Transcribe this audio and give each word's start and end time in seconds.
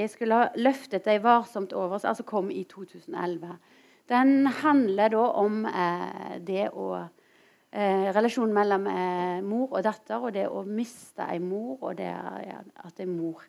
jeg 0.00 0.10
skulle 0.12 0.40
ha 0.40 0.48
løftet 0.58 1.06
deg 1.06 1.22
varsomt 1.24 1.72
over, 1.76 2.00
som 2.00 2.12
altså 2.12 2.26
kom 2.28 2.50
i 2.52 2.64
2011. 2.68 3.54
Den 4.10 4.46
handler 4.60 5.12
da 5.12 5.24
om 5.38 5.64
eh, 5.70 6.36
det 6.42 6.66
å 6.74 6.90
eh, 6.98 8.08
Relasjonen 8.10 8.54
mellom 8.56 8.88
eh, 8.90 9.38
mor 9.46 9.76
og 9.76 9.84
datter, 9.86 10.18
og 10.18 10.34
det 10.34 10.48
å 10.50 10.64
miste 10.66 11.26
en 11.30 11.46
mor, 11.46 11.76
og 11.78 11.98
det 12.00 12.10
ja, 12.10 12.62
at 12.82 13.02
en 13.04 13.12
mor 13.14 13.44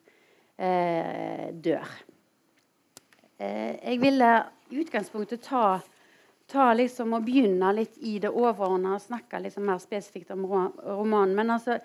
eh, 0.61 1.49
dør. 1.53 1.95
Eh, 3.41 3.73
jeg 3.81 4.01
ville 4.03 4.29
i 4.69 4.83
utgangspunktet 4.83 5.41
ta, 5.47 5.79
ta 6.51 6.69
liksom 6.77 7.17
og 7.17 7.25
begynne 7.25 7.73
litt 7.73 7.97
i 8.05 8.19
det 8.21 8.29
overordna 8.29 8.95
og 8.99 9.03
snakke 9.03 9.41
liksom 9.41 9.65
mer 9.65 9.81
spesifikt 9.81 10.33
om 10.35 10.45
romanen. 10.45 11.33
Men 11.35 11.57
altså, 11.57 11.79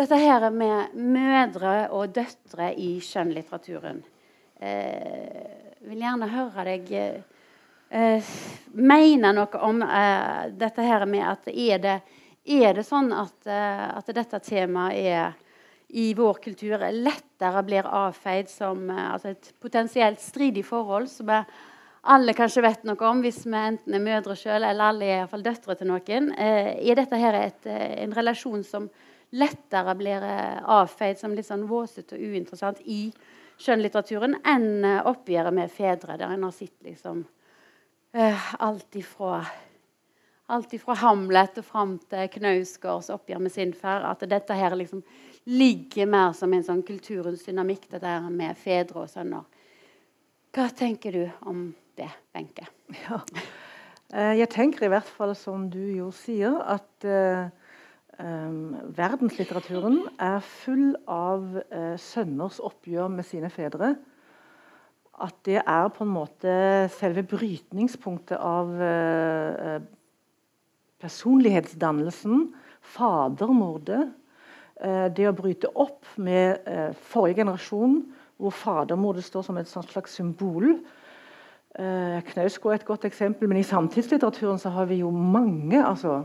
dette 0.00 0.16
her 0.16 0.46
med 0.54 0.94
mødre 0.96 1.74
og 1.92 2.14
døtre 2.16 2.70
i 2.72 2.94
skjønnlitteraturen. 3.04 4.00
Eh, 4.60 5.76
vil 5.88 6.00
gjerne 6.00 6.28
høre 6.30 6.64
deg 6.68 6.92
eh, 6.96 8.30
mene 8.76 9.32
noe 9.36 9.60
om 9.66 9.82
eh, 9.84 10.48
dette 10.56 10.84
her 10.84 11.04
med 11.08 11.24
at 11.26 11.50
er 11.52 11.82
det, 11.84 11.98
er 12.44 12.76
det 12.76 12.86
sånn 12.86 13.12
at, 13.12 13.36
eh, 13.48 13.86
at, 13.98 14.12
dette 14.16 14.40
temaet 14.44 15.00
er 15.00 15.36
i 15.90 16.12
vår 16.14 16.38
kultur 16.44 16.84
lettere 16.94 17.64
blir 17.66 17.88
avfeid 17.88 18.48
som 18.52 18.88
eh, 18.88 19.04
altså 19.16 19.34
et 19.34 19.52
potensielt 19.60 20.22
stridig 20.22 20.64
forhold, 20.68 21.10
som 21.12 21.32
er 21.34 21.48
alle 22.10 22.32
kanskje 22.32 22.64
vet 22.64 22.88
noe 22.88 23.08
om 23.10 23.20
hvis 23.20 23.42
vi 23.44 23.58
enten 23.58 23.96
er 23.96 24.04
mødre 24.04 24.36
sjøl 24.38 24.62
eller 24.62 24.94
alle 24.94 25.04
er 25.04 25.14
i 25.18 25.20
hvert 25.20 25.34
fall 25.34 25.44
døtre 25.44 25.76
til 25.76 25.92
noen. 25.92 26.32
Eh, 26.40 26.72
er 26.88 27.00
dette 27.00 27.20
her 27.20 27.40
et, 27.42 27.68
en 27.68 28.16
relasjon 28.16 28.64
som 28.64 28.88
lettere 29.30 29.94
blir 29.94 30.24
eh, 30.26 30.58
avfeid 30.64 31.18
som 31.20 31.34
litt 31.36 31.46
sånn 31.46 31.68
våsete 31.70 32.16
og 32.16 32.34
uinteressant 32.34 32.80
i 32.82 33.02
skjønnlitteraturen 33.60 34.38
enn 34.48 34.84
eh, 34.86 35.02
oppgjøret 35.06 35.54
med 35.54 35.72
fedre, 35.72 36.18
der 36.18 36.34
en 36.34 36.46
har 36.48 36.54
sett 36.54 36.76
liksom 36.86 37.24
uh, 38.16 38.46
alt 38.62 38.96
ifra 39.00 39.44
Alt 40.50 40.72
ifra 40.74 40.96
Hamlet 40.98 41.60
og 41.60 41.62
fram 41.62 41.92
til 42.10 42.26
Knausgårds 42.34 43.12
oppgjør 43.14 43.38
med 43.44 43.52
sin 43.54 43.70
far. 43.70 44.02
At 44.02 44.24
dette 44.26 44.50
her 44.58 44.74
liksom 44.74 45.04
ligger 45.46 46.08
mer 46.10 46.32
som 46.34 46.50
en 46.50 46.64
sånn 46.66 46.80
kulturens 46.82 47.44
dynamikk, 47.46 47.84
det 47.92 48.00
der 48.02 48.26
med 48.34 48.58
fedre 48.58 49.04
og 49.04 49.12
sønner. 49.12 49.44
Hva 50.50 50.64
tenker 50.74 51.14
du 51.14 51.22
om 51.46 51.68
det, 51.94 52.10
Wenche? 52.34 52.66
Ja. 53.04 53.20
Jeg 54.10 54.50
tenker 54.50 54.88
i 54.88 54.90
hvert 54.90 55.06
fall, 55.06 55.36
som 55.38 55.68
du 55.70 55.84
jo 55.94 56.10
sier, 56.10 56.58
at 56.66 57.06
uh, 57.06 57.46
verdenslitteraturen 58.20 60.02
er 60.20 60.40
full 60.44 60.92
av 61.08 61.44
uh, 61.56 61.96
sønners 62.00 62.60
oppgjør 62.62 63.08
med 63.12 63.26
sine 63.26 63.50
fedre. 63.52 63.94
At 65.20 65.36
det 65.48 65.60
er 65.60 65.88
på 65.92 66.04
en 66.04 66.12
måte 66.14 66.52
selve 66.96 67.24
brytningspunktet 67.28 68.36
av 68.36 68.72
uh, 68.76 69.76
personlighetsdannelsen. 71.00 72.48
Fadermordet. 72.80 74.08
Uh, 74.80 75.06
det 75.16 75.28
å 75.28 75.36
bryte 75.36 75.70
opp 75.76 76.08
med 76.16 76.66
forrige 77.12 77.42
generasjon, 77.42 78.02
hvor 78.40 78.56
fadermordet 78.56 79.24
står 79.26 79.44
som 79.46 79.60
et 79.60 79.68
slags 79.68 80.16
symbol. 80.16 80.74
Knausgård 81.76 82.72
er 82.72 82.80
et 82.80 82.86
godt 82.88 83.04
eksempel, 83.06 83.46
men 83.48 83.60
i 83.60 83.66
samtidslitteraturen 83.68 84.58
så 84.58 84.72
har 84.74 84.88
vi 84.90 85.02
jo 85.04 85.12
mange. 85.14 85.78
altså 85.78 86.24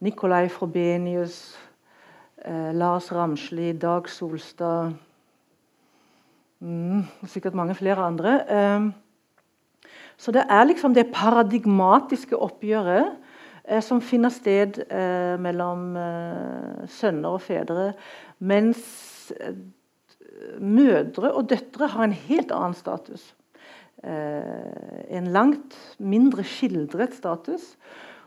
Nicolai 0.00 0.48
Frobenius, 0.48 1.58
eh, 2.44 2.72
Lars 2.72 3.12
Ramsli, 3.12 3.72
Dag 3.76 4.08
Solstad 4.08 4.94
mm, 6.58 7.04
Sikkert 7.28 7.54
mange 7.54 7.74
flere 7.74 8.06
andre. 8.06 8.32
Eh, 8.48 8.86
så 10.16 10.32
det 10.32 10.46
er 10.48 10.64
liksom 10.64 10.94
det 10.96 11.10
paradigmatiske 11.12 12.36
oppgjøret 12.36 13.12
eh, 13.68 13.82
som 13.84 14.00
finner 14.00 14.32
sted 14.32 14.80
eh, 14.88 15.36
mellom 15.40 15.92
eh, 16.00 16.88
sønner 16.88 17.36
og 17.36 17.44
fedre. 17.44 17.92
Mens 18.40 19.32
eh, 19.36 19.52
mødre 20.60 21.34
og 21.34 21.50
døtre 21.52 21.92
har 21.92 22.08
en 22.08 22.16
helt 22.24 22.52
annen 22.56 22.74
status. 22.74 23.34
en 24.00 25.26
langt 25.28 25.74
mindre 25.98 26.40
skildret 26.48 27.12
status. 27.12 27.76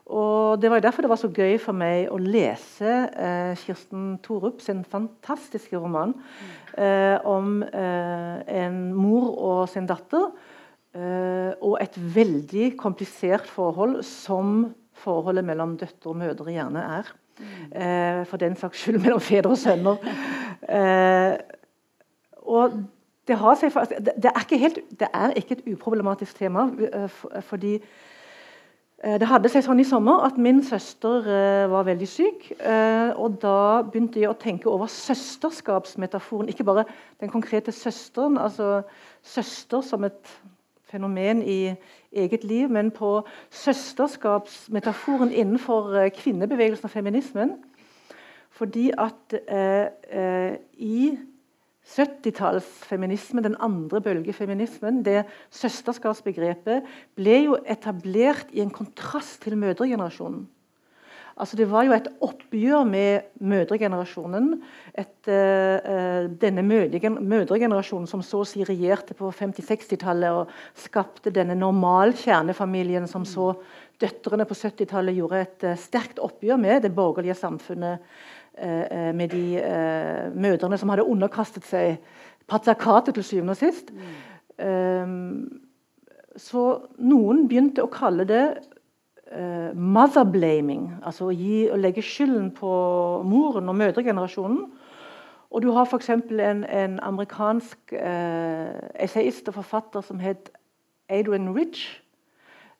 Og 0.05 0.61
Det 0.61 0.69
var 0.71 0.79
derfor 0.79 1.01
det 1.01 1.09
var 1.09 1.19
så 1.21 1.31
gøy 1.31 1.55
for 1.61 1.75
meg 1.75 2.09
å 2.11 2.17
lese 2.19 2.91
eh, 3.15 3.53
Kirsten 3.63 4.17
Thorup 4.23 4.59
sin 4.61 4.83
fantastiske 4.83 5.79
roman 5.79 6.11
eh, 6.77 7.15
om 7.23 7.63
eh, 7.63 8.43
en 8.63 8.93
mor 8.93 9.31
og 9.31 9.61
sin 9.71 9.87
datter. 9.87 10.27
Eh, 10.93 11.55
og 11.63 11.79
et 11.81 11.95
veldig 12.15 12.73
komplisert 12.77 13.47
forhold, 13.49 14.03
som 14.03 14.73
forholdet 15.03 15.45
mellom 15.47 15.77
døtre 15.79 16.11
og 16.11 16.19
mødre 16.19 16.53
gjerne 16.53 16.83
er. 16.99 17.13
Eh, 17.73 18.21
for 18.29 18.37
den 18.37 18.59
saks 18.59 18.83
skyld 18.83 18.99
mellom 19.01 19.23
fedre 19.23 19.55
og 19.55 19.57
sønner. 19.57 20.03
Eh, 20.67 21.33
og 22.43 22.75
det, 23.27 23.39
seg, 23.57 23.73
det, 24.03 24.29
er 24.29 24.57
helt, 24.59 24.79
det, 24.99 25.07
er 25.09 25.33
ikke 25.39 25.57
et 25.57 25.67
uproblematisk 25.73 26.43
tema, 26.43 26.67
fordi 27.47 27.77
det 29.03 29.27
hadde 29.27 29.49
seg 29.51 29.65
sånn 29.65 29.81
i 29.83 29.85
sommer 29.87 30.21
at 30.23 30.37
min 30.39 30.61
søster 30.63 31.25
uh, 31.27 31.65
var 31.67 31.83
veldig 31.89 32.07
syk. 32.07 32.45
Uh, 32.55 33.11
og 33.19 33.35
Da 33.41 33.81
begynte 33.83 34.21
jeg 34.21 34.31
å 34.31 34.37
tenke 34.39 34.69
over 34.71 34.87
søsterskapsmetaforen. 34.87 36.47
Ikke 36.47 36.63
bare 36.63 36.85
den 37.19 37.31
konkrete 37.33 37.73
søsteren, 37.75 38.37
altså 38.39 38.85
søster 39.19 39.83
som 39.83 40.07
et 40.07 40.31
fenomen 40.87 41.41
i 41.43 41.73
eget 42.15 42.47
liv, 42.47 42.71
men 42.71 42.93
på 42.95 43.17
søsterskapsmetaforen 43.51 45.33
innenfor 45.33 46.07
kvinnebevegelsen 46.15 46.87
og 46.87 46.93
feminismen. 46.93 47.55
Fordi 48.53 48.91
at 49.01 49.33
i 50.77 51.17
70-tallsfeminismen, 51.83 53.43
den 53.43 53.59
andre 53.59 53.99
bølgefeminismen, 54.01 55.01
det 55.03 55.25
søsterskapsbegrepet, 55.51 56.87
ble 57.19 57.39
jo 57.43 57.57
etablert 57.67 58.51
i 58.55 58.63
en 58.63 58.71
kontrast 58.73 59.41
til 59.43 59.57
mødregenerasjonen. 59.59 60.45
Altså 61.33 61.57
Det 61.57 61.65
var 61.65 61.83
jo 61.87 61.93
et 61.95 62.07
oppgjør 62.21 62.83
med 62.85 63.21
mødregenerasjonen. 63.41 64.51
Et, 64.93 65.15
uh, 65.27 66.29
denne 66.41 66.61
mødregenerasjonen 66.61 68.05
som 68.09 68.21
så 68.21 68.43
å 68.43 68.47
si 68.47 68.61
regjerte 68.65 69.17
på 69.17 69.31
50-60-tallet 69.33 70.43
og 70.43 70.53
skapte 70.77 71.33
denne 71.33 71.57
normalkjernefamilien 71.57 73.09
som 73.09 73.25
så 73.25 73.49
døtrene 74.01 74.45
på 74.45 74.57
70-tallet 74.59 75.17
gjorde 75.17 75.41
et 75.41 75.67
uh, 75.71 75.75
sterkt 75.81 76.21
oppgjør 76.21 76.61
med 76.61 76.85
det 76.85 76.93
borgerlige 76.93 77.39
samfunnet 77.39 78.05
med 79.13 79.31
de 79.33 79.57
eh, 79.57 80.27
mødrene 80.35 80.77
som 80.77 80.91
hadde 80.93 81.07
underkastet 81.09 81.65
seg 81.65 81.97
patriarkatet 82.47 83.17
til 83.17 83.25
syvende 83.25 83.55
og 83.55 83.61
sist. 83.61 83.89
Mm. 84.53 85.61
så 86.37 86.63
noen 87.01 87.47
begynte 87.49 87.81
å 87.81 87.89
kalle 87.89 88.25
det 88.29 88.43
mother 89.73 90.27
blaming, 90.29 90.91
altså 91.01 91.31
å, 91.31 91.33
gi, 91.33 91.63
å, 91.73 91.79
legge 91.79 92.03
skylden 92.05 92.51
på 92.53 92.69
moren 93.25 93.71
og 93.71 93.79
mødregenerasjonen. 93.79 94.67
Og 95.53 95.61
du 95.61 95.69
har 95.75 95.85
f.eks. 95.85 96.09
En, 96.09 96.63
en 96.65 96.99
amerikansk 97.05 97.93
uh, 97.93 98.73
essayist 98.97 99.49
og 99.51 99.59
forfatter 99.59 100.01
som 100.05 100.21
het 100.21 100.49
Adrian 101.13 101.51
Rich, 101.53 101.85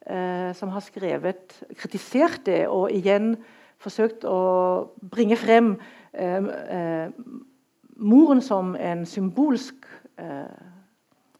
uh, 0.10 0.50
som 0.58 0.74
har 0.74 0.82
skrevet, 0.82 1.54
kritisert 1.78 2.42
det 2.50 2.64
og 2.68 2.90
igjen 2.92 3.36
forsøkt 3.84 4.28
å 4.28 4.40
bringe 5.12 5.38
frem 5.40 5.74
eh, 6.14 6.48
eh, 6.78 7.10
moren 8.00 8.42
som 8.44 8.74
en 8.80 9.04
symbolsk 9.10 9.86
eh, 10.22 10.64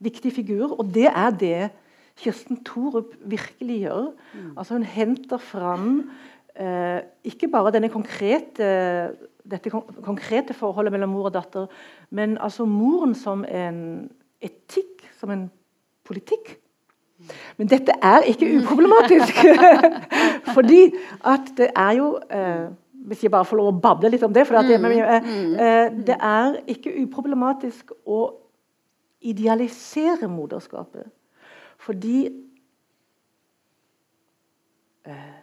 viktig 0.04 0.34
figur. 0.36 0.76
Og 0.78 0.92
det 0.94 1.10
er 1.10 1.32
det 1.40 1.72
Kirsten 2.20 2.62
Thorup 2.66 3.16
virkelig 3.26 3.80
gjør. 3.88 4.12
Mm. 4.34 4.50
Altså 4.58 4.78
Hun 4.78 4.88
henter 4.88 5.42
fram 5.42 5.88
eh, 6.56 7.02
ikke 7.26 7.50
bare 7.52 7.74
denne 7.74 7.90
konkrete, 7.90 8.68
dette 9.44 9.72
konkrete 9.74 10.54
forholdet 10.54 10.94
mellom 10.94 11.16
mor 11.16 11.32
og 11.32 11.38
datter, 11.38 11.68
men 12.10 12.38
altså 12.38 12.68
moren 12.70 13.16
som 13.18 13.46
en 13.50 14.10
etikk, 14.44 15.08
som 15.20 15.34
en 15.34 15.48
politikk. 16.04 16.58
Men 17.58 17.70
dette 17.72 17.96
er 18.02 18.28
ikke 18.30 18.50
uproblematisk. 18.60 19.42
Fordi 20.56 20.94
at 21.26 21.52
det 21.58 21.70
er 21.76 21.92
jo 22.00 22.20
eh, 22.32 22.72
Hvis 23.04 23.24
jeg 23.24 23.32
bare 23.32 23.46
får 23.46 23.60
lov 23.60 23.68
å 23.68 23.80
bable 23.84 24.10
litt 24.10 24.24
om 24.24 24.34
det 24.34 24.46
for 24.48 24.64
det, 24.64 24.78
mm, 24.80 24.86
eh, 24.86 25.26
mm. 25.26 25.56
eh, 25.60 25.88
det 26.08 26.16
er 26.16 26.54
ikke 26.72 26.94
uproblematisk 27.02 27.92
å 28.08 28.20
idealisere 29.28 30.28
moderskapet. 30.32 31.10
Fordi 31.84 32.30
eh, 35.04 35.36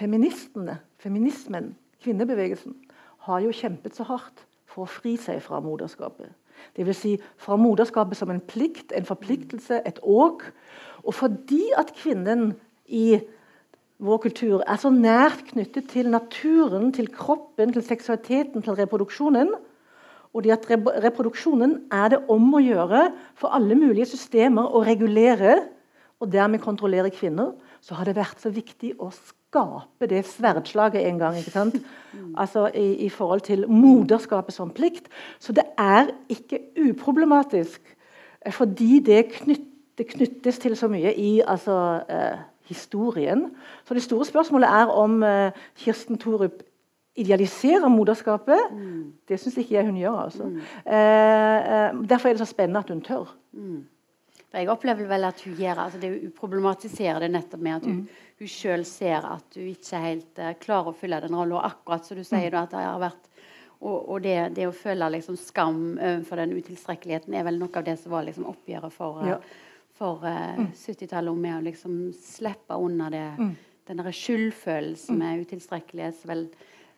feministene, 0.00 0.78
feminismen, 0.96 1.74
kvinnebevegelsen, 2.00 2.74
har 3.28 3.44
jo 3.44 3.52
kjempet 3.52 3.96
så 3.96 4.08
hardt 4.08 4.46
for 4.64 4.86
å 4.86 4.90
fri 4.90 5.18
seg 5.20 5.42
fra 5.44 5.60
moderskapet. 5.60 6.32
Dvs. 6.76 6.96
Si 6.96 7.12
fra 7.36 7.56
moderskapet 7.56 8.16
som 8.16 8.30
en 8.30 8.40
plikt, 8.40 8.92
en 8.96 9.04
forpliktelse, 9.04 9.82
et 9.86 9.98
åk. 10.02 10.44
Og 10.44 10.91
fordi 11.10 11.64
at 11.78 11.90
kvinnen 11.98 12.52
i 12.86 13.18
vår 14.02 14.18
kultur 14.22 14.62
er 14.66 14.78
så 14.78 14.90
nært 14.90 15.44
knyttet 15.50 15.90
til 15.90 16.10
naturen, 16.10 16.92
til 16.94 17.10
kroppen, 17.10 17.72
til 17.74 17.82
seksualiteten, 17.86 18.62
til 18.62 18.78
reproduksjonen, 18.78 19.50
og 20.32 20.46
at 20.48 20.64
reproduksjonen 21.04 21.76
er 21.92 22.14
det 22.14 22.22
om 22.32 22.54
å 22.56 22.62
gjøre 22.62 23.10
for 23.36 23.52
alle 23.52 23.76
mulige 23.76 24.08
systemer 24.14 24.70
å 24.72 24.80
regulere 24.86 25.58
og 26.22 26.30
dermed 26.32 26.62
kontrollere 26.62 27.10
kvinner, 27.10 27.52
så 27.82 27.98
har 27.98 28.06
det 28.06 28.14
vært 28.16 28.40
så 28.40 28.52
viktig 28.54 28.94
å 29.02 29.10
skape 29.12 30.06
det 30.08 30.22
sverdslaget 30.30 31.02
en 31.08 31.18
gang. 31.18 31.36
ikke 31.36 31.52
sant? 31.52 31.76
Altså 32.38 32.68
i, 32.78 33.04
i 33.06 33.10
forhold 33.10 33.42
til 33.48 33.66
moderskapet 33.68 34.54
som 34.54 34.70
plikt. 34.70 35.10
Så 35.42 35.52
det 35.52 35.66
er 35.76 36.14
ikke 36.30 36.62
uproblematisk, 36.78 37.82
fordi 38.54 39.00
det, 39.04 39.24
knyt, 39.34 39.66
det 39.98 40.08
knyttes 40.08 40.58
til 40.62 40.76
så 40.78 40.88
mye 40.88 41.12
i 41.18 41.40
altså, 41.46 41.76
eh, 42.08 42.42
historien. 42.68 43.50
Så 43.84 43.94
det 43.94 44.02
store 44.02 44.26
spørsmålet 44.28 44.68
er 44.68 44.92
om 44.92 45.22
eh, 45.22 45.64
Kirsten 45.76 46.18
Thorup 46.18 46.62
idealiserer 47.16 47.88
moderskapet. 47.92 48.70
Mm. 48.72 49.12
Det 49.28 49.40
syns 49.40 49.58
ikke 49.60 49.74
jeg 49.74 49.86
hun 49.86 49.96
gjør. 50.00 50.18
altså. 50.26 50.44
Mm. 50.48 50.60
Eh, 50.86 51.72
eh, 51.72 52.04
derfor 52.08 52.28
er 52.28 52.32
det 52.32 52.44
så 52.46 52.52
spennende 52.52 52.80
at 52.80 52.90
hun 52.90 53.02
tør. 53.04 53.34
Mm. 53.52 53.82
Jeg 54.52 54.68
opplever 54.68 55.08
vel 55.08 55.24
at 55.24 55.40
hun 55.44 55.54
gjør 55.56 55.78
altså 55.80 55.98
det 55.98 56.10
Hun 56.10 56.32
problematiserer 56.36 57.20
det 57.20 57.30
nettopp 57.30 57.60
med 57.60 57.72
at 57.72 57.84
hun, 57.88 58.00
mm. 58.40 58.46
sjøl 58.46 58.84
ser 58.84 59.24
at 59.24 59.56
hun 59.56 59.68
ikke 59.70 60.00
helt 60.02 60.38
uh, 60.38 60.52
klarer 60.60 60.90
å 60.90 60.96
fylle 60.96 61.20
den 61.24 61.36
rollen. 61.36 61.56
Og 61.56 61.64
akkurat 61.64 62.04
som 62.04 62.18
du 62.18 62.24
sier, 62.24 62.50
mm. 62.50 62.56
da, 62.56 62.62
at 62.62 62.74
det 62.74 62.84
har 62.84 63.00
vært 63.00 63.30
og, 63.82 63.96
og 64.12 64.20
det, 64.22 64.36
det, 64.54 64.68
å 64.68 64.76
føle 64.76 65.08
liksom 65.10 65.36
skam 65.40 65.96
overfor 65.96 66.38
den 66.38 66.52
utilstrekkeligheten 66.54 67.34
er 67.34 67.46
vel 67.48 67.56
noe 67.58 67.80
av 67.80 67.86
det 67.86 67.96
som 67.98 68.12
var 68.14 68.22
liksom 68.28 68.44
oppgjøret 68.46 68.94
for, 68.94 69.24
ja. 69.26 69.40
For 70.02 70.26
uh, 70.26 70.58
mm. 70.58 70.68
70-tallet, 70.74 71.38
med 71.38 71.56
å 71.60 71.64
liksom 71.68 71.96
slippe 72.18 72.74
unna 72.74 73.08
det, 73.12 73.24
mm. 73.38 73.50
den 73.90 74.04
skyldfølelsen 74.10 75.16
mm. 75.16 75.22
med 75.22 75.46
utilstrekkelighet. 75.46 76.18
som 76.18 76.34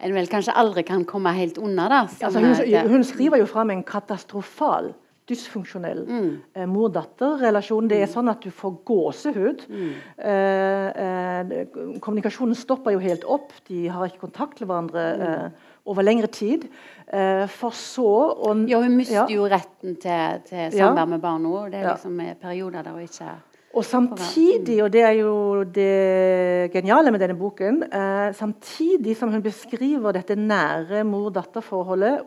en 0.05 0.15
vel 0.17 0.29
kanskje 0.29 0.57
aldri 0.59 0.85
kan 0.87 1.05
komme 1.09 1.33
helt 1.37 1.59
unna. 1.61 1.89
da. 1.93 2.03
Altså, 2.27 2.41
hun, 2.41 2.91
hun, 2.91 3.05
skriver 3.07 3.41
jo 3.41 3.49
fram 3.49 3.71
en 3.71 3.85
katastrofal 3.87 4.93
dysfunksjonell 5.31 6.03
mm. 6.05 6.33
eh, 6.53 6.67
mor-datter-relasjon. 6.69 7.89
Det 7.89 8.03
er 8.05 8.11
sånn 8.13 8.29
at 8.29 8.45
du 8.45 8.51
får 8.53 8.75
gåsehud. 8.91 9.65
Mm. 9.73 9.93
Eh, 10.31 10.89
eh, 11.05 11.55
kommunikasjonen 12.05 12.59
stopper 12.59 12.97
jo 12.97 13.01
helt 13.05 13.25
opp. 13.25 13.55
De 13.71 13.87
har 13.89 14.11
ikke 14.11 14.27
kontakt 14.27 14.61
med 14.61 14.69
hverandre 14.69 15.07
mm. 15.15 15.25
Eh, 15.29 15.71
over 15.85 16.07
lengre 16.07 16.31
tid. 16.33 16.69
Eh, 17.07 17.47
for 17.53 17.77
så 17.77 18.11
å 18.33 18.55
Ja, 18.69 18.81
hun 18.81 18.97
mister 18.97 19.25
ja. 19.25 19.27
jo 19.29 19.49
retten 19.51 19.99
til, 20.01 20.39
til 20.49 20.71
samvær 20.73 21.11
med 21.11 21.21
barn 21.21 21.45
nå. 21.45 21.67
Det 21.73 21.83
er 21.83 21.91
liksom 21.93 22.23
perioder 22.41 22.87
der 22.87 22.97
hun 22.97 23.05
ikke 23.05 23.35
og 23.75 23.85
samtidig, 23.85 24.77
og 24.85 24.93
det 24.93 25.03
er 25.03 25.17
jo 25.19 25.65
det 25.75 26.71
geniale 26.73 27.11
med 27.11 27.19
denne 27.19 27.35
boken 27.35 27.83
eh, 27.83 28.31
Samtidig 28.35 29.17
som 29.19 29.33
hun 29.33 29.43
beskriver 29.43 30.15
dette 30.15 30.37
nære 30.39 31.03
mor-datter-forholdet 31.09 32.23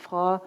fra 0.00 0.38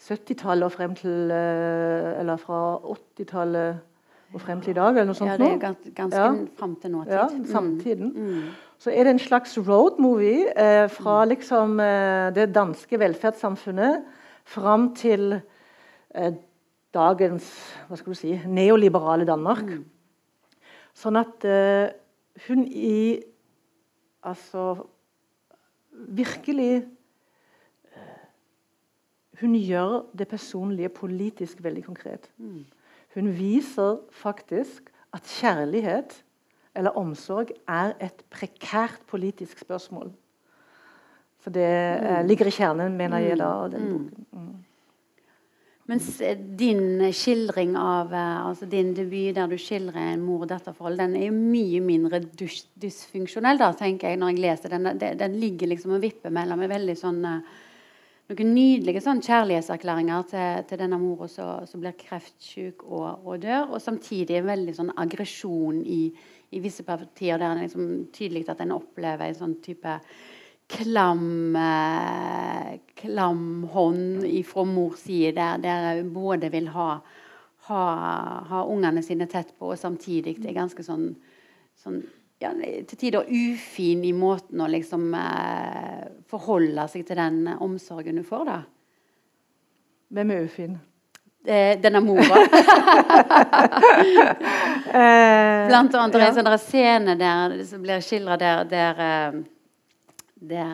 70-tallet 0.00 0.68
og 0.68 0.74
frem 0.74 0.96
til 0.98 1.32
eh, 1.32 2.20
Eller 2.20 2.36
fra 2.40 2.76
80-tallet 2.92 3.86
og 4.34 4.40
frem 4.40 4.60
til 4.60 4.70
i 4.70 4.78
dag, 4.78 4.94
eller 4.94 5.08
noe 5.08 5.18
sånt. 5.18 5.32
Ja, 5.32 5.36
det 5.40 5.46
er 5.48 5.56
ganske, 5.58 5.90
ganske 5.90 6.20
ja. 6.22 6.34
fram 6.54 6.76
til 6.78 6.92
nåtid. 6.92 7.14
Ja, 7.16 7.24
samtiden. 7.50 8.12
Mm. 8.14 8.44
Så 8.80 8.90
er 8.90 9.04
det 9.04 9.12
en 9.12 9.20
slags 9.20 9.58
roadmovie 9.60 10.48
eh, 10.56 10.86
fra 10.88 11.24
mm. 11.24 11.28
liksom, 11.28 11.80
eh, 11.84 12.28
det 12.34 12.48
danske 12.54 12.98
velferdssamfunnet 13.00 14.06
fram 14.48 14.94
til 14.96 15.34
eh, 16.14 16.32
dagens 16.94 17.50
si, 18.16 18.38
neoliberale 18.48 19.28
Danmark. 19.28 19.66
Mm. 19.68 19.84
Sånn 20.96 21.20
at 21.20 21.44
eh, 21.44 21.90
hun 22.48 22.64
i 22.68 23.20
Altså 24.20 24.74
virkelig 26.12 26.82
hun 29.40 29.54
gjør 29.56 30.02
det 30.12 30.26
personlige 30.28 30.90
politisk 30.92 31.62
veldig 31.64 31.84
konkret. 31.86 32.28
Mm. 32.36 32.66
Hun 33.14 33.30
viser 33.38 33.96
faktisk 34.12 34.90
at 35.16 35.24
kjærlighet 35.24 36.18
eller 36.76 36.96
omsorg 36.98 37.52
er 37.68 37.94
et 38.02 38.24
prekært 38.30 39.02
politisk 39.10 39.62
spørsmål. 39.64 40.10
For 41.40 41.54
det 41.54 41.68
mm. 41.68 42.08
Eh, 42.10 42.26
ligger 42.28 42.50
i 42.50 42.54
kjernen, 42.54 42.98
mener 42.98 43.24
jeg, 43.24 43.38
da, 43.40 43.52
den 43.72 43.86
mm. 43.86 43.94
boken. 43.94 44.26
Mm. 44.32 44.58
Mens 45.90 46.10
eh, 46.22 46.36
din 46.36 47.00
skildring 47.16 47.72
av 47.80 48.12
eh, 48.14 48.42
altså 48.46 48.68
din 48.70 48.92
debut 48.94 49.34
der 49.34 49.48
du 49.50 49.56
skildrer 49.58 50.12
en 50.12 50.22
mor-datter-forhold, 50.22 51.00
den 51.00 51.16
er 51.18 51.26
jo 51.30 51.34
mye 51.34 51.80
mindre 51.82 52.20
dysfunksjonell, 52.38 53.58
da, 53.58 53.72
tenker 53.78 54.12
jeg, 54.12 54.20
når 54.20 54.34
jeg 54.34 54.44
leser 54.44 54.76
den. 54.76 54.92
Den, 55.00 55.18
den 55.18 55.40
ligger 55.42 55.72
liksom 55.72 55.96
og 55.96 56.04
vipper 56.04 56.34
mellom 56.34 56.62
en 56.62 56.72
veldig 56.76 56.96
sånn 57.00 57.24
noen 58.30 58.52
nydelige 58.54 59.00
sånn 59.02 59.22
kjærlighetserklæringer 59.26 60.26
til, 60.30 60.66
til 60.68 60.78
denne 60.78 60.98
mora 61.02 61.26
som 61.26 61.80
blir 61.82 61.96
kreftsyk 61.98 62.84
og, 62.86 63.24
og, 63.24 63.40
dør. 63.42 63.72
Og 63.74 63.82
samtidig 63.82 64.38
en 64.38 64.46
veldig 64.46 64.74
sånn 64.76 64.92
aggresjon 65.02 65.80
i, 65.82 66.12
i, 66.50 66.60
visse 66.60 66.84
partier 66.86 67.38
der 67.38 67.54
er 67.54 67.64
liksom 67.64 68.10
tydelig 68.14 68.48
at 68.50 68.60
en 68.64 68.74
opplever 68.74 69.28
en 69.30 69.38
sånn 69.38 69.56
type 69.64 69.98
klam, 70.70 71.56
eh, 71.56 72.78
klam 72.94 73.42
hånd 73.72 74.26
fra 74.46 74.64
mors 74.68 75.02
side, 75.06 75.34
der, 75.38 75.58
der 75.62 76.02
både 76.06 76.50
vil 76.52 76.70
ha, 76.74 76.90
ha, 77.68 77.82
ha 78.50 78.64
ungene 78.70 79.02
sine 79.02 79.26
tett 79.30 79.54
på, 79.58 79.72
og 79.72 79.80
samtidig 79.80 80.38
er 80.44 80.56
ganske 80.56 80.84
sånn, 80.86 81.12
sånn 81.78 82.02
ja, 82.40 82.52
til 82.54 82.96
tider 82.96 83.26
ufin 83.28 84.04
i 84.06 84.12
måten 84.16 84.62
å 84.62 84.68
liksom 84.70 85.10
eh, 85.16 86.06
forholde 86.30 86.86
seg 86.92 87.08
til 87.08 87.18
den 87.20 87.42
omsorgen 87.58 88.20
du 88.20 88.24
får, 88.26 88.46
da. 88.48 88.60
Hvem 90.10 90.32
er 90.34 90.46
ufin? 90.46 90.78
Eh, 91.44 91.80
denne 91.80 92.00
mora. 92.00 92.36
Eh, 94.90 95.66
Blant 95.70 95.94
annet 95.94 96.16
ja. 96.18 96.26
en 96.26 96.34
sånn 96.34 96.58
scene 96.58 97.14
der 97.14 97.52
som 97.68 97.82
blir 97.84 98.00
skildra 98.02 98.34
der, 98.40 98.64
der, 98.66 99.02
eh, 99.04 99.36
der 100.50 100.72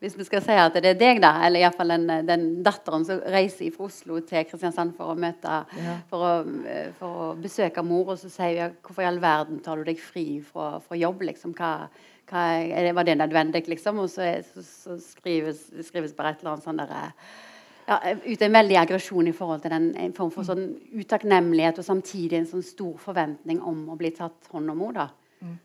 hvis 0.00 0.14
vi 0.16 0.24
skal 0.28 0.44
si 0.44 0.54
at 0.54 0.78
det 0.78 0.92
er 0.92 1.00
deg, 1.00 1.18
da, 1.24 1.32
eller 1.48 1.64
iallfall 1.64 1.90
den, 1.96 2.06
den 2.28 2.46
datteren 2.64 3.02
som 3.08 3.18
reiser 3.34 3.74
fra 3.74 3.88
Oslo 3.88 4.22
til 4.22 4.46
Kristiansand 4.48 4.94
for 4.96 5.12
å 5.12 5.18
møte 5.18 5.58
ja. 5.82 5.98
for, 6.12 6.22
å, 6.22 6.62
for, 7.00 7.10
å, 7.10 7.28
besøke 7.42 7.82
mor, 7.84 8.14
og 8.14 8.22
så 8.22 8.30
sier 8.30 8.62
hun 8.68 8.78
hvorfor 8.86 9.02
i 9.04 9.10
all 9.10 9.20
verden 9.20 9.60
tar 9.66 9.82
du 9.82 9.90
deg 9.90 9.98
fri 10.00 10.38
fra, 10.46 10.78
fra 10.84 11.00
jobb? 11.00 11.26
liksom, 11.32 11.58
hva, 11.58 11.90
hva, 12.30 12.46
Var 12.96 13.10
det 13.10 13.18
nødvendig? 13.18 13.66
liksom, 13.68 13.98
Og 13.98 14.08
så, 14.14 14.30
så, 14.46 14.62
så 14.64 15.00
skrives, 15.02 15.66
skrives 15.90 16.14
bare 16.14 16.36
et 16.36 16.44
eller 16.44 16.54
annet 16.54 16.70
sånn 16.70 16.84
derre 16.86 17.08
ja, 17.88 17.98
ut 18.26 18.42
en 18.42 18.58
veldig 18.58 18.76
aggresjon 18.80 19.30
i 19.30 19.34
forhold 19.36 19.64
til 19.64 19.74
den 19.74 19.88
en 19.98 20.14
form 20.16 20.30
for 20.34 20.46
sånn 20.46 20.66
utakknemlighet 20.92 21.80
og 21.80 21.86
samtidig 21.86 22.38
en 22.38 22.50
sånn 22.50 22.66
stor 22.66 22.94
forventning 23.02 23.62
om 23.62 23.88
å 23.90 23.98
bli 23.98 24.12
tatt 24.16 24.50
hånd 24.52 24.70
om 24.72 24.84
henne. 24.86 25.08
Mm. 25.40 25.58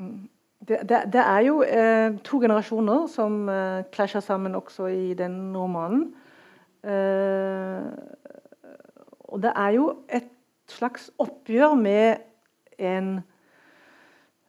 Uh. 0.00 0.20
Det, 0.60 0.82
det, 0.88 0.98
det, 1.14 1.20
er 1.24 1.40
jo 1.46 1.62
eh, 1.64 2.18
to 2.24 2.38
generasjoner 2.42 3.06
som 3.08 3.48
eh, 3.48 3.80
klasjer 3.92 4.20
sammen 4.20 4.54
også 4.58 4.90
i 4.92 5.14
den 5.16 5.56
romanen. 5.56 6.10
Eh, 6.84 7.86
og 9.32 9.40
det 9.40 9.52
er 9.56 9.70
jo 9.78 9.86
et 10.08 10.28
slags 10.68 11.08
oppgjør 11.18 11.74
med 11.80 12.20
en 12.76 13.08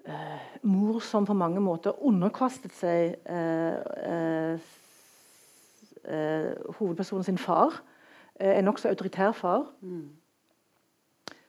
eh, 0.03 0.51
mor 0.67 0.99
som 0.99 1.25
på 1.25 1.33
mange 1.37 1.63
måter 1.63 1.95
underkastet 2.03 2.75
seg 2.75 3.15
eh, 3.23 3.79
eh, 4.11 4.69
hovedpersonen 6.79 7.23
sin 7.23 7.37
far. 7.37 7.83
en 8.39 8.63
nokså 8.65 8.89
autoritær 8.89 9.31
far. 9.31 9.67
Mm. 9.81 10.09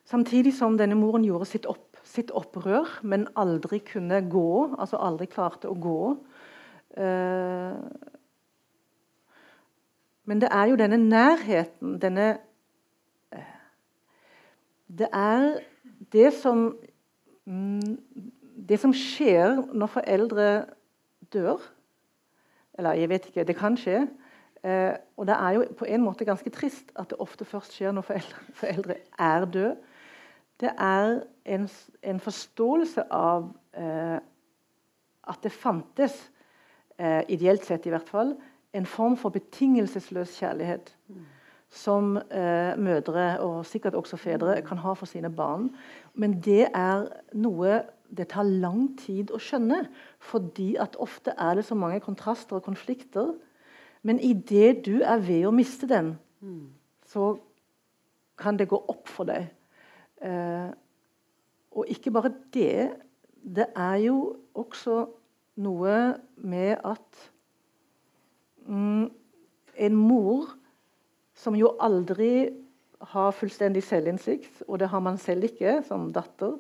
Samtidig 0.05 0.55
som 0.55 0.79
denne 0.79 0.95
moren 0.95 1.25
gjorde 1.25 1.47
sitt 1.49 1.67
opp 1.67 1.93
sitt 2.13 2.33
opprør, 2.37 2.89
men 3.03 3.27
aldri 3.39 3.81
kunne 3.87 4.21
gå. 4.31 4.75
Altså 4.79 5.01
aldri 5.01 5.29
klarte 5.31 5.71
å 5.71 5.77
gå. 5.79 6.01
Uh, 6.93 7.79
men 10.29 10.43
det 10.43 10.51
er 10.53 10.71
jo 10.71 10.79
denne 10.79 10.99
nærheten, 11.01 11.99
denne 12.03 12.35
Det 14.93 15.09
er 15.09 15.63
det 16.13 16.35
som 16.37 16.67
mm, 17.49 17.97
Det 18.69 18.77
som 18.81 18.93
skjer 18.93 19.57
når 19.73 19.89
foreldre 19.95 20.49
dør 21.33 21.65
Eller 22.77 23.01
jeg 23.01 23.09
vet 23.09 23.27
ikke, 23.31 23.45
det 23.49 23.57
kan 23.57 23.77
skje. 23.77 24.03
Uh, 24.63 24.95
og 25.19 25.27
det 25.27 25.35
er 25.35 25.57
jo 25.57 25.65
på 25.79 25.89
en 25.91 26.05
måte 26.05 26.25
ganske 26.25 26.51
trist 26.55 26.93
at 26.95 27.11
det 27.11 27.19
ofte 27.19 27.45
først 27.45 27.75
skjer 27.75 27.95
når 27.97 28.07
foreldre, 28.07 28.45
foreldre 28.63 29.01
er 29.19 29.49
døde 29.51 29.77
det 30.63 30.71
er 30.79 31.23
en, 31.45 31.67
en 32.03 32.21
forståelse 32.23 33.05
av 33.11 33.49
eh, 33.75 34.19
at 35.33 35.43
det 35.43 35.53
fantes 35.55 36.15
eh, 36.99 37.23
ideelt 37.35 37.67
sett 37.67 37.87
i 37.87 37.93
hvert 37.93 38.09
fall, 38.09 38.37
en 38.73 38.87
form 38.87 39.17
for 39.19 39.35
betingelsesløs 39.35 40.37
kjærlighet. 40.39 40.95
Som 41.73 42.19
eh, 42.29 42.77
mødre, 42.77 43.41
og 43.41 43.67
sikkert 43.67 43.97
også 43.97 44.19
fedre, 44.21 44.61
kan 44.63 44.79
ha 44.85 44.93
for 44.93 45.09
sine 45.09 45.31
barn. 45.33 45.71
Men 46.15 46.37
det 46.45 46.67
er 46.69 47.07
noe 47.33 47.81
det 48.13 48.29
tar 48.29 48.45
lang 48.45 48.91
tid 49.01 49.33
å 49.33 49.41
skjønne. 49.41 49.87
Fordi 50.21 50.75
at 50.77 50.99
ofte 51.01 51.33
er 51.33 51.57
det 51.57 51.65
så 51.65 51.75
mange 51.75 52.03
kontraster 52.05 52.59
og 52.59 52.67
konflikter. 52.69 53.33
Men 54.03 54.21
idet 54.21 54.85
du 54.87 55.01
er 55.01 55.23
ved 55.23 55.47
å 55.47 55.55
miste 55.55 55.87
den, 55.89 56.15
mm. 56.41 56.69
så 57.07 57.37
kan 58.39 58.59
det 58.59 58.71
gå 58.71 58.79
opp 58.91 59.09
for 59.11 59.29
deg. 59.29 59.47
Eh, 60.23 60.71
og 61.73 61.91
ikke 61.91 62.11
bare 62.15 62.33
det. 62.55 62.91
Det 63.43 63.69
er 63.77 63.97
jo 64.07 64.17
også 64.55 65.05
noe 65.63 65.97
med 66.37 66.77
at 66.85 67.23
mm, 68.67 69.07
en 69.87 69.97
mor 69.97 70.51
som 71.35 71.57
jo 71.59 71.73
aldri 71.81 72.51
har 73.13 73.33
fullstendig 73.35 73.83
selvinnsikt, 73.83 74.63
og 74.69 74.79
det 74.79 74.89
har 74.93 75.03
man 75.03 75.19
selv 75.19 75.49
ikke 75.49 75.81
som 75.87 76.11
datter, 76.15 76.55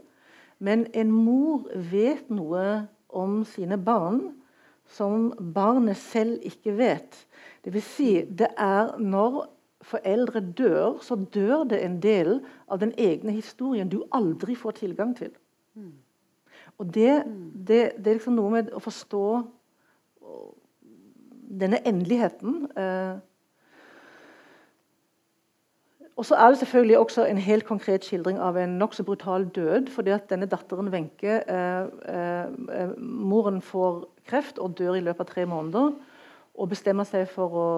men 0.58 0.86
en 0.94 1.10
mor 1.10 1.68
vet 1.90 2.30
noe 2.30 2.86
om 3.08 3.42
sine 3.46 3.78
barn 3.78 4.24
som 4.92 5.32
barnet 5.54 5.96
selv 5.96 6.40
ikke 6.44 6.76
vet. 6.76 7.16
Vil 7.64 7.82
si, 7.82 8.10
det 8.28 8.50
er 8.60 8.96
når 9.00 9.46
foreldre 9.82 10.40
dør, 10.58 10.98
så 11.02 11.16
dør 11.34 11.64
det 11.64 11.80
en 11.84 11.98
del 12.02 12.40
av 12.70 12.80
den 12.82 12.92
egne 12.98 13.34
historien 13.34 13.90
du 13.90 14.02
aldri 14.14 14.54
får 14.58 14.78
tilgang 14.82 15.16
til. 15.18 15.32
Og 16.78 16.94
det, 16.94 17.22
det, 17.54 17.92
det, 17.98 18.06
er 18.06 18.16
liksom 18.18 18.38
noe 18.38 18.52
med 18.52 18.72
å 18.74 18.80
forstå 18.82 19.26
denne 21.62 21.82
endeligheten. 21.86 22.64
Eh. 22.76 23.18
og 26.16 26.26
så 26.28 26.36
er 26.38 26.52
det 26.52 26.58
selvfølgelig 26.62 26.98
også 26.98 27.24
en 27.26 27.40
helt 27.44 27.66
konkret 27.68 28.04
skildring 28.06 28.38
av 28.40 28.56
en 28.56 28.78
nokså 28.80 29.04
brutal 29.04 29.48
død. 29.48 29.90
fordi 29.90 30.10
at 30.10 30.30
denne 30.30 30.46
datteren 30.46 30.92
Wenche 30.92 31.42
eh, 31.48 31.86
eh, 32.16 32.98
Moren 32.98 33.60
får 33.62 34.06
kreft 34.28 34.60
og 34.62 34.76
dør 34.78 34.98
i 34.98 35.04
løpet 35.04 35.24
av 35.24 35.30
tre 35.32 35.46
måneder. 35.48 35.94
Og 36.52 36.68
bestemmer 36.68 37.08
seg 37.08 37.26
for 37.32 37.56
å 37.56 37.68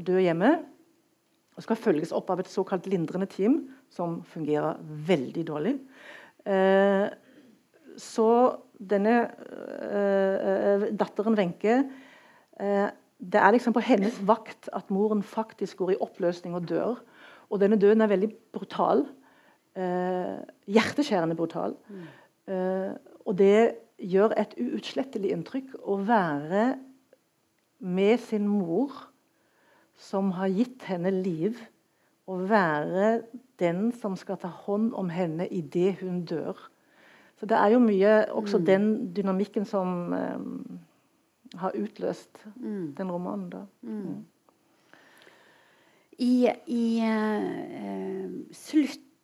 dø 0.00 0.16
hjemme 0.22 0.56
og 1.56 1.64
skal 1.64 1.78
følges 1.80 2.12
opp 2.16 2.30
av 2.32 2.42
et 2.42 2.50
såkalt 2.52 2.86
lindrende 2.90 3.28
team, 3.32 3.62
som 3.88 4.18
fungerer 4.28 4.76
veldig 5.08 5.44
dårlig. 5.48 5.72
Eh, 6.44 7.06
så 7.96 8.28
denne 8.76 9.14
eh, 9.24 10.84
datteren 10.92 11.36
Wenche 11.38 11.78
eh, 12.60 12.88
Det 13.16 13.40
er 13.40 13.54
liksom 13.54 13.72
på 13.72 13.80
hennes 13.80 14.18
vakt 14.28 14.68
at 14.76 14.90
moren 14.92 15.22
faktisk 15.24 15.80
går 15.80 15.94
i 15.94 16.00
oppløsning 16.04 16.54
og 16.54 16.68
dør. 16.68 16.98
Og 17.48 17.60
denne 17.62 17.78
døden 17.80 18.04
er 18.04 18.12
veldig 18.12 18.28
brutal. 18.52 19.06
Eh, 19.72 20.36
hjerteskjærende 20.68 21.38
brutal. 21.38 21.78
Mm. 21.88 22.04
Eh, 22.52 22.92
og 23.24 23.38
det 23.38 23.85
gjør 23.98 24.34
et 24.36 24.54
uutslettelig 24.60 25.32
inntrykk 25.32 25.76
å 25.82 25.98
være 26.04 26.66
med 27.78 28.20
sin 28.20 28.48
mor 28.48 28.92
som 29.96 30.34
har 30.36 30.52
gitt 30.52 30.84
henne 30.90 31.10
liv, 31.10 31.58
å 32.26 32.40
være 32.48 33.22
den 33.60 33.90
som 33.96 34.16
skal 34.18 34.38
ta 34.42 34.50
hånd 34.66 34.92
om 34.98 35.08
henne 35.12 35.46
idet 35.48 35.96
hun 36.02 36.24
dør. 36.28 36.58
Så 37.40 37.46
det 37.48 37.56
er 37.56 37.74
jo 37.74 37.80
mye 37.84 38.14
også 38.32 38.58
mm. 38.58 38.64
den 38.66 38.86
dynamikken 39.16 39.66
som 39.68 40.12
um, 40.12 40.80
har 41.60 41.76
utløst 41.76 42.40
mm. 42.56 42.94
den 42.96 43.12
romanen. 43.12 43.50
da. 43.52 43.64
Mm. 43.82 44.00
mm. 44.00 44.24
I, 46.18 46.48
i 46.72 46.84
uh, 47.04 48.30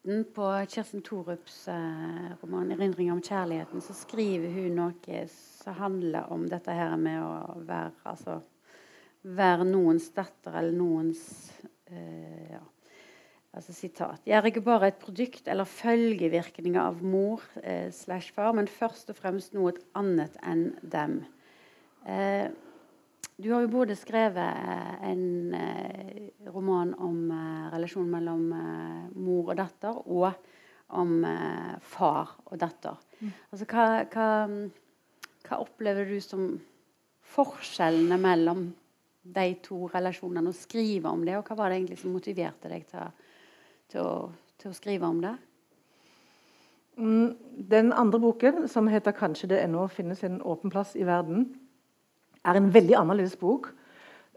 slutten 0.03 0.25
på 0.35 0.67
Kirsten 0.69 1.03
Thorups 1.03 1.69
uh, 1.69 2.33
roman 2.43 2.73
'Erindringer 2.73 3.13
om 3.13 3.23
kjærligheten' 3.23 3.81
så 3.81 3.95
skriver 3.95 4.51
hun 4.51 4.75
noe 4.77 5.27
som 5.29 5.75
handler 5.75 6.33
om 6.33 6.49
dette 6.49 6.73
her 6.73 6.97
med 6.97 7.23
å 7.23 7.61
være 7.63 7.93
altså, 8.05 8.41
være 9.23 9.65
noens 9.65 10.11
datter 10.11 10.59
eller 10.59 10.73
noens 10.73 11.53
eh, 11.87 12.51
ja. 12.51 12.61
altså 13.55 13.73
sitat. 13.73 14.21
Jeg 14.27 14.37
er 14.37 14.45
ikke 14.45 14.65
bare 14.67 14.89
et 14.89 14.99
produkt 14.99 15.47
eller 15.47 15.65
følgevirkninger 15.65 16.81
av 16.83 17.03
mor 17.03 17.41
eh, 17.63 17.93
slash 17.93 18.35
far, 18.35 18.53
men 18.53 18.67
først 18.67 19.11
og 19.11 19.17
fremst 19.17 19.55
noe 19.55 19.73
annet 19.95 20.35
enn 20.43 20.73
dem. 20.83 21.21
Eh, 22.03 22.51
du 23.37 23.51
har 23.51 23.65
jo 23.65 23.71
både 23.73 23.97
skrevet 23.97 24.39
eh, 24.39 25.11
en 25.11 25.55
eh, 25.55 26.49
roman 26.53 26.93
om 26.95 27.31
eh, 27.31 27.71
relasjonen 27.73 28.13
mellom 28.13 28.43
mor 29.17 29.53
og 29.53 29.57
datter, 29.59 29.97
og 30.07 30.33
om 30.93 31.23
far 31.89 32.35
og 32.45 32.59
datter. 32.61 32.99
Mm. 33.23 33.29
Altså, 33.49 33.67
hva, 33.71 33.85
hva, 34.13 34.27
hva 35.47 35.61
opplever 35.63 36.11
du 36.11 36.19
som 36.21 36.51
forskjellene 37.33 38.19
mellom 38.21 38.67
de 39.23 39.47
to 39.65 39.87
relasjonene 39.95 40.53
og 40.53 40.59
skrive 40.59 41.09
om 41.09 41.25
det? 41.25 41.39
Og 41.39 41.49
hva 41.49 41.57
var 41.57 41.73
det 41.73 41.79
egentlig 41.81 42.03
som 42.03 42.13
motiverte 42.13 42.69
deg 42.69 42.85
til, 42.91 43.09
til, 43.95 44.05
å, 44.05 44.29
til 44.61 44.75
å, 44.75 44.77
skrive 44.77 45.09
om 45.09 45.25
det? 45.25 45.33
Mm, 47.01 47.33
den 47.73 47.89
andre 47.97 48.21
boken, 48.21 48.69
som 48.69 48.93
heter 48.93 49.17
'Kanskje 49.17 49.49
det 49.55 49.63
ennå 49.65 49.89
finnes 49.89 50.21
en 50.29 50.43
åpen 50.45 50.71
plass 50.71 50.93
i 50.93 51.09
verden', 51.09 51.49
er 52.45 52.59
en 52.59 52.73
veldig 52.75 52.97
annerledes 52.99 53.37
bok. 53.37 53.71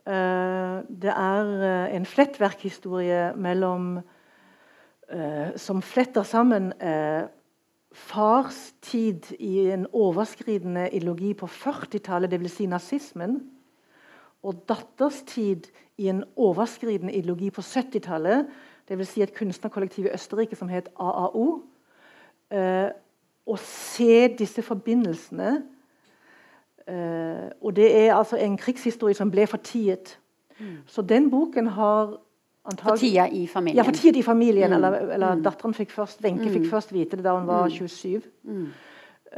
Uh, 0.05 0.83
det 0.89 1.09
er 1.09 1.47
uh, 1.49 1.95
en 1.95 2.05
flettverkhistorie 2.05 3.31
mellom 3.41 3.97
uh, 3.97 5.47
Som 5.57 5.81
fletter 5.81 6.23
sammen 6.23 6.73
fars 7.95 8.73
tid 8.81 9.31
i 9.39 9.71
en 9.71 9.85
overskridende 9.93 10.89
ideologi 10.91 11.33
på 11.33 11.47
40-tallet, 11.47 12.31
dvs. 12.31 12.51
Si 12.51 12.65
nazismen, 12.65 13.37
og 14.43 14.65
datters 14.69 15.21
tid 15.25 15.69
i 15.97 16.09
en 16.11 16.23
overskridende 16.35 17.13
ideologi 17.13 17.49
på 17.49 17.61
70-tallet, 17.61 18.49
dvs. 18.89 19.13
Si 19.13 19.23
et 19.23 19.33
kunstnerkollektiv 19.33 20.05
i 20.05 20.13
Østerrike 20.13 20.57
som 20.59 20.69
het 20.69 20.91
AAO. 20.99 21.47
Eh, 22.53 22.89
å 23.45 23.55
se 23.61 24.27
disse 24.37 24.61
forbindelsene 24.65 25.49
eh, 25.55 25.63
Og 26.85 27.71
det 27.75 27.87
er 27.97 28.13
altså 28.13 28.37
en 28.37 28.57
krigshistorie 28.61 29.17
som 29.17 29.31
ble 29.33 29.47
fortiet. 29.49 30.19
Mm. 30.59 30.77
Så 30.85 31.01
den 31.01 31.29
boken 31.31 31.67
har 31.67 32.13
antagelig 32.65 32.99
Fortia 32.99 33.25
i 33.27 33.47
familien. 33.47 33.77
Ja, 33.77 33.87
fortiet 33.87 34.15
i 34.15 34.23
familien. 34.23 34.69
Mm. 34.69 34.75
Eller, 34.75 34.91
eller 35.15 35.35
mm. 35.35 35.43
datteren 35.43 35.73
fikk 35.73 35.91
først 35.93 36.23
Wenche 36.23 36.49
fikk 36.49 36.65
mm. 36.65 36.69
først 36.71 36.93
vite 36.93 37.17
det 37.19 37.25
da 37.25 37.35
hun 37.37 37.47
var 37.47 37.69
27. 37.69 38.21
Mm. 38.43 38.53
Mm. 38.53 38.69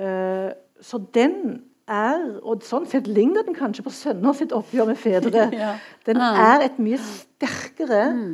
Eh, 0.03 0.51
så 0.81 1.01
den 1.13 1.41
er 1.87 2.19
Og 2.43 2.65
sånn 2.67 2.83
sett 2.83 3.05
ligner 3.07 3.45
den 3.47 3.55
kanskje 3.55 3.85
på 3.85 3.91
sønner 3.95 4.35
sitt 4.35 4.51
oppgjør 4.51 4.89
med 4.89 4.97
fedre. 4.99 5.45
ja. 5.55 5.69
Den 6.03 6.19
er 6.19 6.65
et 6.65 6.81
mye 6.83 6.99
sterkere 6.99 8.01
mm. 8.11 8.33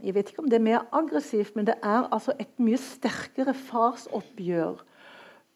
Jeg 0.00 0.14
vet 0.16 0.30
ikke 0.32 0.40
om 0.40 0.48
det 0.48 0.56
er 0.56 0.64
mer 0.64 0.86
aggressivt, 0.96 1.52
men 1.58 1.66
det 1.68 1.74
er 1.84 2.06
altså 2.08 2.32
et 2.40 2.54
mye 2.56 2.78
sterkere 2.80 3.52
farsoppgjør. 3.52 4.78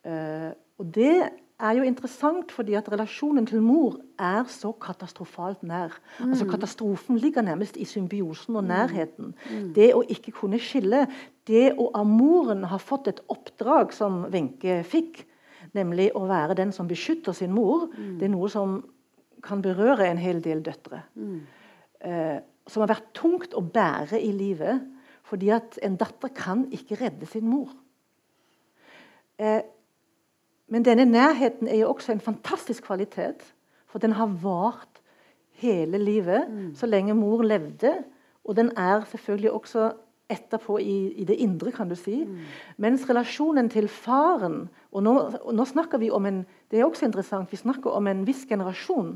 Uh, 0.05 0.51
og 0.77 0.91
det 0.93 1.31
er 1.61 1.77
jo 1.79 1.85
interessant 1.87 2.51
fordi 2.53 2.75
at 2.75 2.89
relasjonen 2.91 3.47
til 3.47 3.63
mor 3.63 4.01
er 4.19 4.49
så 4.51 4.73
katastrofalt 4.73 5.63
nær. 5.63 5.95
Mm. 6.19 6.33
Altså 6.33 6.49
Katastrofen 6.51 7.19
ligger 7.23 7.43
nærmest 7.47 7.77
i 7.77 7.85
symbiosen 7.85 8.57
og 8.57 8.65
mm. 8.65 8.69
nærheten. 8.69 9.35
Mm. 9.51 9.69
Det 9.77 9.93
å 9.95 10.03
ikke 10.03 10.35
kunne 10.41 10.59
skille. 10.59 11.05
Det 11.47 11.71
å 11.79 11.91
av 11.95 12.09
moren 12.11 12.65
ha 12.71 12.79
fått 12.83 13.13
et 13.13 13.23
oppdrag 13.31 13.95
som 13.95 14.25
Wenche 14.33 14.81
fikk, 14.89 15.23
nemlig 15.75 16.11
å 16.15 16.25
være 16.31 16.57
den 16.59 16.73
som 16.75 16.89
beskytter 16.91 17.37
sin 17.37 17.55
mor, 17.55 17.87
mm. 17.93 18.17
det 18.19 18.29
er 18.29 18.35
noe 18.35 18.51
som 18.51 18.81
kan 19.45 19.63
berøre 19.63 20.09
en 20.09 20.21
hel 20.21 20.41
del 20.43 20.63
døtre. 20.65 21.05
Mm. 21.15 21.39
Eh, 22.05 22.37
som 22.67 22.83
har 22.83 22.95
vært 22.95 23.13
tungt 23.17 23.55
å 23.55 23.63
bære 23.63 24.19
i 24.21 24.33
livet, 24.35 24.83
fordi 25.25 25.51
at 25.55 25.79
en 25.85 25.97
datter 26.01 26.33
kan 26.35 26.67
ikke 26.73 26.99
redde 27.01 27.29
sin 27.29 27.47
mor. 27.49 27.73
Eh, 29.39 29.61
men 30.75 30.83
denne 30.83 31.05
nærheten 31.07 31.69
er 31.71 31.85
jo 31.85 31.93
også 31.93 32.13
en 32.13 32.21
fantastisk 32.21 32.89
kvalitet, 32.89 33.45
for 33.87 34.03
den 34.03 34.17
har 34.19 34.33
vart 34.43 34.99
hele 35.63 36.01
livet, 36.03 36.49
mm. 36.51 36.73
så 36.75 36.89
lenge 36.91 37.15
mor 37.15 37.45
levde. 37.47 37.93
Og 38.45 38.57
den 38.59 38.73
er 38.77 39.05
selvfølgelig 39.07 39.53
også 39.53 39.93
etterpå 40.29 40.81
i, 40.83 41.13
i, 41.15 41.25
det 41.25 41.37
indre, 41.39 41.71
kan 41.73 41.89
du 41.89 41.95
si. 41.95 42.25
Mm. 42.25 42.41
Mens 42.83 43.05
relasjonen 43.07 43.71
til 43.71 43.87
faren 43.89 44.65
og 44.91 45.05
nå, 45.07 45.15
og 45.45 45.55
nå, 45.55 45.65
snakker 45.69 46.03
vi 46.03 46.11
om 46.11 46.27
en 46.27 46.43
det 46.71 46.81
er 46.81 46.89
også 46.89 47.07
interessant, 47.07 47.53
vi 47.53 47.61
snakker 47.61 47.95
om 47.95 48.11
en 48.11 48.27
viss 48.27 48.43
generasjon. 48.49 49.15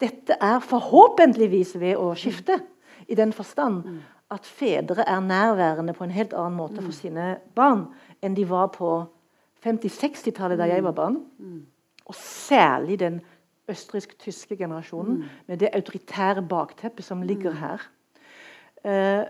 Dette 0.00 0.38
er 0.40 0.56
forhåpentligvis 0.64 1.74
ved 1.82 2.00
å 2.00 2.14
skifte, 2.16 2.62
i 3.08 3.14
den 3.14 3.32
forstand 3.32 3.84
mm. 3.84 4.00
at 4.32 4.46
fedre 4.46 5.04
er 5.04 5.20
nærværende 5.20 5.92
på 5.92 6.04
en 6.04 6.16
helt 6.16 6.32
annen 6.32 6.56
måte 6.56 6.80
for 6.80 6.92
mm. 6.92 6.96
sine 6.96 7.28
barn 7.54 7.90
enn 8.24 8.34
de 8.34 8.48
var 8.48 8.72
på 8.72 9.02
50-60-tallet 9.64 10.60
da 10.60 10.68
jeg 10.70 10.84
var 10.86 10.96
barn. 10.96 11.18
Og 12.08 12.16
særlig 12.16 12.98
den 13.00 13.20
østerriksk-tyske 13.68 14.56
generasjonen, 14.56 15.24
med 15.46 15.60
det 15.60 15.74
autoritære 15.76 16.42
bakteppet 16.48 17.04
som 17.04 17.22
ligger 17.22 17.56
her. 17.58 17.84
Uh, 18.84 19.26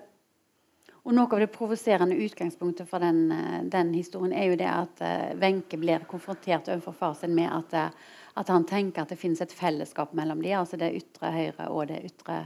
og 1.08 1.14
Noe 1.16 1.30
av 1.32 1.40
det 1.40 1.48
provoserende 1.54 2.18
utgangspunktet 2.20 2.88
for 2.90 3.00
den, 3.00 3.30
eh, 3.32 3.62
den, 3.64 3.94
historien 3.94 4.34
er 4.36 4.50
jo 4.50 4.56
det 4.60 4.66
at 4.68 5.00
Wenche 5.40 5.78
uh, 5.78 5.80
blir 5.80 6.02
konfrontert 6.10 6.68
overfor 6.68 6.92
far 6.92 7.14
sin 7.16 7.32
med 7.34 7.48
at, 7.48 7.94
at, 8.36 8.48
han 8.52 8.66
tenker 8.68 9.02
at 9.06 9.14
det 9.14 9.16
finnes 9.16 9.40
et 9.40 9.54
fellesskap 9.54 10.12
mellom 10.12 10.42
dem, 10.42 10.58
altså 10.58 10.76
det 10.76 10.90
ytre 10.98 11.30
høyre 11.32 11.68
og 11.70 11.88
det 11.88 12.02
ytre 12.10 12.42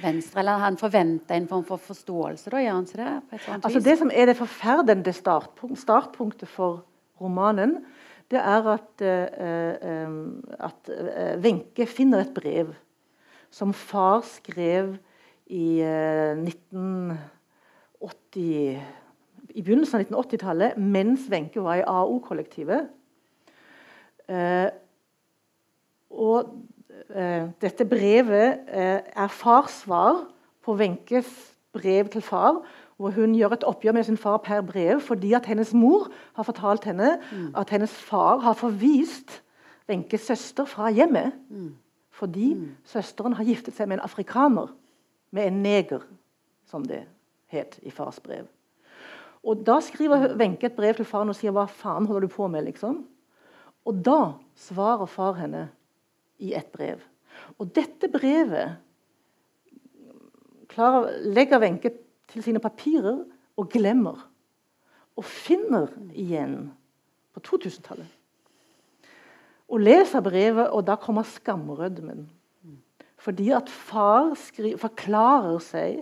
venstre. 0.00 0.40
Eller 0.40 0.62
han 0.64 0.80
forventer 0.80 1.36
en 1.36 1.50
form 1.50 1.66
for 1.68 1.82
forståelse, 1.90 2.48
da 2.54 2.62
gjør 2.64 2.78
han 2.78 2.88
ikke 2.88 3.02
det? 3.02 3.42
altså? 3.58 3.84
Det 3.84 3.98
som 3.98 4.14
er 4.14 4.30
det 4.30 4.38
forferdende 4.38 5.12
startpunkt, 5.12 5.82
startpunktet 5.82 6.48
for 6.48 6.80
romanen, 7.20 7.84
det 8.30 8.38
er 8.38 8.62
at, 8.70 9.02
uh, 9.02 9.74
at 10.68 10.80
Wenche 11.42 11.86
finner 11.90 12.18
et 12.22 12.34
brev 12.34 12.66
som 13.50 13.72
far 13.74 14.20
skrev 14.26 14.96
i 15.50 15.82
uh, 15.82 16.38
1980 16.38 18.78
i 19.54 19.62
begynnelsen 19.62 19.98
av 19.98 20.06
1980-tallet, 20.06 20.78
mens 20.78 21.26
Wenche 21.30 21.62
var 21.64 21.80
i 21.80 21.86
AO-kollektivet. 21.86 22.90
Eh, 24.30 24.68
og 26.10 26.52
eh, 27.10 27.48
dette 27.62 27.86
brevet 27.88 28.70
er 28.70 29.32
fars 29.34 29.82
svar 29.84 30.24
på 30.64 30.76
Wenches 30.78 31.30
brev 31.74 32.10
til 32.12 32.22
far, 32.22 32.60
hvor 33.00 33.14
hun 33.16 33.32
gjør 33.32 33.54
et 33.56 33.64
oppgjør 33.64 33.96
med 33.96 34.04
sin 34.04 34.18
far 34.20 34.42
per 34.44 34.60
brev 34.60 35.00
fordi 35.00 35.32
at 35.32 35.46
hennes 35.48 35.72
mor 35.72 36.10
har 36.36 36.44
fortalt 36.44 36.84
henne 36.84 37.14
mm. 37.32 37.46
at 37.56 37.70
hennes 37.72 37.92
far 37.92 38.42
har 38.44 38.58
forvist 38.58 39.40
Wenches 39.90 40.20
søster 40.20 40.64
fra 40.64 40.90
hjemmet. 40.90 41.32
Mm. 41.48 41.72
Fordi 42.10 42.54
mm. 42.54 42.66
søsteren 42.84 43.32
har 43.34 43.44
giftet 43.48 43.74
seg 43.74 43.88
med 43.88 43.98
en 43.98 44.04
afrikaner, 44.06 44.68
med 45.34 45.48
en 45.48 45.62
neger, 45.64 46.04
som 46.68 46.84
det 46.86 47.00
het 47.50 47.78
i 47.82 47.90
fars 47.90 48.20
brev. 48.20 48.44
Og 49.42 49.64
Da 49.66 49.80
skriver 49.80 50.36
Wenche 50.36 50.68
et 50.68 50.76
brev 50.76 50.94
til 50.94 51.08
faren 51.08 51.32
og 51.32 51.34
sier 51.34 51.50
'hva 51.50 51.64
faen 51.64 52.06
holder 52.06 52.28
du 52.28 52.34
på 52.34 52.46
med?' 52.48 52.64
liksom. 52.64 53.06
Og 53.84 54.04
da 54.04 54.32
svarer 54.54 55.06
far 55.06 55.32
henne 55.32 55.70
i 56.38 56.54
et 56.54 56.66
brev. 56.66 57.00
Og 57.58 57.74
dette 57.74 58.08
brevet 58.08 58.76
klarer, 60.68 61.10
legger 61.24 61.60
Wenche 61.60 61.90
til 62.30 62.42
sine 62.42 62.62
papirer 62.62 63.24
og 63.56 63.68
glemmer. 63.72 64.18
Og 65.16 65.24
finner 65.24 65.90
igjen 66.14 66.70
på 67.34 67.42
2000-tallet. 67.46 68.08
Og 69.70 69.82
leser 69.82 70.22
brevet, 70.24 70.70
og 70.70 70.86
da 70.86 70.96
kommer 70.98 71.22
skamrødmen. 71.22 72.30
Fordi 73.20 73.50
at 73.50 73.68
far 73.68 74.32
forklarer 74.80 75.58
seg 75.62 76.00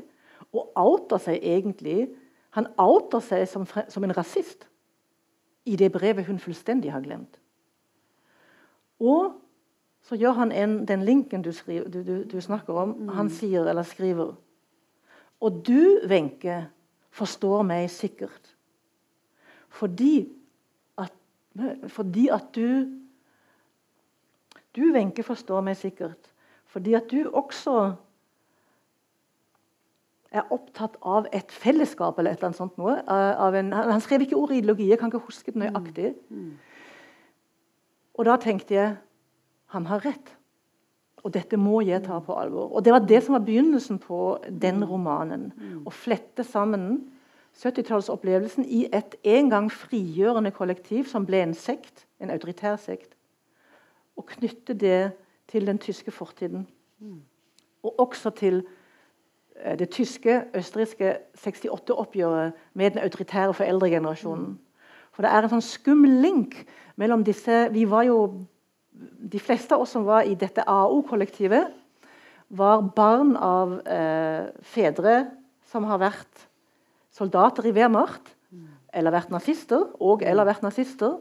og 0.53 0.71
outer 0.79 1.21
seg 1.21 1.43
egentlig 1.43 2.09
Han 2.57 2.67
outer 2.81 3.21
seg 3.21 3.45
som, 3.47 3.67
som, 3.69 4.05
en 4.05 4.17
rasist 4.17 4.65
i 5.69 5.77
det 5.77 5.91
brevet 5.93 6.27
hun 6.27 6.39
fullstendig 6.41 6.89
har 6.91 7.03
glemt. 7.05 7.37
Og 8.99 9.35
så 10.01 10.17
gjør 10.17 10.33
han 10.41 10.53
en, 10.53 10.79
den 10.89 11.05
linken 11.05 11.45
du, 11.45 11.53
skriver, 11.53 11.91
du, 11.93 12.01
du, 12.03 12.25
du 12.25 12.41
snakker 12.41 12.73
om. 12.73 12.95
Mm. 12.97 13.09
Han 13.19 13.29
sier 13.31 13.69
eller 13.69 13.85
skriver 13.85 14.33
og 15.41 15.63
du, 15.67 16.01
Wenche, 16.09 16.67
forstår 17.11 17.63
meg 17.67 17.91
sikkert. 17.91 18.55
Fordi 19.69 20.29
at, 20.99 21.13
fordi 21.89 22.29
at 22.29 22.55
du 22.55 22.95
Du, 24.77 24.93
Wenche, 24.95 25.23
forstår 25.23 25.61
meg 25.65 25.77
sikkert. 25.77 26.29
Fordi 26.67 26.93
at 26.95 27.11
du 27.11 27.31
også 27.33 27.95
er 30.31 30.53
opptatt 30.53 30.99
av 31.03 31.27
et 31.33 31.51
fellesskap 31.53 32.19
eller 32.19 32.31
et 32.31 32.39
eller 32.39 32.51
annet 32.51 32.61
sånt. 32.61 32.77
Noe, 32.79 32.99
en, 33.59 33.73
han 33.73 34.05
skrev 34.05 34.23
ikke 34.23 34.37
ordet 34.37 34.61
ideologi, 34.61 34.91
jeg 34.91 35.01
kan 35.01 35.11
ikke 35.11 35.25
huske 35.25 35.55
det 35.55 35.63
nøyaktig. 35.65 36.13
Mm. 36.29 36.45
Mm. 36.45 36.53
Og 38.15 38.29
da 38.29 38.37
tenkte 38.43 38.77
jeg 38.77 38.97
han 39.75 39.89
har 39.89 40.05
rett. 40.05 40.35
Og 41.29 41.35
dette 41.37 41.59
må 41.61 41.83
jeg 41.85 42.01
ta 42.07 42.23
på 42.25 42.33
alvor. 42.41 42.71
Og 42.73 42.85
Det 42.85 42.93
var 42.93 43.05
det 43.05 43.21
som 43.25 43.37
var 43.37 43.45
begynnelsen 43.45 43.99
på 44.01 44.39
den 44.49 44.81
romanen. 44.85 45.51
Å 45.85 45.93
flette 45.93 46.45
sammen 46.45 47.03
70-tallsopplevelsen 47.59 48.65
i 48.65 48.87
et 48.95 49.19
en 49.29 49.51
gang 49.51 49.69
frigjørende 49.69 50.55
kollektiv 50.57 51.05
som 51.11 51.27
ble 51.29 51.43
en 51.43 51.55
sekt, 51.55 52.07
en 52.23 52.33
autoritær 52.33 52.79
sekt, 52.81 53.13
og 54.17 54.27
knytte 54.33 54.75
det 54.75 55.13
til 55.51 55.67
den 55.69 55.79
tyske 55.79 56.11
fortiden. 56.11 56.65
Og 57.83 58.01
også 58.01 58.31
til 58.31 58.63
eh, 59.61 59.77
det 59.79 59.91
tyske, 59.91 60.45
østerrikske 60.55 61.19
68-oppgjøret 61.37 62.57
med 62.75 62.91
den 62.91 63.05
autoritære 63.05 63.55
foreldregenerasjonen. 63.55 64.57
For 65.13 65.27
det 65.27 65.35
er 65.35 65.45
en 65.45 65.59
sånn 65.59 65.67
skummel 65.67 66.21
link 66.23 66.63
mellom 66.97 67.25
disse 67.27 67.69
Vi 67.75 67.85
var 67.91 68.07
jo 68.09 68.47
de 68.99 69.41
fleste 69.43 69.75
av 69.75 69.85
oss 69.85 69.93
som 69.95 70.07
var 70.07 70.27
i 70.27 70.35
dette 70.39 70.65
AO-kollektivet, 70.67 71.75
var 72.49 72.83
barn 72.97 73.35
av 73.37 73.77
eh, 73.85 74.49
fedre 74.65 75.21
som 75.69 75.85
har 75.85 76.01
vært 76.01 76.49
soldater 77.13 77.67
i 77.69 77.75
Wehrmacht, 77.77 78.35
eller 78.95 79.13
vært 79.13 79.33
nazister, 79.33 79.85
og 80.01 80.23
eller 80.25 80.49
vært 80.49 80.65
nazister. 80.65 81.19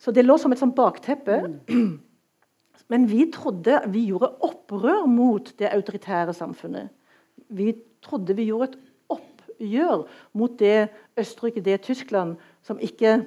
Så 0.00 0.12
det 0.14 0.24
lå 0.24 0.36
som 0.40 0.52
et 0.52 0.60
sånt 0.60 0.74
bakteppe. 0.74 1.38
Men 2.90 3.06
vi 3.06 3.28
trodde 3.30 3.82
vi 3.92 4.08
gjorde 4.08 4.32
opprør 4.42 5.06
mot 5.06 5.52
det 5.60 5.70
autoritære 5.70 6.34
samfunnet. 6.34 6.90
Vi 7.48 7.74
trodde 8.02 8.34
vi 8.34 8.48
gjorde 8.48 8.72
et 8.72 8.78
oppgjør 9.14 10.06
mot 10.34 10.56
det 10.58 10.88
Østerrike, 11.20 11.62
det 11.62 11.82
Tyskland, 11.86 12.34
som 12.66 12.80
ikke 12.82 13.20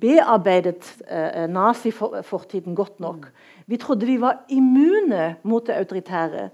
bearbeidet 0.00 1.02
eh, 1.08 1.46
nazifortiden 1.50 2.74
godt 2.74 3.00
nok. 3.00 3.28
Vi 3.66 3.76
trodde 3.76 4.06
vi 4.06 4.20
var 4.20 4.44
immune 4.48 5.36
mot 5.42 5.66
det 5.66 5.76
autoritære. 5.76 6.48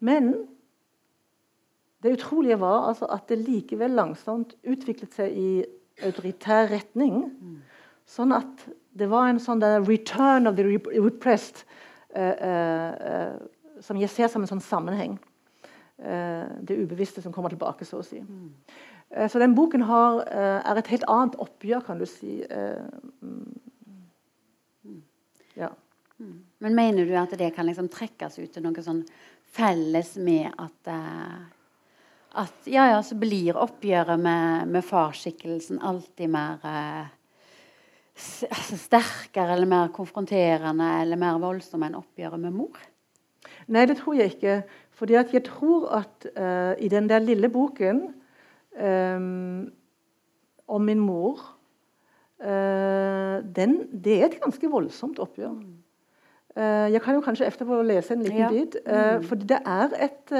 Men 0.00 0.32
det 2.02 2.16
utrolige 2.16 2.60
var 2.60 2.88
altså 2.88 3.06
at 3.06 3.28
det 3.28 3.38
likevel 3.38 3.90
langsomt 3.90 4.56
utviklet 4.66 5.14
seg 5.14 5.36
i 5.38 5.50
autoritær 6.02 6.70
retning. 6.72 7.28
Sånn 8.08 8.32
at 8.34 8.66
det 8.98 9.08
var 9.08 9.28
en 9.28 9.40
sånn 9.40 9.62
'return 9.62 10.48
of 10.48 10.56
the 10.56 10.64
repressed' 10.64 11.64
eh, 12.14 12.36
eh, 12.42 13.32
som 13.80 13.96
jeg 13.96 14.10
ser 14.10 14.28
som 14.28 14.42
en 14.42 14.48
sånn 14.48 14.60
sammenheng. 14.60 15.18
Eh, 15.98 16.46
det 16.60 16.78
ubevisste 16.82 17.22
som 17.22 17.32
kommer 17.32 17.48
tilbake, 17.48 17.84
så 17.84 18.00
å 18.00 18.04
si. 18.04 18.22
Mm. 19.12 19.22
Eh, 19.22 19.28
så 19.28 19.38
den 19.38 19.54
boken 19.54 19.82
har, 19.82 20.20
eh, 20.20 20.70
er 20.70 20.78
et 20.78 20.86
helt 20.86 21.04
annet 21.08 21.36
oppgjør, 21.36 21.84
kan 21.86 21.98
du 21.98 22.06
si. 22.06 22.42
Eh, 22.42 22.82
mm. 23.22 25.02
Ja. 25.56 25.70
Men 26.58 26.74
mener 26.74 27.04
du 27.04 27.14
at 27.18 27.30
det 27.36 27.54
kan 27.54 27.66
liksom 27.66 27.88
trekkes 27.90 28.38
ut 28.38 28.52
til 28.52 28.62
noe 28.62 28.82
sånn 28.82 29.02
felles 29.52 30.14
med 30.16 30.52
at, 30.56 30.90
at 32.38 32.68
ja, 32.70 32.86
ja, 32.92 33.00
så 33.02 33.18
blir 33.18 33.58
oppgjøret 33.58 34.20
med, 34.22 34.68
med 34.70 34.84
farsskikkelsen 34.86 35.82
alltid 35.82 36.30
mer 36.30 36.62
altså 38.22 38.78
sterkere 38.78 39.56
eller 39.56 39.66
mer 39.66 39.92
konfronterende 39.92 40.88
eller 41.02 41.18
mer 41.18 41.40
voldsom 41.42 41.82
enn 41.82 41.98
oppgjøret 41.98 42.40
med 42.40 42.54
mor? 42.54 42.78
Nei, 43.66 43.86
det 43.86 43.98
tror 44.00 44.16
jeg 44.18 44.36
ikke. 44.36 44.62
Fordi 44.94 45.16
jeg 45.18 45.44
tror 45.48 45.88
at 45.98 46.26
uh, 46.36 46.74
i 46.78 46.88
den 46.92 47.08
der 47.10 47.24
lille 47.24 47.50
boken 47.50 48.12
om 50.72 50.80
min 50.80 50.98
mor 50.98 51.40
uh, 52.40 53.56
den, 53.56 54.02
Det 54.04 54.20
er 54.20 54.26
et 54.26 54.40
ganske 54.40 54.70
voldsomt 54.70 55.18
oppgjør. 55.18 55.54
Uh, 56.56 56.88
jeg 56.92 57.02
kan 57.02 57.14
jo 57.14 57.20
kanskje 57.24 57.46
etterpå 57.46 57.82
lese 57.82 58.14
en 58.14 58.24
liten 58.24 58.38
ja. 58.38 58.48
bit. 58.50 58.76
Uh, 58.86 58.92
mm. 58.94 59.28
For 59.28 59.34
det 59.34 59.60
er 59.66 59.88
et 60.08 60.34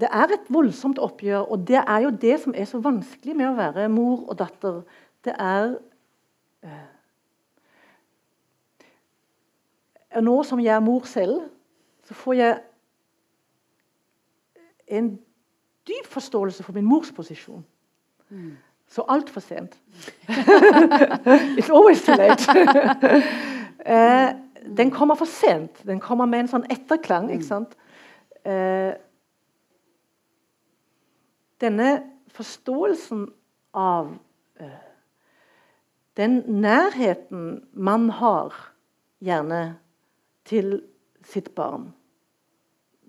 Det 0.00 0.08
er 0.12 0.32
et 0.32 0.46
voldsomt 0.48 0.98
oppgjør, 0.98 1.50
og 1.50 1.68
det 1.68 1.82
er 1.86 1.98
jo 1.98 2.10
det 2.10 2.40
som 2.40 2.54
er 2.56 2.64
så 2.64 2.78
vanskelig 2.78 3.34
med 3.36 3.48
å 3.48 3.56
være 3.58 3.88
mor 3.90 4.22
og 4.30 4.38
datter. 4.38 4.82
Det 5.24 5.34
er 5.38 5.74
Nå 10.20 10.42
som 10.42 10.58
jeg 10.60 10.74
er 10.74 10.82
mor 10.82 11.04
selv, 11.06 11.40
så 12.02 12.14
får 12.14 12.34
jeg 12.34 12.56
en 14.90 15.10
dyp 15.86 16.06
forståelse 16.06 16.62
for 16.62 16.72
min 16.72 16.84
mors 16.84 17.12
posisjon. 17.12 17.64
Mm. 18.28 18.56
Så 18.90 19.04
altfor 19.08 19.40
sent. 19.40 19.78
It's 21.58 21.70
always 21.70 22.02
too 22.02 22.14
late. 22.14 22.42
eh, 23.86 24.34
den 24.76 24.90
kommer 24.90 25.14
for 25.14 25.24
sent. 25.24 25.86
Den 25.86 26.00
kommer 26.00 26.26
med 26.26 26.44
en 26.44 26.50
sånn 26.50 26.66
etterklang. 26.70 27.30
ikke 27.30 27.46
sant? 27.46 27.76
Eh, 28.44 28.92
denne 31.60 31.90
forståelsen 32.34 33.28
av 33.76 34.10
eh, 34.60 34.82
den 36.18 36.42
nærheten 36.60 37.62
man 37.72 38.10
har 38.10 38.56
gjerne 39.22 39.78
til 40.44 40.80
sitt 41.22 41.54
barn 41.54 41.92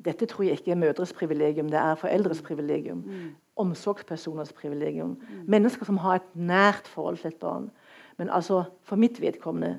Dette 0.06 0.26
tror 0.26 0.44
jeg 0.44 0.60
ikke 0.60 0.72
er 0.72 0.80
mødres 0.82 1.14
privilegium, 1.14 1.70
det 1.70 1.80
er 1.80 1.96
foreldres 1.96 2.42
privilegium. 2.42 3.04
Mm. 3.06 3.30
Omsorgspersoners 3.62 4.54
privilegium. 4.54 5.10
Mm. 5.20 5.46
Mennesker 5.48 5.86
som 5.86 5.98
har 5.98 6.16
et 6.20 6.36
nært 6.36 6.88
forhold 6.88 7.18
til 7.18 7.28
et 7.28 7.40
barn. 7.42 7.70
Men 8.18 8.30
altså, 8.30 8.64
for 8.84 8.96
mitt 8.96 9.22
vedkommende 9.22 9.78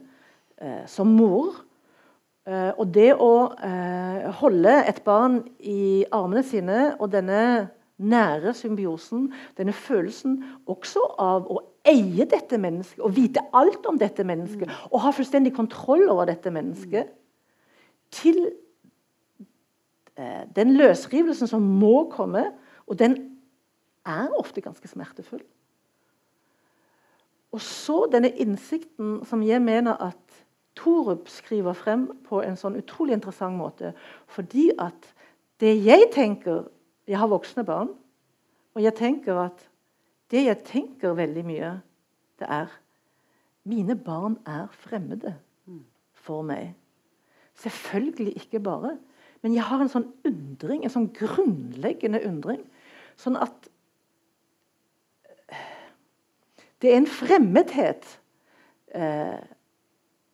eh, 0.63 0.87
som 0.87 1.07
mor 1.07 1.53
eh, 2.47 2.73
Og 2.79 2.89
det 2.95 3.13
å 3.15 3.53
eh, 3.55 4.31
holde 4.41 4.75
et 4.89 5.03
barn 5.05 5.43
i 5.61 6.05
armene 6.11 6.43
sine 6.47 6.93
og 6.99 7.13
denne 7.13 7.69
nære 8.03 8.55
symbiosen, 8.55 9.29
denne 9.59 9.73
følelsen 9.73 10.41
også 10.67 11.05
av 11.23 11.47
å 11.47 11.61
eie 11.87 12.27
dette 12.27 12.59
mennesket 12.59 13.03
og 13.03 13.15
vite 13.15 13.45
alt 13.55 13.87
om 13.87 13.99
dette 13.99 14.25
mennesket 14.27 14.67
mm. 14.71 14.79
og 14.91 15.05
ha 15.05 15.13
fullstendig 15.15 15.55
kontroll 15.55 16.09
over 16.11 16.31
dette 16.31 16.51
mennesket, 16.51 17.13
til 18.13 18.45
den 20.57 20.75
løsrivelsen 20.77 21.49
som 21.49 21.63
må 21.63 22.11
komme, 22.13 22.45
og 22.87 22.99
den 22.99 23.17
er 24.05 24.33
ofte 24.39 24.61
ganske 24.61 24.89
smertefull. 24.89 25.43
Og 27.53 27.61
så 27.61 28.07
denne 28.13 28.33
innsikten 28.41 29.21
som 29.29 29.43
jeg 29.45 29.63
mener 29.63 30.01
at 30.01 30.43
Torup 30.77 31.29
skriver 31.29 31.77
frem 31.77 32.07
på 32.25 32.41
en 32.41 32.57
sånn 32.57 32.79
utrolig 32.81 33.19
interessant 33.19 33.59
måte. 33.59 33.93
Fordi 34.33 34.71
at 34.81 35.11
det 35.61 35.77
jeg 35.85 36.11
tenker 36.15 36.69
Jeg 37.09 37.19
har 37.19 37.27
voksne 37.27 37.65
barn. 37.67 37.89
Og 38.75 38.83
jeg 38.83 38.95
tenker 38.95 39.35
at 39.43 39.65
det 40.31 40.45
jeg 40.45 40.59
tenker 40.65 41.17
veldig 41.19 41.43
mye, 41.45 41.71
det 42.39 42.47
er 42.49 42.71
Mine 43.65 43.97
barn 43.99 44.37
er 44.47 44.69
fremmede 44.71 45.35
for 46.15 46.43
meg. 46.43 46.75
Selvfølgelig 47.55 48.37
ikke 48.37 48.61
bare. 48.61 48.97
Men 49.43 49.57
jeg 49.57 49.67
har 49.67 49.83
en 49.83 49.91
sånn 49.91 50.09
undring, 50.29 50.85
en 50.85 50.95
sånn 50.95 51.11
grunnleggende 51.17 52.23
undring. 52.29 52.63
Sånn 53.21 53.39
at 53.41 53.69
Det 56.83 56.91
er 56.91 56.97
en 56.99 57.07
fremmedhet 57.07 58.07
eh, 58.99 59.39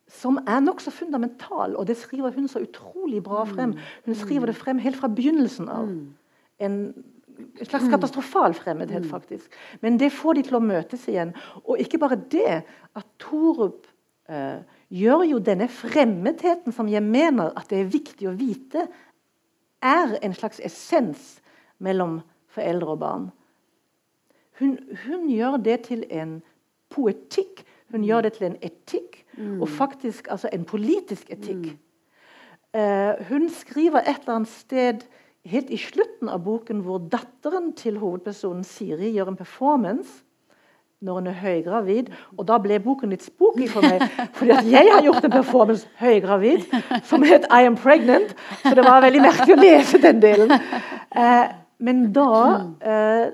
som 0.09 0.38
er 0.49 0.62
nokså 0.64 0.88
fundamental, 0.97 1.75
og 1.77 1.85
det 1.90 1.99
skriver 2.01 2.33
hun 2.33 2.49
så 2.49 2.62
utrolig 2.64 3.21
bra 3.27 3.42
frem. 3.44 3.75
Hun 4.07 4.16
skriver 4.16 4.49
det 4.49 4.57
frem 4.57 4.81
helt 4.81 4.97
fra 4.97 5.11
begynnelsen 5.12 5.68
av. 5.68 5.90
En 6.64 6.79
slags 7.61 7.90
katastrofal 7.92 8.57
fremmedhet, 8.57 9.05
faktisk. 9.11 9.53
Men 9.85 10.01
det 10.01 10.09
får 10.16 10.38
de 10.38 10.47
til 10.49 10.57
å 10.59 10.64
møtes 10.64 11.05
igjen. 11.11 11.35
Og 11.66 11.85
ikke 11.85 12.01
bare 12.01 12.18
det, 12.33 12.62
at 12.97 13.07
Torup 13.21 13.87
eh, 14.33 14.64
gjør 14.88 15.24
jo 15.29 15.38
denne 15.44 15.68
fremmedheten 15.68 16.74
som 16.74 16.88
jeg 16.88 17.05
mener 17.05 17.53
at 17.59 17.68
det 17.70 17.83
er 17.83 17.92
viktig 17.92 18.29
å 18.31 18.37
vite, 18.38 18.87
er 19.85 20.16
en 20.24 20.35
slags 20.35 20.61
essens 20.64 21.38
mellom 21.79 22.18
foreldre 22.55 22.94
og 22.94 23.03
barn. 23.03 23.27
Hun, 24.59 24.79
hun 25.05 25.29
gjør 25.31 25.59
det 25.62 25.83
til 25.87 26.03
en 26.11 26.40
poetikk. 26.90 27.62
Hun 27.92 28.05
gjør 28.05 28.27
det 28.27 28.35
til 28.37 28.48
en 28.51 28.57
etikk, 28.64 29.22
mm. 29.38 29.61
og 29.62 29.68
faktisk 29.70 30.27
altså 30.33 30.51
en 30.53 30.66
politisk 30.68 31.31
etikk. 31.33 31.70
Mm. 31.70 31.85
Uh, 32.77 33.14
hun 33.31 33.48
skriver 33.48 34.03
et 34.03 34.18
eller 34.24 34.40
annet 34.40 34.53
sted 34.53 35.07
helt 35.48 35.70
i 35.72 35.79
slutten 35.81 36.29
av 36.29 36.42
boken 36.44 36.83
hvor 36.85 37.01
datteren 37.01 37.70
til 37.79 37.96
hovedpersonen 38.03 38.66
Siri 38.66 39.14
gjør 39.14 39.33
en 39.33 39.38
performance 39.38 40.24
når 41.00 41.14
hun 41.14 41.26
er 41.30 41.38
høygravid. 41.38 42.11
Og 42.37 42.46
da 42.48 42.58
ble 42.62 42.80
boken 42.82 43.12
litt 43.14 43.22
spooky 43.26 43.68
for 43.70 43.87
meg, 43.87 44.02
fordi 44.38 44.54
at 44.56 44.70
jeg 44.70 44.90
har 44.92 45.04
gjort 45.06 45.28
en 45.28 45.37
performance 45.37 45.87
høygravid 46.00 46.66
som 47.06 47.22
het 47.22 47.46
'I 47.50 47.66
am 47.66 47.76
pregnant'. 47.76 48.34
Så 48.62 48.74
det 48.74 48.84
var 48.84 49.04
veldig 49.06 49.22
merkelig 49.22 49.54
å 49.54 49.62
lese 49.62 50.02
den 50.02 50.22
delen. 50.22 50.52
Eh, 51.16 51.46
men 51.78 52.12
da 52.12 52.32
eh, 52.80 53.30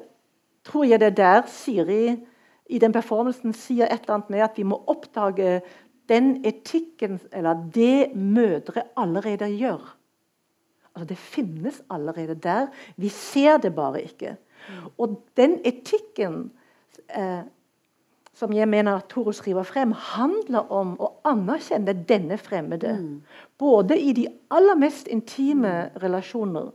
tror 0.64 0.85
jeg 0.85 1.00
det 1.00 1.07
er 1.07 1.18
der 1.20 1.42
Siri 1.46 2.16
i 2.66 2.79
den 2.79 2.92
performancen 2.92 3.53
sier 3.53 3.87
et 3.87 4.05
eller 4.05 4.14
annet 4.14 4.31
med 4.31 4.44
at 4.44 4.57
vi 4.57 4.62
må 4.62 4.81
oppdage 4.87 5.61
den 6.09 6.44
etikken, 6.44 7.20
eller 7.33 7.55
det 7.74 8.16
mødre 8.16 8.83
allerede 8.96 9.48
gjør. 9.48 9.96
Altså, 10.94 11.09
det 11.09 11.18
finnes 11.18 11.83
allerede 11.90 12.35
der. 12.35 12.66
Vi 12.96 13.09
ser 13.09 13.57
det 13.59 13.74
bare 13.74 14.03
ikke. 14.03 14.37
Og 14.98 15.16
den 15.37 15.59
etikken 15.64 16.53
eh, 17.09 17.42
som 18.35 18.53
jeg 18.53 18.68
mener 18.68 18.97
at 18.97 19.09
Toro 19.09 19.33
skriver 19.33 19.62
frem, 19.62 19.92
handler 19.92 20.73
om 20.73 20.97
å 20.99 21.12
anerkjenne 21.29 21.94
denne 22.09 22.38
fremmede. 22.38 22.97
Mm. 22.99 23.20
Både 23.59 23.99
i 24.01 24.12
de 24.12 24.27
aller 24.51 24.79
mest 24.79 25.09
intime 25.09 25.90
relasjoner, 26.03 26.73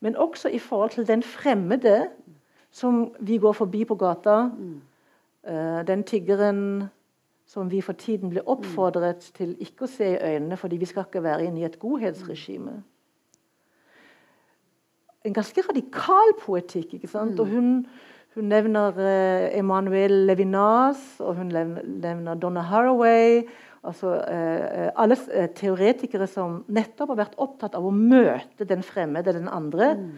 men 0.00 0.16
også 0.16 0.48
i 0.48 0.58
forhold 0.58 0.90
til 0.90 1.06
den 1.06 1.22
fremmede 1.22 2.08
som 2.70 3.14
vi 3.20 3.38
går 3.38 3.52
forbi 3.52 3.84
på 3.84 3.94
gata. 3.94 4.50
Mm. 4.50 4.80
Uh, 5.46 5.86
den 5.86 6.02
tiggeren 6.04 6.88
som 7.46 7.70
vi 7.70 7.80
for 7.80 7.92
tiden 7.92 8.30
blir 8.30 8.48
oppfordret 8.50 9.22
mm. 9.30 9.36
til 9.38 9.56
ikke 9.62 9.86
å 9.86 9.90
se 9.90 10.10
i 10.16 10.18
øynene 10.18 10.58
fordi 10.58 10.76
vi 10.82 10.88
skal 10.90 11.06
ikke 11.06 11.22
være 11.22 11.46
inne 11.46 11.62
i 11.62 11.68
et 11.68 11.78
godhetsregime 11.78 12.80
en 15.26 15.34
ganske 15.34 15.62
radikal 15.68 16.34
poetikk. 16.40 16.94
ikke 16.94 17.10
sant? 17.10 17.34
Mm. 17.34 17.40
Og 17.40 17.46
hun, 17.46 17.86
hun 18.36 18.50
nevner 18.52 18.98
eh, 19.00 19.58
Emanuel 19.58 20.12
Levinas, 20.28 21.00
og 21.24 21.38
hun 21.38 21.48
nevner 21.48 22.34
Donna 22.34 22.60
Haraway. 22.68 23.46
altså 23.82 24.12
eh, 24.28 24.90
Alle 24.96 25.16
uh, 25.16 25.46
teoretikere 25.56 26.26
som 26.28 26.58
nettopp 26.68 27.14
har 27.14 27.20
vært 27.22 27.38
opptatt 27.40 27.78
av 27.78 27.86
å 27.86 27.94
møte 27.94 28.68
den 28.68 28.84
fremmede, 28.84 29.32
den 29.32 29.48
andre. 29.48 29.94
Mm. 29.96 30.12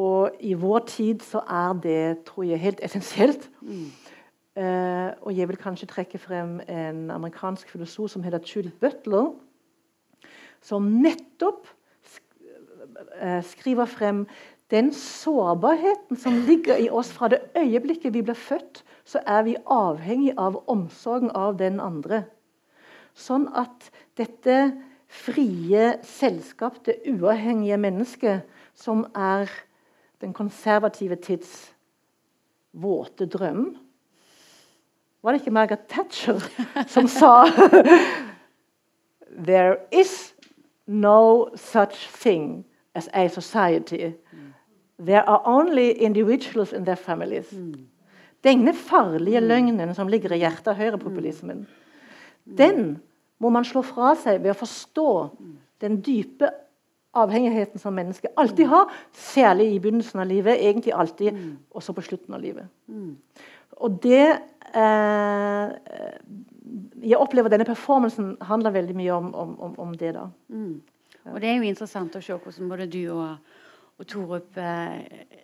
Og 0.00 0.40
i 0.40 0.54
vår 0.58 0.86
tid 0.88 1.22
så 1.22 1.44
er 1.44 1.76
det, 1.84 2.24
tror 2.24 2.48
jeg, 2.48 2.62
helt 2.64 2.80
essensielt. 2.82 3.50
Mm. 3.60 3.92
og 5.26 5.32
jeg 5.34 5.48
vil 5.50 5.56
kanskje 5.58 5.88
trekke 5.90 6.18
frem 6.18 6.60
en 6.70 7.08
amerikansk 7.10 7.72
filosof 7.72 8.12
som 8.12 8.22
heter 8.22 8.38
Judith 8.38 8.78
Butler, 8.78 9.32
som 10.62 10.86
nettopp 11.02 11.66
Eh, 13.20 13.42
skriver 13.42 13.84
frem 13.84 14.26
den 14.70 14.92
sårbarheten 14.92 16.16
som 16.16 16.38
ligger 16.46 16.76
i 16.80 16.88
oss 16.90 17.12
fra 17.12 17.28
det 17.28 17.42
øyeblikket 17.56 18.14
vi 18.14 18.22
blir 18.22 18.38
født, 18.38 18.84
så 19.04 19.20
er 19.26 19.42
vi 19.42 19.56
avhengig 19.66 20.32
av 20.40 20.56
omsorgen 20.66 21.30
av 21.36 21.58
den 21.60 21.80
andre. 21.80 22.24
Sånn 23.14 23.46
at 23.54 23.90
dette 24.16 24.72
frie, 25.06 25.98
selskapte, 26.02 26.96
uavhengige 27.06 27.78
mennesket, 27.78 28.48
som 28.74 29.04
er 29.14 29.50
den 30.20 30.32
konservative 30.32 31.16
tids 31.16 31.74
våte 32.72 33.26
drøm 33.30 33.76
Var 35.22 35.32
det 35.32 35.40
ikke 35.40 35.54
Margaret 35.54 35.86
Thatcher 35.88 36.40
som 36.90 37.08
sa 37.08 37.44
There 39.48 39.76
is 39.92 40.34
no 40.86 41.48
such 41.56 42.08
thing 42.10 42.64
as 42.94 43.08
a 43.12 43.28
society. 43.28 44.12
Mm. 44.32 44.52
There 44.98 45.28
are 45.28 45.42
only 45.44 45.90
individuals 45.90 46.72
in 46.72 46.84
their 46.84 46.96
families. 46.96 47.52
Mm. 47.52 47.86
Denne 48.44 48.74
farlige 48.74 49.40
mm. 49.40 49.48
løgnen 49.48 49.94
som 49.94 50.08
ligger 50.08 50.32
i 50.32 50.38
hjertet 50.38 50.68
av 50.68 50.78
høyrepopulismen, 50.78 51.66
den 52.44 52.98
må 53.38 53.50
man 53.50 53.64
slå 53.64 53.82
fra 53.82 54.14
seg 54.20 54.42
ved 54.44 54.52
å 54.52 54.58
forstå 54.58 55.08
den 55.80 55.98
dype 56.04 56.50
avhengigheten 57.14 57.78
som 57.78 57.94
mennesket 57.94 58.34
alltid 58.36 58.66
har, 58.66 58.92
særlig 59.12 59.68
i 59.74 59.78
begynnelsen 59.78 60.20
av 60.20 60.28
livet, 60.28 60.58
egentlig 60.58 60.92
alltid, 60.92 61.36
også 61.70 61.94
på 61.94 62.04
slutten 62.08 62.34
av 62.34 62.42
livet. 62.42 62.68
Og 63.84 63.98
det 64.02 64.26
eh, 64.74 65.70
Jeg 67.04 67.20
opplever 67.20 67.52
denne 67.52 67.66
performancen 67.68 68.36
handler 68.40 68.70
veldig 68.74 68.94
mye 68.96 69.12
om, 69.12 69.34
om, 69.34 69.74
om 69.78 69.94
det. 69.94 70.14
da. 70.14 70.28
Og 71.30 71.40
det 71.40 71.50
er 71.50 71.58
jo 71.58 71.68
interessant 71.68 72.16
å 72.16 72.22
se 72.22 72.36
hvordan 72.36 72.70
både 72.70 72.86
du 72.92 73.02
og, 73.14 73.52
og 73.96 74.08
Torup 74.10 74.58
eh, 74.60 74.96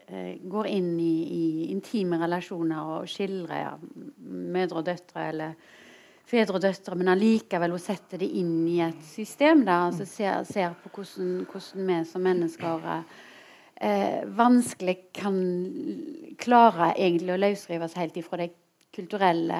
eh, 0.07 0.33
går 0.43 0.69
inn 0.69 0.93
i, 1.01 1.15
i, 1.25 1.45
intime 1.73 2.19
relasjoner 2.21 2.97
og 2.97 3.09
skildrer 3.09 3.63
ja, 3.63 3.73
mødre 4.21 4.83
og 4.83 4.89
døtre 4.91 5.29
eller 5.31 5.55
fedre 6.31 6.59
og 6.59 6.63
døtre, 6.63 6.95
men 6.99 7.11
allikevel 7.11 7.75
å 7.75 7.81
sette 7.81 8.21
det 8.21 8.29
inn 8.39 8.63
i 8.71 8.79
et 8.85 9.01
system. 9.07 9.65
Da, 9.67 9.87
altså 9.89 10.07
ser, 10.07 10.45
ser 10.47 10.77
på 10.83 10.93
hvordan, 10.95 11.33
hvordan, 11.51 11.89
vi 11.89 11.99
som 12.07 12.27
mennesker 12.27 12.87
eh, 12.95 14.21
vanskelig 14.39 14.97
kan 15.17 15.41
klare 16.41 16.93
egentlig 16.97 17.35
å 17.35 17.41
løsrive 17.41 17.89
oss 17.89 17.99
helt 17.99 18.21
ifra 18.21 18.45
det 18.45 18.53
kulturelle 18.95 19.59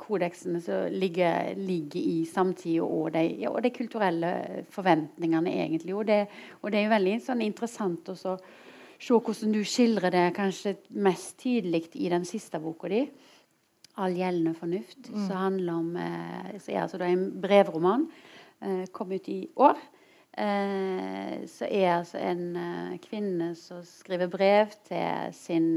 kodeksene 0.00 0.60
som 0.64 0.92
ligger, 0.92 1.52
ligger 1.58 2.00
i 2.00 2.24
samtida, 2.28 2.84
og, 2.84 3.16
ja, 3.16 3.50
og, 3.50 3.60
de 3.64 3.72
kulturelle 3.74 4.32
forventningene, 4.72 5.52
egentlig. 5.66 5.94
Og 5.94 6.06
det, 6.08 6.22
og 6.62 6.72
det 6.72 6.80
er 6.80 6.86
jo 6.86 6.94
veldig 6.94 7.16
sånn, 7.26 7.44
interessant 7.44 8.08
å 8.14 8.16
se 8.16 8.36
hvordan 9.04 9.52
du 9.52 9.60
skildrer 9.68 10.14
det 10.14 10.26
kanskje 10.36 10.78
mest 11.04 11.36
tydelig 11.42 11.90
i 12.00 12.08
den 12.12 12.24
siste 12.28 12.60
boka 12.62 12.88
di. 12.88 13.04
'All 13.94 14.16
gjeldende 14.16 14.56
fornuft', 14.58 15.06
mm. 15.06 15.26
som 15.28 15.36
handler 15.36 15.72
om 15.72 15.96
eh, 15.96 16.56
så 16.58 16.72
er 16.72 16.80
altså 16.82 16.98
det 16.98 17.12
en 17.12 17.28
brevroman. 17.40 18.08
Eh, 18.60 18.86
kom 18.90 19.12
ut 19.12 19.28
i 19.28 19.46
år. 19.54 19.78
Eh, 20.36 21.46
så 21.46 21.66
er 21.70 21.92
altså 22.00 22.18
en 22.18 22.56
eh, 22.58 22.94
kvinne 23.04 23.52
som 23.54 23.84
skriver 23.86 24.26
brev 24.32 24.72
til 24.88 25.30
sin 25.36 25.68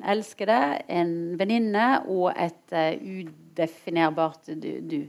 elskede, 0.00 0.60
en 0.88 1.12
venninne 1.36 1.88
og 2.08 2.30
et 2.32 2.72
uh, 2.72 2.94
udefinerbart 2.96 4.48
du. 4.56 4.70
du. 4.80 5.02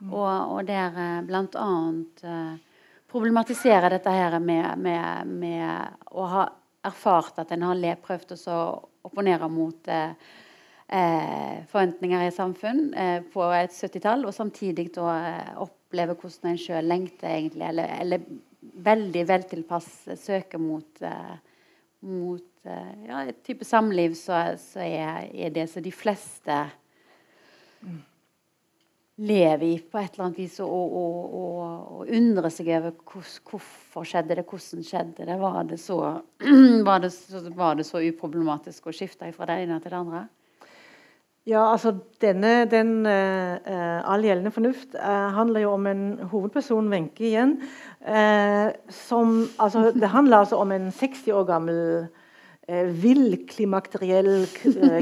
Mm. 0.00 0.10
Og, 0.10 0.56
og, 0.56 0.66
der 0.66 1.22
blant 1.28 1.54
bl.a. 1.54 1.68
Uh, 2.26 2.58
problematiserer 3.12 3.94
dette 3.94 4.10
her 4.10 4.38
med, 4.42 4.66
med, 4.82 5.30
med, 5.30 5.94
å 6.10 6.26
ha 6.32 6.48
erfart 6.82 7.38
at 7.38 7.54
en 7.54 7.68
har 7.68 8.02
prøvd 8.02 8.34
å 8.50 8.58
opponere 9.06 9.46
mot 9.52 9.92
uh, 10.92 11.64
forventninger 11.72 12.28
i 12.28 12.32
samfunn 12.36 12.86
på 13.32 13.50
et 13.56 13.74
70-tall, 13.74 14.26
og 14.28 14.36
samtidig 14.36 14.90
da 14.94 15.16
oppleve 15.64 16.14
hvordan 16.20 16.52
en 16.52 16.60
sjøl 16.60 16.88
lengter, 16.88 17.32
egentlig, 17.32 17.66
eller, 17.72 17.96
eller 18.00 18.24
veldig 18.62 19.24
veltilpass 19.28 19.90
søker 20.20 20.60
mot, 20.62 21.02
eh, 21.02 21.34
mot 22.06 22.66
uh, 22.66 22.94
ja, 23.06 23.24
et 23.26 23.42
type 23.44 23.66
samliv, 23.66 24.14
så, 24.18 24.54
så 24.60 24.82
er, 24.84 25.28
er, 25.32 25.52
det 25.54 25.68
som 25.70 25.84
de 25.84 25.92
fleste 25.94 26.58
lever 29.22 29.64
i 29.66 29.72
på 29.82 30.00
et 30.00 30.14
eller 30.14 30.28
annet 30.28 30.40
vis, 30.40 30.58
og, 30.64 30.70
og, 30.72 31.34
og, 31.38 31.56
og 31.98 32.12
undrer 32.18 32.54
seg 32.54 32.70
over 32.78 32.94
hvorfor 33.02 34.06
skjedde 34.08 34.38
det, 34.38 34.46
hvordan 34.48 34.86
skjedde 34.86 35.26
det. 35.28 35.38
Var 35.42 35.58
det 35.70 35.80
så, 35.82 35.98
var 36.88 37.02
det, 37.04 37.12
var 37.58 37.76
det 37.78 37.86
så 37.86 38.02
uproblematisk 38.02 38.88
å 38.88 38.94
skifte 38.96 39.30
fra 39.36 39.50
det 39.50 39.62
ene 39.66 39.82
til 39.82 39.92
det 39.92 40.00
andre? 40.00 40.24
Ja, 41.42 41.72
altså 41.72 41.90
denne, 42.22 42.68
den 42.70 43.02
uh, 43.02 44.12
All 44.12 44.22
gjeldende 44.22 44.52
fornuft 44.54 44.92
uh, 44.94 45.30
handler 45.34 45.64
jo 45.64 45.72
om 45.74 45.86
en 45.90 46.02
hovedperson, 46.30 46.90
Wenche 46.92 47.24
igjen. 47.26 47.56
Uh, 47.98 48.70
som, 48.94 49.48
altså, 49.58 49.88
det 49.90 50.10
handler 50.12 50.44
altså 50.44 50.60
om 50.62 50.70
en 50.72 50.92
60 50.94 51.32
år 51.34 51.48
gammel 51.48 51.80
uh, 52.70 53.02
vill 53.02 53.40
klimakteriell 53.50 54.46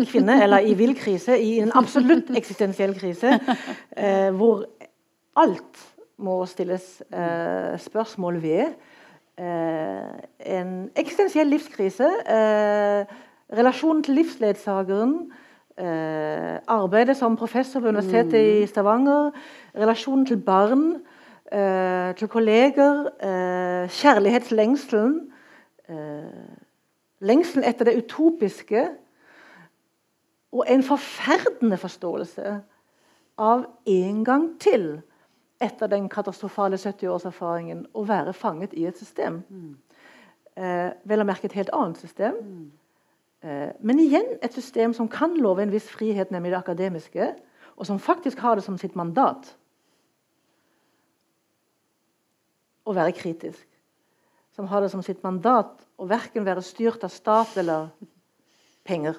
kvinne, 0.08 0.38
eller 0.42 0.64
i 0.64 0.72
vill 0.80 0.94
krise, 0.96 1.36
i 1.36 1.58
en 1.60 1.74
absolutt 1.76 2.32
eksistensiell 2.32 2.96
krise, 2.96 3.36
hvor 4.32 4.64
alt 5.36 5.84
må 6.20 6.38
stilles 6.48 7.02
spørsmål 7.84 8.40
ved. 8.42 8.72
en 9.40 10.72
eksistensiell 10.96 11.48
livskrise. 11.48 12.08
relasjonen 13.56 14.02
til 14.02 14.14
livsledsageren 14.14 15.14
arbeidet 15.80 17.16
som 17.16 17.36
professor 17.36 17.80
ved 17.80 17.88
Universitetet 17.88 18.32
mm. 18.32 18.62
i 18.62 18.66
Stavanger, 18.66 19.30
relasjonen 19.74 20.26
til 20.26 20.40
barn, 20.44 21.00
eh, 21.52 22.14
til 22.14 22.28
kolleger, 22.28 23.06
eh, 23.20 23.88
kjærlighetslengselen. 23.88 25.32
Eh, 25.88 26.56
lengselen 27.20 27.64
etter 27.64 27.84
det 27.84 27.96
utopiske. 28.04 28.88
Og 30.52 30.64
en 30.68 30.82
forferdende 30.82 31.76
forståelse 31.76 32.60
av 33.38 33.64
en 33.86 34.24
gang 34.24 34.60
til, 34.60 35.02
etter 35.60 35.86
den 35.86 36.08
katastrofale 36.08 36.76
70-årserfaringen, 36.76 37.84
å 37.94 38.04
være 38.04 38.32
fanget 38.32 38.72
i 38.72 38.86
et 38.86 38.98
system. 38.98 39.42
Mm. 39.48 39.76
Eh, 40.56 40.90
vel 41.04 41.22
å 41.22 41.26
merke 41.28 41.46
et 41.46 41.56
helt 41.56 41.70
annet 41.72 42.00
system. 42.00 42.34
Mm. 42.42 42.70
Eh, 43.40 43.70
men 43.80 44.00
igjen 44.02 44.36
et 44.44 44.52
system 44.52 44.92
som 44.96 45.08
kan 45.08 45.36
love 45.40 45.62
en 45.62 45.72
viss 45.72 45.88
frihet, 45.88 46.30
nemlig 46.30 46.52
det 46.52 46.60
akademiske, 46.60 47.32
og 47.76 47.86
som 47.88 47.98
faktisk 47.98 48.38
har 48.44 48.58
det 48.58 48.64
som 48.64 48.76
sitt 48.78 48.96
mandat 48.96 49.54
å 52.84 52.92
være 52.96 53.14
kritisk. 53.16 53.64
Som 54.52 54.68
har 54.68 54.84
det 54.84 54.90
som 54.92 55.02
sitt 55.02 55.22
mandat 55.24 55.72
å 55.96 56.08
verken 56.10 56.44
være 56.44 56.64
styrt 56.64 57.04
av 57.06 57.12
stat 57.14 57.56
eller 57.60 57.88
penger. 58.84 59.16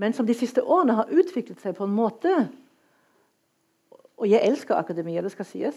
Men 0.00 0.16
som 0.16 0.26
de 0.26 0.36
siste 0.38 0.62
årene 0.62 0.96
har 0.96 1.12
utviklet 1.12 1.60
seg 1.60 1.76
på 1.76 1.84
en 1.84 1.94
måte 1.96 2.48
Og 4.20 4.28
jeg 4.28 4.44
elsker 4.44 4.76
akademia, 4.76 5.22
det 5.24 5.30
skal 5.32 5.46
sies. 5.48 5.76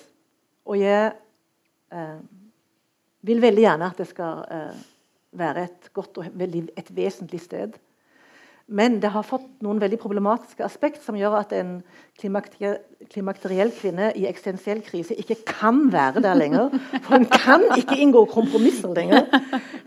Og 0.67 0.75
jeg 0.75 1.13
eh, 1.95 2.17
vil 3.23 3.39
veldig 3.39 3.61
gjerne 3.63 3.87
at 3.87 4.01
det 4.01 4.07
skal 4.09 4.41
eh, 4.51 4.81
være 5.37 5.63
et 5.67 5.89
godt 5.93 6.17
og 6.21 6.29
veldig, 6.33 6.67
et 6.77 6.95
vesentlig 6.95 7.41
sted. 7.41 7.75
Men 8.67 9.01
det 9.03 9.09
har 9.11 9.25
fått 9.27 9.43
noen 9.65 9.81
veldig 9.81 9.97
problematiske 9.99 10.63
aspekt 10.63 11.01
som 11.03 11.17
gjør 11.19 11.33
at 11.41 11.51
en 11.57 11.73
klimakteriell 12.21 13.73
kvinne 13.75 14.13
i 14.15 14.23
eksistensiell 14.29 14.79
krise 14.85 15.17
ikke 15.19 15.41
kan 15.49 15.81
være 15.91 16.23
der 16.23 16.37
lenger. 16.39 16.71
For 17.03 17.17
hun 17.17 17.27
kan 17.27 17.65
ikke 17.75 17.97
inngå 17.99 18.23
kompromisser 18.31 18.93
lenger. 18.95 19.27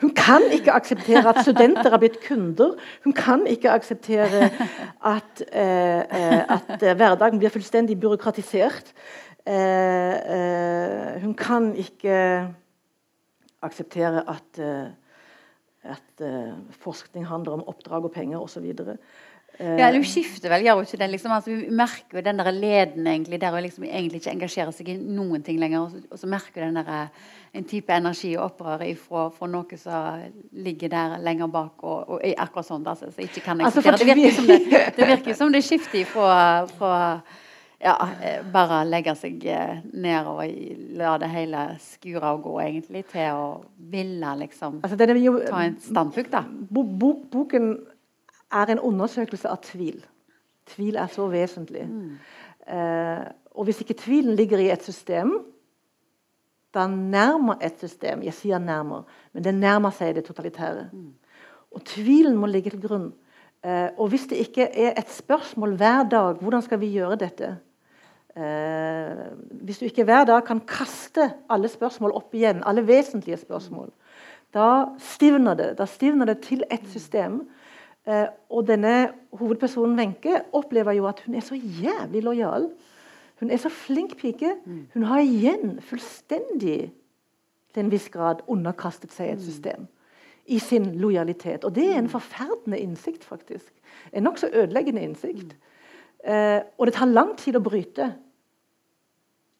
Hun 0.03 0.13
kan 0.13 0.45
ikke 0.53 0.75
akseptere 0.77 1.25
at 1.25 1.41
studenter 1.47 1.89
har 1.89 2.03
blitt 2.03 2.21
kunder. 2.27 2.77
Hun 3.07 3.17
kan 3.17 3.47
ikke 3.49 3.73
akseptere 3.73 4.51
at, 5.15 5.43
eh, 5.49 6.05
eh 6.05 6.45
at 6.59 6.85
hverdagen 7.01 7.41
blir 7.41 7.55
fullstendig 7.55 7.97
byråkratisert. 8.01 8.93
Eh, 9.47 10.15
eh, 10.37 11.23
hun 11.23 11.35
kan 11.35 11.73
ikke 11.75 12.53
akseptere 13.63 14.25
at 14.29 14.59
eh, 14.59 14.91
at 15.95 16.25
uh, 16.25 16.53
forskning 16.83 17.27
handler 17.29 17.59
om 17.59 17.65
oppdrag 17.71 18.09
og 18.09 18.15
penger 18.15 18.43
osv. 18.43 18.67
Ja, 19.57 19.89
du 19.89 20.03
skifter 20.05 20.53
vel, 20.53 20.67
gjør 20.67 20.83
ikke 20.85 20.99
det? 21.01 21.07
Liksom, 21.15 21.33
altså, 21.33 21.55
vi 21.55 21.71
merker 21.73 22.19
jo 22.19 22.23
den 22.27 22.41
der 22.43 22.51
leden 22.53 23.07
egentlig, 23.09 23.41
der 23.41 23.55
hun 23.55 23.65
liksom 23.65 23.87
egentlig 23.89 24.21
ikke 24.21 24.35
engasjerer 24.35 24.75
seg 24.77 24.91
i 24.93 24.97
noen 25.01 25.45
ting 25.47 25.57
lenger. 25.61 25.87
Og 25.87 25.95
så, 25.95 26.03
og 26.11 26.21
så 26.21 26.29
merker 26.29 26.61
du 26.61 26.67
den 26.67 26.77
der, 26.77 26.91
eh, 26.93 27.31
en 27.57 27.65
type 27.65 27.93
energi 27.93 28.35
og 28.37 28.51
opprør 28.51 28.85
fra, 29.01 29.23
fra, 29.33 29.49
noe 29.49 29.81
som 29.81 30.27
ligger 30.53 30.93
der 30.93 31.17
lenger 31.25 31.49
bak 31.49 31.87
og, 31.89 32.13
og 32.19 32.27
akkurat 32.37 32.69
sånn. 32.69 32.85
Altså, 32.85 33.09
så 33.09 33.25
ikke 33.25 33.47
kan 33.47 33.65
altså, 33.65 33.81
eksistere. 33.81 33.97
Altså, 33.97 34.05
det, 34.05 34.19
virker 34.21 34.37
som 34.37 34.51
det, 34.53 34.85
det 34.99 35.11
virker 35.15 35.41
som 35.41 35.57
det 35.57 35.65
skifter 35.65 36.05
fra, 36.11 36.37
fra 36.77 37.01
ja, 37.79 37.95
eh, 38.23 38.41
bare 38.53 38.81
legge 38.89 39.13
seg 39.19 39.43
eh, 39.53 39.83
ned 39.93 40.29
og 40.31 40.43
la 40.97 41.17
det 41.21 41.29
hele 41.33 41.65
skure 41.83 42.33
og 42.37 42.47
gå, 42.47 42.55
egentlig, 42.65 43.05
til 43.13 43.37
å 43.37 43.49
ville 43.93 44.33
liksom 44.41 44.81
altså, 44.87 45.17
jo, 45.21 45.37
ta 45.45 45.65
en 45.67 45.77
standpunkt, 45.83 46.33
da. 46.33 46.45
Bok, 46.47 47.27
boken 47.33 47.75
er 48.57 48.73
en 48.73 48.81
undersøkelse 48.81 49.51
av 49.51 49.61
tvil. 49.67 50.01
Tvil 50.73 50.97
er 50.99 51.13
så 51.13 51.29
vesentlig. 51.31 51.85
Mm. 51.91 52.17
Eh, 52.67 53.27
og 53.57 53.69
hvis 53.69 53.83
ikke 53.85 53.99
tvilen 54.01 54.37
ligger 54.39 54.63
i 54.63 54.71
et 54.73 54.85
system, 54.85 55.37
da 56.75 56.85
nærmer 56.91 57.57
et 57.65 57.79
system 57.81 58.21
Jeg 58.27 58.35
sier 58.37 58.61
nærmer, 58.61 59.07
men 59.33 59.45
det 59.45 59.55
nærmer 59.55 59.95
seg 59.97 60.17
det 60.17 60.27
totalitære. 60.27 60.89
Mm. 60.93 61.13
Og 61.77 61.85
tvilen 61.85 62.37
må 62.41 62.49
ligge 62.51 62.73
til 62.73 62.83
grunn. 62.83 63.07
Eh, 63.65 63.89
og 63.97 64.11
hvis 64.13 64.27
det 64.31 64.41
ikke 64.45 64.69
er 64.69 64.97
et 64.97 65.13
spørsmål 65.13 65.77
hver 65.81 66.09
dag 66.11 66.43
hvordan 66.43 66.63
skal 66.63 66.81
vi 66.81 66.93
gjøre 66.97 67.19
dette, 67.21 67.57
Eh, 68.37 69.27
hvis 69.65 69.79
du 69.81 69.87
ikke 69.89 70.05
hver 70.05 70.27
dag 70.29 70.43
kan 70.45 70.61
kaste 70.69 71.31
alle 71.49 71.71
spørsmål 71.73 72.13
opp 72.19 72.35
igjen, 72.37 72.61
alle 72.69 72.85
vesentlige 72.85 73.39
spørsmål, 73.41 73.89
da 74.55 74.93
stivner 75.01 75.57
det. 75.57 75.71
Da 75.79 75.87
stivner 75.89 76.29
det 76.29 76.43
til 76.45 76.65
et 76.71 76.85
system. 76.93 77.47
Eh, 78.07 78.27
og 78.51 78.67
denne 78.69 79.13
hovedpersonen 79.33 79.99
Wenche 79.99 80.43
opplever 80.53 80.93
jo 80.93 81.09
at 81.09 81.23
hun 81.27 81.35
er 81.35 81.41
så 81.41 81.57
jævlig 81.57 82.23
lojal. 82.23 82.69
Hun 83.41 83.51
er 83.51 83.57
så 83.57 83.69
flink 83.69 84.17
pike. 84.21 84.55
Hun 84.95 85.03
har 85.03 85.21
igjen 85.21 85.81
fullstendig 85.81 86.93
til 87.75 87.85
en 87.85 87.91
viss 87.93 88.09
grad 88.09 88.45
underkastet 88.49 89.13
seg 89.13 89.35
et 89.35 89.43
system 89.45 89.89
i 90.47 90.59
sin 90.59 90.95
lojalitet. 91.01 91.65
Og 91.65 91.75
det 91.75 91.89
er 91.91 91.99
en 91.99 92.09
forferdende 92.09 92.79
innsikt, 92.79 93.25
faktisk. 93.25 93.73
En 94.13 94.23
nokså 94.23 94.49
ødeleggende 94.53 95.03
innsikt. 95.03 95.57
Eh, 96.25 96.61
og 96.79 96.87
det 96.87 96.95
tar 96.95 97.11
lang 97.11 97.35
tid 97.39 97.59
å 97.59 97.65
bryte. 97.65 98.13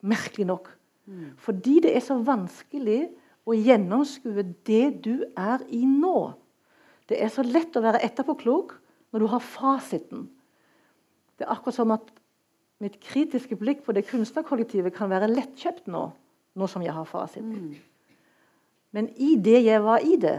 Merkelig 0.07 0.47
nok. 0.49 0.71
Mm. 1.07 1.33
Fordi 1.43 1.81
det 1.85 1.95
er 1.97 2.05
så 2.05 2.19
vanskelig 2.23 3.07
å 3.47 3.55
gjennomskue 3.55 4.45
det 4.67 4.85
du 5.05 5.25
er 5.39 5.63
i 5.71 5.85
nå. 5.87 6.33
Det 7.07 7.19
er 7.23 7.31
så 7.31 7.45
lett 7.47 7.77
å 7.79 7.85
være 7.85 8.03
etterpåklok 8.07 8.75
når 9.15 9.23
du 9.23 9.29
har 9.31 9.45
fasiten. 9.45 10.27
Det 11.39 11.47
er 11.47 11.53
akkurat 11.55 11.79
som 11.79 11.93
at 11.95 12.09
mitt 12.83 12.99
kritiske 13.01 13.57
blikk 13.57 13.85
på 13.87 13.95
det 13.97 14.07
kunstnerkollektivet 14.11 14.95
kan 14.97 15.11
være 15.13 15.31
lettkjøpt 15.31 15.87
nå, 15.93 16.09
nå 16.57 16.69
som 16.69 16.85
jeg 16.85 16.95
har 16.97 17.07
fasiten. 17.09 17.71
Mm. 17.71 18.17
Men 18.97 19.09
i 19.21 19.35
det 19.41 19.63
jeg 19.65 19.83
var 19.85 20.05
i 20.05 20.19
det, 20.21 20.39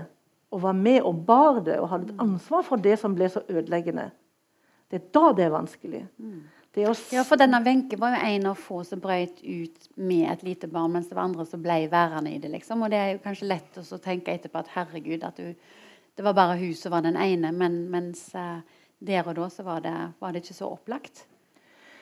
og 0.51 0.61
var 0.63 0.75
med 0.77 1.01
og 1.05 1.25
bar 1.27 1.59
det 1.63 1.75
og 1.81 1.89
hadde 1.91 2.11
et 2.11 2.21
ansvar 2.23 2.63
for 2.65 2.79
det 2.79 2.95
som 2.99 3.15
ble 3.15 3.27
så 3.31 3.43
ødeleggende, 3.51 4.09
det 4.87 5.01
er 5.01 5.09
da 5.15 5.31
det 5.35 5.43
er 5.43 5.51
vanskelig. 5.51 6.05
Mm. 6.17 6.43
Ja, 6.77 7.23
for 7.25 7.39
denne 7.39 7.63
Wenche 7.65 7.97
var 7.97 8.13
jo 8.13 8.21
en 8.27 8.51
av 8.51 8.59
få 8.61 8.83
som 8.85 9.01
brøt 9.01 9.39
ut 9.41 9.87
med 9.95 10.27
et 10.29 10.43
lite 10.45 10.69
barn, 10.69 10.93
mens 10.93 11.09
det 11.09 11.17
var 11.17 11.25
andre 11.25 11.45
som 11.49 11.63
ble 11.63 11.79
værende 11.89 12.35
i 12.35 12.41
det. 12.43 12.51
liksom. 12.53 12.83
Og 12.85 12.93
det 12.93 12.99
er 13.01 13.11
jo 13.15 13.23
kanskje 13.23 13.49
lett 13.49 13.79
å 13.81 14.01
tenke 14.03 14.35
etterpå 14.35 14.61
at 14.61 14.73
herregud, 14.75 15.25
at 15.25 15.41
du 15.41 15.53
det 16.17 16.25
var 16.25 16.33
bare 16.33 16.57
hun 16.57 16.73
som 16.73 16.91
var 16.95 17.03
den 17.05 17.17
ene. 17.17 17.51
Men 17.53 17.83
mens 17.93 18.23
uh, 18.33 18.57
der 18.99 19.27
og 19.27 19.35
da 19.37 19.49
så 19.53 19.65
var 19.65 19.83
det, 19.85 19.93
var 20.19 20.33
det 20.33 20.41
ikke 20.41 20.57
så 20.57 20.71
opplagt 20.73 21.27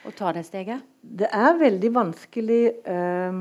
å 0.08 0.14
ta 0.16 0.32
det 0.36 0.46
steget. 0.48 0.84
Det 1.02 1.28
er 1.34 1.58
veldig 1.60 1.92
vanskelig 1.96 2.64
eh, 2.88 3.40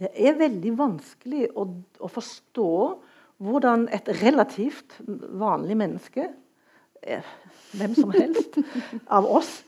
Det 0.00 0.10
er 0.16 0.36
veldig 0.38 0.74
vanskelig 0.78 1.48
å, 1.56 1.64
å, 2.00 2.08
forstå 2.08 2.68
hvordan 3.40 3.88
et 3.92 4.08
relativt 4.20 4.98
vanlig 5.40 5.76
menneske, 5.80 6.28
eh, 7.02 7.32
hvem 7.76 7.94
som 7.94 8.10
helst 8.14 8.58
av 9.18 9.26
oss, 9.26 9.64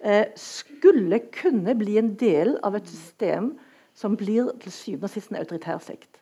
eh, 0.00 0.26
skulle 0.36 1.20
kunne 1.34 1.74
bli 1.78 1.98
en 1.98 2.14
del 2.20 2.56
av 2.62 2.76
et 2.78 2.88
system 2.88 3.54
som 3.94 4.16
blir 4.16 4.50
til 4.62 4.72
syvende 4.72 5.08
og 5.08 5.14
sist 5.14 5.30
en 5.30 5.40
autoritær 5.40 5.82
sekt. 5.82 6.18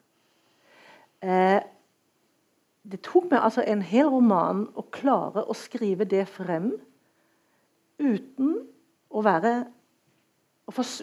Eh, 1.22 1.60
det 2.82 3.02
tok 3.06 3.30
meg 3.30 3.40
altså 3.40 3.62
en 3.66 3.82
hel 3.86 4.10
roman 4.10 4.66
å 4.74 4.84
klare 4.90 5.44
å 5.46 5.54
skrive 5.54 6.04
det 6.08 6.26
frem 6.28 6.72
uten 8.02 8.56
å 9.12 9.22
være 9.22 9.52
å, 10.66 10.74
fors 10.74 11.00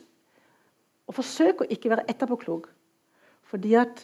å 1.08 1.16
forsøke 1.16 1.64
å 1.64 1.72
ikke 1.72 1.92
være 1.94 2.06
etterpåklok. 2.12 2.68
Fordi 3.50 3.74
at 3.80 4.04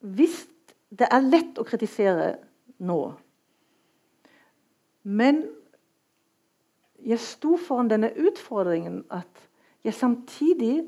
hvis 0.00 0.42
det 0.90 1.06
er 1.06 1.24
lett 1.24 1.60
å 1.60 1.66
kritisere 1.66 2.34
nå 2.82 3.00
Men 5.02 5.44
jeg 7.00 7.20
sto 7.24 7.56
foran 7.56 7.88
denne 7.88 8.12
utfordringen 8.20 9.04
at 9.10 9.48
jeg 9.84 9.96
samtidig 9.96 10.84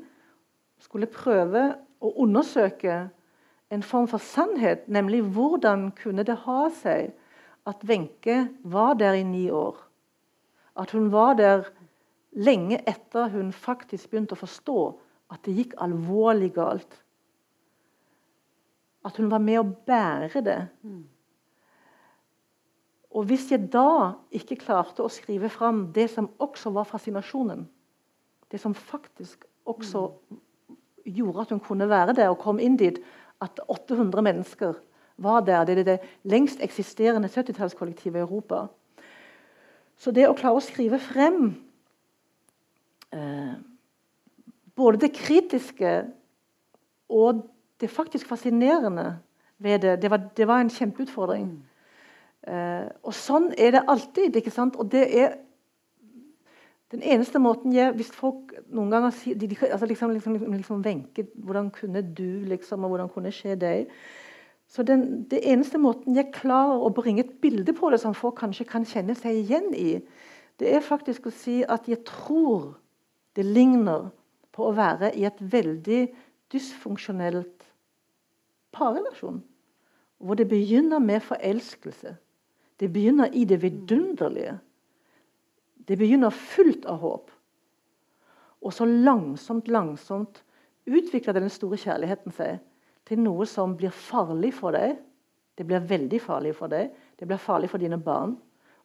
skulle 0.83 1.09
prøve 1.09 1.63
å 2.03 2.11
undersøke 2.21 3.07
en 3.73 3.83
form 3.83 4.07
for 4.11 4.21
sannhet, 4.21 4.85
nemlig 4.87 5.23
hvordan 5.33 5.89
kunne 5.97 6.25
det 6.27 6.35
ha 6.45 6.67
seg 6.83 7.13
at 7.65 7.81
Wenche 7.87 8.43
var 8.63 8.93
der 8.99 9.17
i 9.17 9.23
ni 9.25 9.47
år? 9.49 9.79
At 10.77 10.91
hun 10.93 11.09
var 11.13 11.33
der 11.39 11.65
lenge 12.33 12.81
etter 12.89 13.31
hun 13.33 13.51
faktisk 13.53 14.11
begynte 14.11 14.37
å 14.37 14.43
forstå 14.43 14.77
at 15.33 15.41
det 15.45 15.55
gikk 15.57 15.73
alvorlig 15.81 16.51
galt. 16.53 16.99
At 19.05 19.17
hun 19.17 19.31
var 19.31 19.41
med 19.41 19.59
å 19.59 19.65
bære 19.87 20.41
det. 20.45 20.59
Og 23.13 23.27
hvis 23.29 23.51
jeg 23.51 23.69
da 23.73 24.15
ikke 24.33 24.57
klarte 24.57 25.05
å 25.05 25.11
skrive 25.11 25.49
fram 25.53 25.85
det 25.93 26.07
som 26.09 26.31
også 26.41 26.71
var 26.73 26.87
fascinasjonen, 26.89 27.67
det 28.49 28.61
som 28.61 28.73
faktisk 28.73 29.45
også 29.69 30.07
gjorde 31.05 31.45
at 31.45 31.51
hun 31.53 31.61
kunne 31.61 31.89
være 31.89 32.15
der 32.17 32.31
og 32.31 32.41
kom 32.41 32.59
inn 32.61 32.77
dit, 32.79 32.97
at 33.41 33.59
800 33.67 34.23
mennesker 34.25 34.73
var 35.17 35.43
der. 35.45 35.65
Det 35.65 35.77
er 35.77 35.83
det 35.83 35.99
lengst 36.23 36.61
eksisterende 36.63 37.29
70-tallskollektivet 37.29 38.17
i 38.17 38.23
Europa. 38.23 38.67
Så 39.97 40.11
det 40.11 40.25
å 40.27 40.35
klare 40.37 40.57
å 40.57 40.63
skrive 40.63 40.99
frem 41.01 41.53
eh, 43.13 43.53
både 44.75 45.03
det 45.05 45.13
kritiske 45.15 45.93
og 47.13 47.43
det 47.81 47.91
faktisk 47.91 48.27
fascinerende 48.27 49.19
ved 49.57 49.83
det, 49.83 50.01
det 50.01 50.09
var, 50.11 50.25
det 50.37 50.47
var 50.47 50.63
en 50.63 50.71
kjempeutfordring. 50.73 51.51
Eh, 52.47 52.87
og 53.03 53.15
sånn 53.15 53.51
er 53.57 53.77
det 53.77 53.85
alltid. 53.87 54.35
ikke 54.35 54.51
sant? 54.51 54.75
Og 54.75 54.91
det 54.91 55.05
er 55.07 55.37
den 56.93 57.01
eneste 57.01 57.39
måten 57.41 57.73
jeg 57.73 57.95
Hvis 57.97 58.11
folk 58.13 58.51
noen 58.69 58.91
ganger 58.91 59.15
sier 59.17 59.37
de, 59.39 59.47
de, 59.49 59.57
altså 59.65 59.87
liksom, 59.89 60.11
liksom, 60.13 60.35
liksom 60.53 60.83
Wenche, 60.85 61.25
hvordan 61.35 61.71
kunne 61.73 62.03
du, 62.05 62.43
liksom, 62.49 62.83
og 62.83 62.93
hvordan 62.93 63.09
kunne 63.09 63.31
skje 63.33 63.55
deg? 63.55 63.87
Så 64.67 64.83
den, 64.83 65.23
det 65.29 65.41
eneste 65.45 65.77
måten 65.77 66.15
jeg 66.17 66.33
klarer 66.33 66.81
å 66.81 66.91
bringe 66.93 67.25
et 67.25 67.33
bilde 67.41 67.73
på 67.77 67.89
det 67.93 67.99
som 68.01 68.15
folk 68.17 68.39
kanskje 68.39 68.65
kan 68.69 68.85
kjenne 68.85 69.15
seg 69.17 69.41
igjen 69.41 69.73
i, 69.77 69.99
det 70.61 70.69
er 70.69 70.85
faktisk 70.85 71.27
å 71.27 71.33
si 71.33 71.61
at 71.65 71.87
jeg 71.89 72.03
tror 72.07 72.75
det 73.37 73.45
ligner 73.45 74.11
på 74.53 74.67
å 74.69 74.75
være 74.77 75.11
i 75.17 75.25
et 75.25 75.39
veldig 75.39 76.07
dysfunksjonelt 76.53 77.65
parrelasjon. 78.73 79.41
Hvor 80.17 80.37
det 80.39 80.47
begynner 80.49 81.01
med 81.03 81.21
forelskelse. 81.25 82.15
Det 82.83 82.89
begynner 82.91 83.31
i 83.31 83.45
det 83.47 83.61
vidunderlige. 83.63 84.57
Det 85.87 85.95
begynner 85.99 86.35
fullt 86.35 86.85
av 86.91 86.97
håp. 86.99 87.29
Og 88.63 88.73
så 88.75 88.87
langsomt, 88.87 89.69
langsomt 89.71 90.41
utvikler 90.83 91.37
den 91.37 91.51
store 91.51 91.79
kjærligheten 91.79 92.35
seg 92.35 92.59
til 93.07 93.21
noe 93.23 93.47
som 93.47 93.77
blir 93.79 93.93
farlig 93.95 94.51
for 94.57 94.75
deg. 94.75 94.97
Det 95.55 95.67
blir 95.67 95.85
veldig 95.87 96.19
farlig 96.23 96.51
for 96.57 96.71
deg. 96.71 96.91
Det 97.19 97.27
blir 97.29 97.39
farlig 97.39 97.69
for 97.71 97.79
dine 97.79 97.99
barn. 98.03 98.35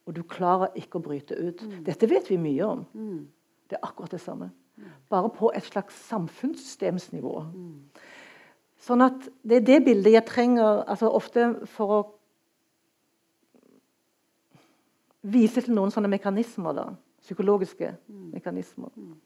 Og 0.06 0.14
du 0.14 0.22
klarer 0.22 0.78
ikke 0.78 1.00
å 1.00 1.04
bryte 1.04 1.34
ut. 1.34 1.64
Mm. 1.66 1.80
Dette 1.88 2.10
vet 2.10 2.30
vi 2.30 2.38
mye 2.38 2.68
om. 2.68 2.84
Mm. 2.94 3.24
Det 3.66 3.80
er 3.80 3.88
akkurat 3.88 4.14
det 4.14 4.22
samme. 4.22 4.52
Mm. 4.78 4.92
Bare 5.10 5.32
på 5.34 5.50
et 5.58 5.66
slags 5.66 5.98
samfunnssystemsnivå. 6.06 7.34
Mm. 7.50 7.74
Sånn 8.78 9.02
at 9.02 9.26
Det 9.42 9.58
er 9.58 9.66
det 9.66 9.80
bildet 9.90 10.14
jeg 10.14 10.26
trenger 10.30 10.84
altså 10.86 11.10
ofte 11.10 11.50
for 11.74 11.96
å 11.96 12.00
vise 15.32 15.64
til 15.64 15.76
noen 15.76 15.92
sånne 15.94 16.10
mekanismer. 16.12 16.76
da, 16.76 16.90
Psykologiske 17.24 17.94
mm. 17.94 18.28
mekanismer. 18.36 18.92
Mm. 18.96 19.16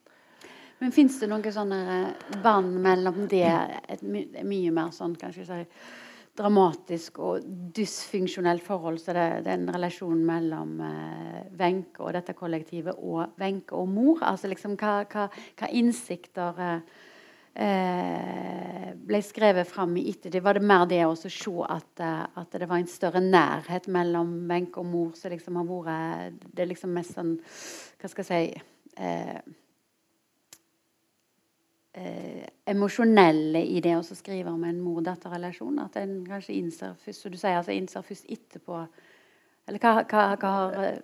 Men 0.82 0.94
fins 0.94 1.20
det 1.20 1.28
noen 1.30 1.54
sånne 1.54 1.82
eh, 1.96 2.38
bånd 2.42 2.80
mellom 2.82 3.26
det, 3.30 3.44
et 3.92 4.02
my 4.02 4.24
mye 4.48 4.72
mer 4.74 4.90
sånn 4.94 5.14
kanskje 5.18 5.46
si, 5.46 5.60
dramatisk 6.36 7.20
og 7.20 7.44
dysfunksjonelt 7.76 8.64
forhold, 8.64 8.98
så 8.98 9.14
det, 9.14 9.28
det 9.44 9.52
er 9.52 9.60
en 9.60 9.74
relasjon 9.74 10.24
mellom 10.26 10.78
eh, 10.82 11.78
og 12.00 12.12
dette 12.16 12.34
kollektivet 12.34 12.98
og 12.98 13.38
Wenche 13.38 13.76
og 13.78 13.88
mor? 13.92 14.24
Altså 14.26 14.50
liksom 14.50 14.74
hva, 14.80 15.02
hva, 15.12 15.28
hva 15.60 15.70
innsikter 15.70 16.58
eh, 16.58 16.78
Eh, 16.80 17.11
ble 19.06 19.20
skrevet 19.24 19.68
fram 19.68 19.96
i 19.96 20.04
ettertid, 20.10 20.42
var 20.42 20.56
det 20.56 20.66
mer 20.66 20.84
det 20.90 21.02
å 21.06 21.14
se 21.16 21.30
at, 21.68 22.00
eh, 22.00 22.22
at, 22.40 22.52
det 22.52 22.68
var 22.68 22.80
en 22.80 22.90
større 22.90 23.22
nærhet 23.22 23.88
mellom 23.92 24.34
Wenche 24.48 24.80
og 24.80 24.86
mor 24.86 25.10
som 25.18 25.32
liksom 25.32 25.58
har 25.60 25.66
vært 25.68 26.46
Det 26.52 26.62
er 26.62 26.70
liksom 26.70 26.94
mest 26.94 27.16
sånn 27.16 27.34
Hva 28.00 28.10
skal 28.10 28.24
jeg 28.24 28.30
si 28.30 28.62
eh, 29.02 29.40
eh, 31.94 32.46
Emosjonelle 32.72 33.64
i 33.64 33.80
det 33.84 33.96
å 33.98 34.02
skrive 34.06 34.52
om 34.52 34.62
en 34.64 34.80
mor-datter-relasjon. 34.80 35.80
At 35.82 35.96
en 36.00 36.20
kanskje 36.26 36.54
innser 36.56 36.94
først, 37.02 37.24
som 37.24 37.32
du 37.32 37.38
sier, 37.40 37.58
altså 37.58 37.74
innser 37.74 38.06
først 38.06 38.30
etterpå 38.30 38.84
Eller 39.68 39.82
hva, 39.82 40.02
hva, 40.06 40.28
hva 40.38 40.52
har 40.58 41.02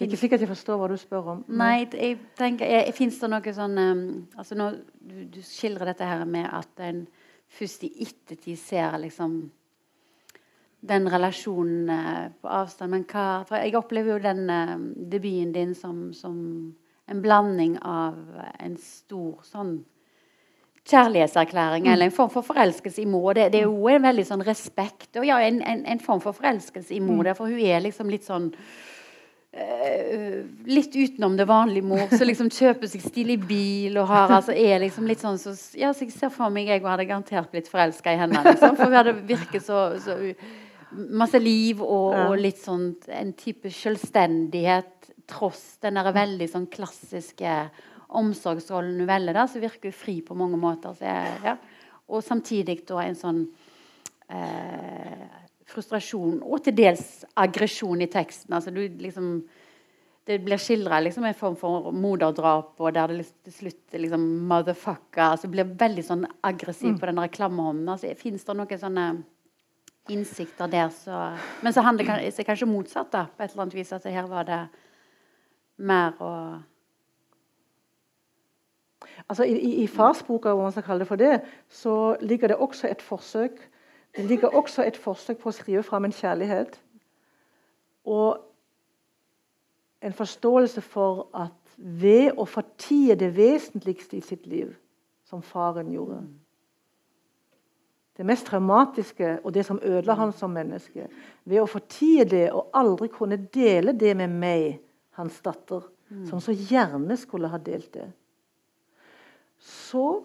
det 0.00 0.06
er 0.06 0.14
ikke 0.14 0.18
sikkert 0.22 0.40
jeg 0.40 0.48
forstår 0.48 0.78
hva 0.80 0.86
du 0.88 0.96
spør 0.96 1.26
om. 1.28 1.40
Nei, 1.60 1.82
jeg 1.92 2.14
tenker, 2.38 2.70
Fins 2.96 3.18
det 3.20 3.28
noe 3.28 3.52
sånn 3.52 3.74
um, 3.76 3.98
altså 4.32 4.56
nå, 4.56 4.68
du, 4.96 5.16
du, 5.28 5.42
skildrer 5.44 5.90
dette 5.90 6.06
her 6.08 6.22
med 6.24 6.46
at 6.48 6.80
en 6.86 7.02
først 7.52 7.82
i 7.84 7.90
ettertid 8.06 8.56
ser 8.56 8.94
liksom 9.02 9.34
den 10.88 11.08
relasjonen 11.12 11.90
uh, 11.92 12.30
på 12.32 12.48
avstand. 12.48 12.94
Men 12.94 13.04
hva 13.10 13.24
For 13.44 13.60
jeg 13.60 13.76
opplever 13.76 14.14
jo 14.14 14.22
den 14.24 14.48
uh, 14.48 14.72
debuten 15.12 15.52
din 15.52 15.74
som, 15.76 15.98
som, 16.16 16.38
en 17.10 17.20
blanding 17.20 17.74
av 17.84 18.16
en 18.56 18.78
stor 18.80 19.42
sånn 19.44 19.74
kjærlighetserklæring 20.88 21.84
mm. 21.84 21.90
eller 21.92 22.08
en 22.08 22.14
form 22.14 22.30
for 22.32 22.46
forelskelse 22.46 23.02
i 23.02 23.10
mor. 23.10 23.34
Det, 23.36 23.50
det 23.52 23.60
er 23.60 23.68
jo 23.68 23.90
en 23.92 24.06
veldig 24.08 24.24
sånn 24.30 24.46
respekt 24.48 25.20
og 25.20 25.28
ja, 25.28 25.42
en, 25.44 25.60
en, 25.60 25.84
en 25.84 26.00
form 26.00 26.24
for 26.24 26.38
forelskelse 26.38 26.96
i 26.96 27.02
mor. 27.04 27.26
Mm. 27.26 27.36
For 27.36 27.52
hun 27.52 27.60
er 27.66 27.84
liksom 27.84 28.08
litt 28.14 28.24
sånn 28.24 28.48
litt 30.70 30.94
utenom 30.94 31.36
det 31.36 31.44
vanlige 31.44 31.86
mor, 31.86 32.06
som 32.12 32.28
liksom 32.28 32.50
kjøper 32.54 32.86
seg 32.90 33.02
stilig 33.02 33.36
bil 33.48 33.98
og 33.98 34.06
har, 34.06 34.30
altså, 34.36 34.54
er 34.54 34.78
liksom 34.84 35.08
litt 35.10 35.22
sånn 35.24 35.40
så, 35.42 35.56
ja, 35.74 35.90
så 35.90 36.06
Jeg 36.06 36.14
ser 36.14 36.30
for 36.30 36.54
meg 36.54 36.70
jeg 36.70 36.84
hadde 36.86 37.08
garantert 37.08 37.50
blitt 37.50 37.70
forelska 37.70 38.14
i 38.14 38.20
henne. 38.20 38.44
Liksom, 38.46 38.76
for 38.78 38.92
vi 38.92 39.00
hadde 39.00 39.16
virket 39.26 39.66
så, 39.66 39.80
så 40.02 40.18
Masse 40.90 41.38
liv 41.38 41.78
og, 41.84 42.16
og, 42.18 42.32
litt 42.38 42.58
sånn 42.58 42.88
en 43.14 43.28
type 43.38 43.70
selvstendighet 43.70 45.12
tross 45.30 45.76
den 45.84 46.00
der 46.00 46.08
veldig 46.10 46.48
sånn 46.50 46.66
klassiske 46.66 47.52
omsorgsrollen 48.18 48.98
hun 48.98 49.06
velger. 49.06 49.36
da, 49.38 49.44
Så 49.46 49.62
virker 49.62 49.92
hun 49.92 49.94
fri 49.94 50.16
på 50.26 50.34
mange 50.34 50.58
måter. 50.58 50.96
Jeg, 50.98 51.36
ja. 51.46 51.54
Og 52.10 52.24
samtidig 52.26 52.80
da 52.88 53.04
en 53.04 53.18
sånn 53.18 53.44
eh, 54.34 55.39
frustrasjon 55.70 56.40
og 56.42 56.62
til 56.64 56.76
dels 56.76 57.24
aggresjon 57.38 58.02
i 58.02 58.08
teksten. 58.10 58.54
Altså, 58.56 58.72
du, 58.74 58.82
liksom, 59.00 59.32
det 60.28 60.38
blir 60.44 60.60
skildra 60.60 61.00
liksom, 61.04 61.26
en 61.26 61.36
form 61.36 61.56
for 61.58 61.90
moderdrap, 61.94 62.74
og 62.78 62.94
der 62.96 63.14
det 63.14 63.26
til 63.48 63.56
slutt 63.56 63.98
liksom, 63.98 64.26
motherfucker 64.50 65.26
altså, 65.32 65.50
blir 65.52 65.70
veldig 65.80 66.06
sånn 66.06 66.26
aggressiv 66.46 66.94
mm. 66.94 66.98
på 67.00 67.10
den 67.10 67.22
reklamehånden. 67.24 67.92
Altså, 67.94 68.14
Fins 68.18 68.46
det 68.46 68.56
noen 68.58 68.82
sånne 68.84 69.06
innsikter 70.10 70.70
der 70.70 70.88
så 70.90 71.36
Men 71.62 71.74
så 71.74 71.84
handler 71.86 72.08
det 72.08 72.46
kanskje, 72.46 72.66
motsatt, 72.66 73.12
da, 73.12 73.26
på 73.28 73.44
et 73.44 73.52
eller 73.52 73.66
annet 73.66 73.78
vis. 73.78 73.92
At 73.92 74.08
her 74.10 74.26
var 74.30 74.48
det 74.48 74.64
mer 75.78 76.18
å 76.20 76.34
Altså, 79.28 79.44
I 79.44 79.84
i 79.84 79.86
farsboka, 79.86 80.52
om 80.52 80.64
man 80.64 80.72
skal 80.72 80.82
kalle 80.82 81.04
det 81.04 81.08
for 81.08 81.20
det, 81.20 81.42
så 81.68 82.16
ligger 82.20 82.50
det 82.50 82.56
også 82.56 82.88
et 82.88 83.02
forsøk 83.04 83.60
Det 84.16 84.24
ligger 84.24 84.48
også 84.48 84.82
et 84.82 84.96
forsøk 84.96 85.38
på 85.38 85.50
å 85.50 85.54
skrive 85.54 85.82
fram 85.86 86.04
en 86.04 86.14
kjærlighet. 86.14 86.80
Og 88.04 88.38
en 90.02 90.12
forståelse 90.16 90.80
for 90.80 91.28
at 91.36 91.52
ved 91.76 92.36
å 92.36 92.44
fortie 92.48 93.14
det 93.16 93.30
vesentligste 93.36 94.18
i 94.18 94.24
sitt 94.24 94.46
liv, 94.46 94.72
som 95.24 95.42
faren 95.42 95.92
gjorde 95.92 96.22
Det 98.16 98.26
mest 98.26 98.46
traumatiske 98.46 99.38
og 99.44 99.54
det 99.54 99.64
som 99.64 99.78
ødela 99.82 100.14
han 100.14 100.32
som 100.32 100.50
menneske. 100.52 101.06
Ved 101.44 101.62
å 101.62 101.68
fortie 101.70 102.24
det 102.24 102.50
og 102.52 102.68
aldri 102.76 103.08
kunne 103.08 103.38
dele 103.54 103.92
det 103.92 104.16
med 104.16 104.28
meg, 104.28 104.80
hans 105.16 105.40
datter, 105.40 105.86
som 106.28 106.40
så 106.40 106.52
gjerne 106.52 107.16
skulle 107.16 107.48
ha 107.48 107.58
delt 107.58 107.92
det, 107.94 108.10
så 109.60 110.24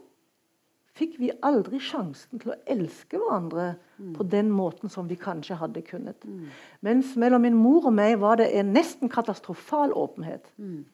fikk 0.96 1.18
vi 1.20 1.32
aldri 1.44 1.80
sjansen 1.84 2.40
til 2.40 2.54
å 2.54 2.58
elske 2.72 3.20
hverandre 3.20 3.74
mm. 3.98 4.12
på 4.16 4.26
den 4.32 4.52
måten 4.54 4.92
som 4.92 5.10
vi 5.10 5.18
kanskje 5.20 5.58
hadde 5.60 5.84
kunnet. 5.86 6.24
Mm. 6.24 6.52
Mens 6.88 7.16
mellom 7.20 7.44
min 7.44 7.58
mor 7.60 7.90
og 7.90 7.96
meg 7.98 8.18
var 8.22 8.40
det 8.40 8.52
en 8.56 8.72
nesten 8.76 9.12
katastrofal 9.12 9.94
åpenhet. 9.96 10.48
Mm. 10.56 10.86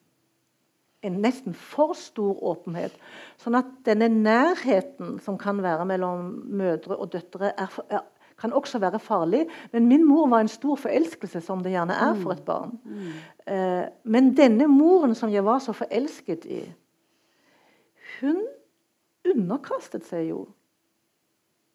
En 1.06 1.20
nesten 1.22 1.54
for 1.58 1.94
stor 1.98 2.40
åpenhet. 2.52 2.96
Sånn 3.42 3.58
at 3.58 3.70
denne 3.86 4.10
nærheten 4.14 5.20
som 5.22 5.38
kan 5.42 5.62
være 5.62 5.86
mellom 5.90 6.32
mødre 6.50 6.98
og 6.98 7.12
døtre, 7.14 7.54
er, 7.54 7.78
er, 7.90 8.06
kan 8.42 8.54
også 8.58 8.82
være 8.82 9.02
farlig. 9.02 9.44
Men 9.74 9.90
min 9.90 10.06
mor 10.06 10.30
var 10.34 10.42
en 10.42 10.50
stor 10.50 10.80
forelskelse, 10.82 11.44
som 11.46 11.62
det 11.62 11.76
gjerne 11.76 11.98
er 12.08 12.18
for 12.22 12.34
et 12.34 12.42
barn. 12.46 12.74
Mm. 12.86 13.12
Eh, 13.54 13.84
men 14.04 14.34
denne 14.38 14.70
moren 14.70 15.14
som 15.18 15.30
jeg 15.34 15.46
var 15.46 15.62
så 15.62 15.78
forelsket 15.78 16.50
i, 16.50 16.64
hun 18.22 18.42
underkastet 19.28 20.06
seg 20.08 20.30
jo 20.32 20.46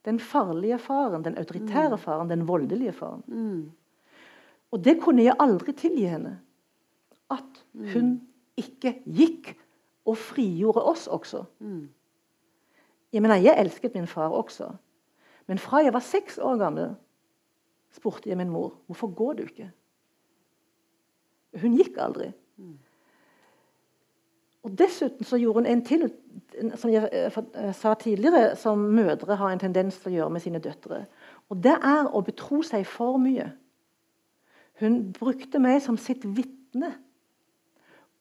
den 0.07 0.20
farlige 0.22 0.78
faren, 0.78 1.24
den 1.24 1.38
autoritære 1.38 1.97
mm. 1.97 2.03
faren, 2.03 2.30
den 2.30 2.47
voldelige 2.49 2.92
faren. 2.94 3.24
Mm. 3.26 3.72
Og 4.70 4.84
det 4.84 5.01
kunne 5.03 5.24
jeg 5.24 5.34
aldri 5.40 5.74
tilgi 5.74 6.07
henne. 6.07 6.36
At 7.30 7.64
mm. 7.72 7.88
hun 7.92 8.11
ikke 8.57 9.01
gikk 9.05 9.57
og 10.07 10.16
frigjorde 10.16 10.84
oss 10.86 11.07
også. 11.11 11.42
Mm. 11.59 11.88
Jeg 13.12 13.22
mener, 13.22 13.42
jeg 13.42 13.59
elsket 13.59 13.94
min 13.94 14.07
far 14.07 14.28
også. 14.28 14.70
Men 15.47 15.59
fra 15.59 15.82
jeg 15.82 15.94
var 15.94 16.05
seks 16.05 16.38
år 16.38 16.57
gammel, 16.61 16.94
spurte 17.90 18.28
jeg 18.30 18.38
min 18.38 18.51
mor 18.51 18.76
hvorfor 18.86 19.11
går 19.14 19.38
du 19.38 19.42
ikke. 19.47 19.70
Hun 21.62 21.76
gikk 21.78 21.99
aldri. 21.99 22.30
Mm. 22.57 22.78
Og 24.66 24.72
Dessuten 24.74 25.26
så 25.26 25.38
gjorde 25.38 25.62
hun 25.62 25.68
en 25.70 25.84
til, 25.86 26.08
som 26.74 26.90
jeg 26.90 27.06
eh, 27.14 27.30
eh, 27.30 27.70
sa 27.76 27.94
tidligere, 27.94 28.56
som 28.58 28.78
mødre 28.78 29.38
har 29.38 29.52
en 29.52 29.62
tendens 29.62 30.00
til 30.02 30.10
å 30.10 30.16
gjøre 30.16 30.34
med 30.34 30.42
sine 30.42 30.62
døtre. 30.62 31.04
Og 31.52 31.62
Det 31.62 31.76
er 31.76 32.10
å 32.10 32.22
betro 32.26 32.64
seg 32.66 32.86
for 32.90 33.20
mye. 33.22 33.52
Hun 34.82 34.98
brukte 35.14 35.62
meg 35.62 35.78
som 35.84 35.98
sitt 36.00 36.26
vitne. 36.26 36.96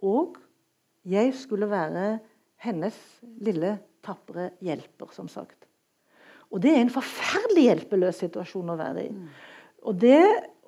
Og 0.06 0.38
jeg 1.06 1.34
skulle 1.38 1.70
være 1.72 2.20
hennes 2.62 2.96
lille, 3.42 3.80
tapre 4.06 4.52
hjelper, 4.62 5.10
som 5.18 5.28
sagt. 5.32 5.66
Og 6.54 6.62
det 6.62 6.76
er 6.76 6.84
en 6.84 6.94
forferdelig 6.94 7.72
hjelpeløs 7.72 8.22
situasjon 8.22 8.70
å 8.70 8.78
være 8.78 9.08
i. 9.08 9.14
Og 9.82 9.98
det 9.98 10.22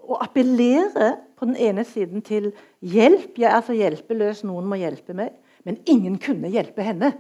å 0.08 0.18
appellere 0.24 1.14
på 1.38 1.46
den 1.46 1.60
ene 1.70 1.84
siden 1.86 2.24
til 2.26 2.50
hjelp 2.82 3.38
Jeg 3.38 3.52
er 3.52 3.62
så 3.66 3.76
hjelpeløs, 3.78 4.42
noen 4.48 4.66
må 4.66 4.80
hjelpe 4.82 5.14
meg. 5.18 5.36
Men 5.68 5.82
ingen 5.90 6.16
kunne 6.24 6.52
hjelpe 6.52 6.86
henne. 6.86 7.12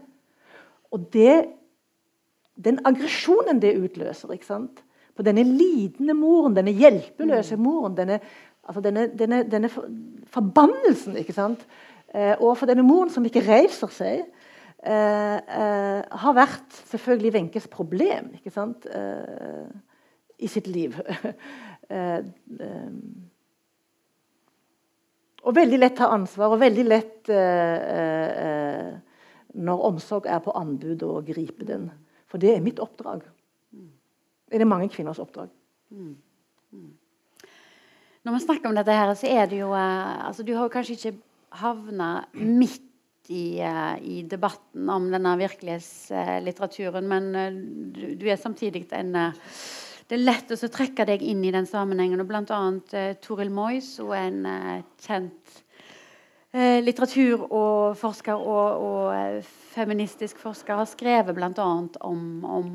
Og 0.96 1.10
det, 1.14 1.50
den 2.56 2.80
aggresjonen 2.88 3.60
det 3.60 3.76
utløser 3.76 4.32
på 5.18 5.26
denne 5.26 5.44
lidende 5.44 6.14
moren, 6.14 6.56
denne 6.56 6.72
hjelpeløse 6.78 7.58
mm. 7.58 7.64
moren, 7.64 7.98
denne, 7.98 8.20
altså 8.64 8.84
denne, 8.86 9.08
denne, 9.18 9.42
denne 9.50 9.72
forbannelsen 10.32 11.18
ikke 11.20 11.36
sant? 11.36 11.66
Eh, 12.14 12.36
overfor 12.40 12.70
denne 12.70 12.86
moren 12.88 13.12
som 13.12 13.26
ikke 13.28 13.44
reiser 13.44 13.92
seg, 13.92 14.24
eh, 14.86 15.38
eh, 15.38 16.02
har 16.22 16.38
vært 16.38 16.78
selvfølgelig 16.94 17.34
Wenches 17.34 17.68
problem 17.74 18.30
ikke 18.38 18.54
sant? 18.54 18.88
Eh, 18.88 19.68
i 20.40 20.48
sitt 20.48 20.68
liv. 20.68 20.98
Eh, 21.88 22.18
eh, 22.20 22.88
og 25.48 25.56
veldig 25.56 25.80
lett 25.80 25.96
ta 25.96 26.10
ansvar, 26.12 26.52
og 26.54 26.62
veldig 26.62 26.86
lett 26.88 27.30
eh, 27.32 27.78
eh, 28.44 28.90
når 29.58 29.86
omsorg 29.90 30.28
er 30.30 30.42
på 30.44 30.54
anbud, 30.60 31.06
å 31.08 31.22
gripe 31.26 31.68
den. 31.68 31.88
For 32.28 32.42
det 32.42 32.52
er 32.56 32.64
mitt 32.64 32.82
oppdrag. 32.84 33.24
Det 34.48 34.60
er 34.60 34.68
mange 34.68 34.90
kvinners 34.92 35.22
oppdrag. 35.24 35.50
Når 38.28 38.36
vi 38.36 38.44
snakker 38.44 38.68
om 38.70 38.76
dette, 38.76 38.92
her, 38.92 39.14
så 39.16 39.32
er 39.32 39.48
det 39.48 39.62
jo 39.62 39.72
eh, 39.72 40.28
altså, 40.28 40.44
Du 40.44 40.54
har 40.58 40.72
kanskje 40.74 40.98
ikke 40.98 41.16
havna 41.62 42.12
midt 42.36 42.84
i, 43.32 43.60
uh, 43.60 43.96
i, 44.00 44.22
debatten 44.24 44.88
om 44.88 45.10
denne 45.12 45.34
virkelighetslitteraturen, 45.40 47.08
men 47.12 47.26
du, 47.92 48.16
du, 48.16 48.24
er 48.32 48.40
samtidig 48.40 48.86
en 48.96 49.12
det 50.08 50.16
er 50.16 50.24
lett 50.24 50.52
å 50.56 50.70
trekke 50.72 51.06
deg 51.08 51.24
inn 51.26 51.44
i 51.44 51.52
den 51.52 51.68
sammenhengen. 51.68 52.22
og 52.24 52.30
annet 52.56 52.94
eh, 52.96 53.14
Toril 53.24 53.52
Mois, 53.52 53.98
og 54.04 54.14
en 54.16 54.46
eh, 54.48 54.84
kjent 55.04 55.58
eh, 56.56 56.80
litteratur- 56.84 57.44
og 57.50 57.98
forsker 58.00 58.40
og, 58.40 58.86
og 58.88 59.12
eh, 59.18 59.54
feministisk 59.76 60.40
forsker, 60.40 60.80
har 60.80 60.88
skrevet 60.88 61.36
bl.a. 61.36 61.70
Om, 62.08 62.24
om 62.46 62.72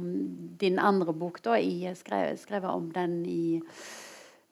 din 0.61 0.79
andre 0.79 1.17
bok. 1.17 1.41
Da, 1.45 1.57
i, 1.57 1.89
skrevet, 1.97 2.41
skrevet 2.43 2.71
om 2.71 2.91
den 2.93 3.23
i 3.25 3.45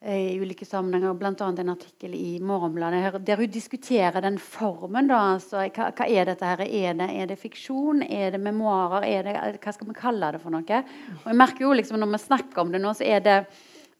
i 0.01 0.39
ulike 0.41 0.65
sammenhenger, 0.65 1.13
bl.a. 1.13 1.47
en 1.61 1.69
artikkel 1.69 2.15
i 2.17 2.39
Morgenbladet 2.41 3.19
der 3.25 3.37
hun 3.37 3.51
diskuterer 3.53 4.21
den 4.21 4.39
formen. 4.41 5.05
Da, 5.11 5.19
altså, 5.35 5.61
hva, 5.75 5.91
hva, 5.93 6.07
er 6.09 6.25
dette? 6.31 6.47
her? 6.47 6.63
Er 6.65 6.95
det, 6.97 7.09
er 7.21 7.27
det, 7.29 7.37
fiksjon? 7.37 8.01
Er 8.09 8.33
det 8.33 8.41
memoarer? 8.41 9.05
Er 9.05 9.27
det, 9.27 9.35
hva 9.61 9.73
skal 9.75 9.91
vi 9.91 9.97
kalle 9.99 10.31
det 10.33 10.41
for 10.41 10.53
noe? 10.53 10.81
Og 11.19 11.27
jeg 11.29 11.37
merker 11.37 11.67
jo 11.67 11.75
liksom 11.77 12.01
Når 12.01 12.15
vi 12.15 12.21
snakker 12.23 12.63
om 12.63 12.73
det 12.73 12.81
nå, 12.81 12.95
så 12.97 13.05
er 13.05 13.21
det 13.21 13.37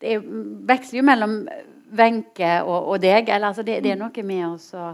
det 0.01 0.15
er, 0.15 0.25
veksler 0.65 0.97
jo 0.97 1.05
mellom 1.05 1.35
Wenche 1.93 2.51
og, 2.65 2.77
og, 2.79 2.97
deg. 3.03 3.29
Eller, 3.29 3.51
altså, 3.51 3.61
det, 3.61 3.83
det, 3.85 3.93
er 3.93 4.01
noe 4.01 4.25
med 4.25 4.45
oss 4.47 4.71
å 4.73 4.89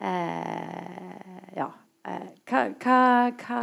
eh, 0.00 1.52
Ja. 1.58 1.68
Eh, 2.08 2.28
hva, 2.48 2.64
hva, 2.80 3.00
hva 3.36 3.62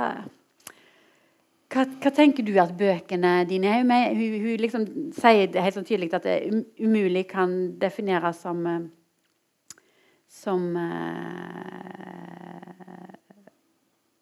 hva, 1.75 1.83
hva, 1.99 2.11
tenker 2.15 2.45
du 2.47 2.53
at 2.61 2.71
bøkene 2.79 3.33
dine 3.49 3.71
er? 3.75 3.83
Med, 3.87 4.15
hun, 4.15 4.37
hun 4.45 4.61
liksom 4.63 4.85
sier 5.17 5.51
helt 5.59 5.75
sånn 5.75 5.87
tydelig 5.87 6.13
at 6.15 6.27
det 6.27 6.37
um, 6.47 6.61
umulig 6.79 7.25
kan 7.31 7.75
defineres 7.81 8.39
som 8.45 8.61
eh, 8.69 8.85
som 10.35 10.63
uh, 10.75 10.85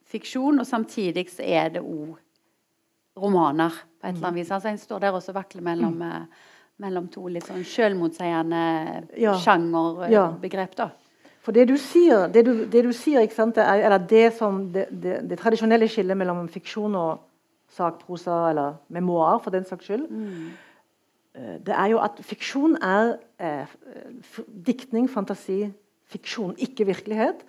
fiksjon, 0.05 0.59
og 0.61 0.67
samtidig 0.67 1.25
så 1.33 1.45
er 1.45 1.71
det 1.73 1.81
òg 1.81 2.17
romaner 3.17 3.73
på 3.73 4.07
et 4.07 4.15
eller 4.15 4.27
annet 4.27 4.41
vis. 4.41 4.51
Altså 4.51 4.69
En 4.69 4.77
står 4.81 5.05
der 5.05 5.17
og 5.17 5.33
vakler 5.33 5.65
mellom, 5.65 5.95
mm. 6.01 6.27
mellom 6.85 7.07
to 7.13 7.27
litt 7.33 7.47
sånn 7.49 7.65
selvmotsigende 7.65 8.63
ja. 9.21 9.33
sjangerbegrep. 9.41 10.75
da. 10.77 10.89
For 11.43 11.55
det 11.55 11.65
du 11.67 11.75
sier, 11.81 12.29
det 12.31 12.45
du, 12.47 12.53
det 12.71 12.85
du 12.85 12.93
sier 12.95 13.25
sant, 13.33 13.57
er, 13.59 13.83
eller 13.83 14.05
det, 14.09 14.29
som, 14.37 14.61
det, 14.71 14.87
det, 14.91 15.37
tradisjonelle 15.41 15.89
skillet 15.91 16.17
mellom 16.17 16.45
fiksjon 16.51 16.95
og 16.95 17.32
sakprosa 17.73 18.49
eller 18.51 18.77
memoar, 18.93 19.39
for 19.43 19.53
den 19.53 19.65
saks 19.67 19.89
skyld. 19.89 20.07
Mm. 20.09 20.53
Eh, 21.35 21.57
det 21.65 21.75
er 21.75 21.91
jo 21.93 22.01
at 22.03 22.21
fiksjon 22.21 22.77
er 22.81 23.15
eh, 23.41 23.75
diktning, 24.65 25.09
fantasi, 25.09 25.65
fiksjon, 26.13 26.55
ikke 26.57 26.87
virkelighet. 26.91 27.45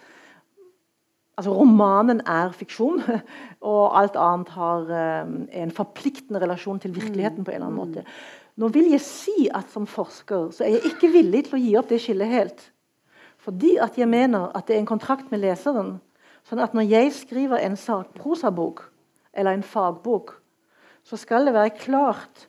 Altså 1.36 1.52
Romanen 1.52 2.22
er 2.30 2.54
fiksjon, 2.54 3.02
og 3.74 3.98
alt 3.98 4.16
annet 4.16 4.54
har 4.54 4.94
eh, 5.00 5.34
en 5.64 5.74
forpliktende 5.74 6.40
relasjon 6.40 6.80
til 6.80 6.94
virkeligheten. 6.94 7.42
Mm. 7.42 7.44
på 7.44 7.50
en 7.50 7.54
eller 7.54 7.66
annen 7.66 7.82
måte. 7.82 8.06
Nå 8.56 8.70
vil 8.70 8.92
jeg 8.92 9.02
si 9.02 9.48
at 9.50 9.72
som 9.72 9.86
forsker 9.86 10.52
så 10.54 10.64
er 10.64 10.76
jeg 10.76 10.94
ikke 10.94 11.10
villig 11.10 11.44
til 11.48 11.58
å 11.58 11.62
gi 11.64 11.76
opp 11.76 11.90
det 11.90 11.98
skillet 12.00 12.30
helt. 12.30 12.68
Fordi 13.42 13.74
at 13.82 13.98
jeg 13.98 14.08
mener 14.08 14.52
at 14.54 14.68
det 14.68 14.76
er 14.76 14.84
en 14.84 14.88
kontrakt 14.88 15.32
med 15.32 15.42
leseren. 15.42 15.96
Sånn 16.48 16.62
at 16.62 16.76
når 16.76 16.86
jeg 16.86 17.12
skriver 17.16 17.60
en 17.60 17.76
sakprosabok, 17.76 18.86
eller 19.34 19.54
en 19.54 19.66
fagbok, 19.66 20.36
så 21.04 21.18
skal 21.20 21.46
det 21.46 21.54
være 21.54 21.76
klart 21.76 22.46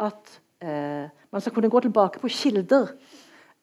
at 0.00 0.40
eh, 0.62 1.08
man 1.32 1.42
skal 1.44 1.52
kunne 1.52 1.70
gå 1.70 1.80
tilbake 1.84 2.22
på 2.22 2.30
kilder. 2.32 2.92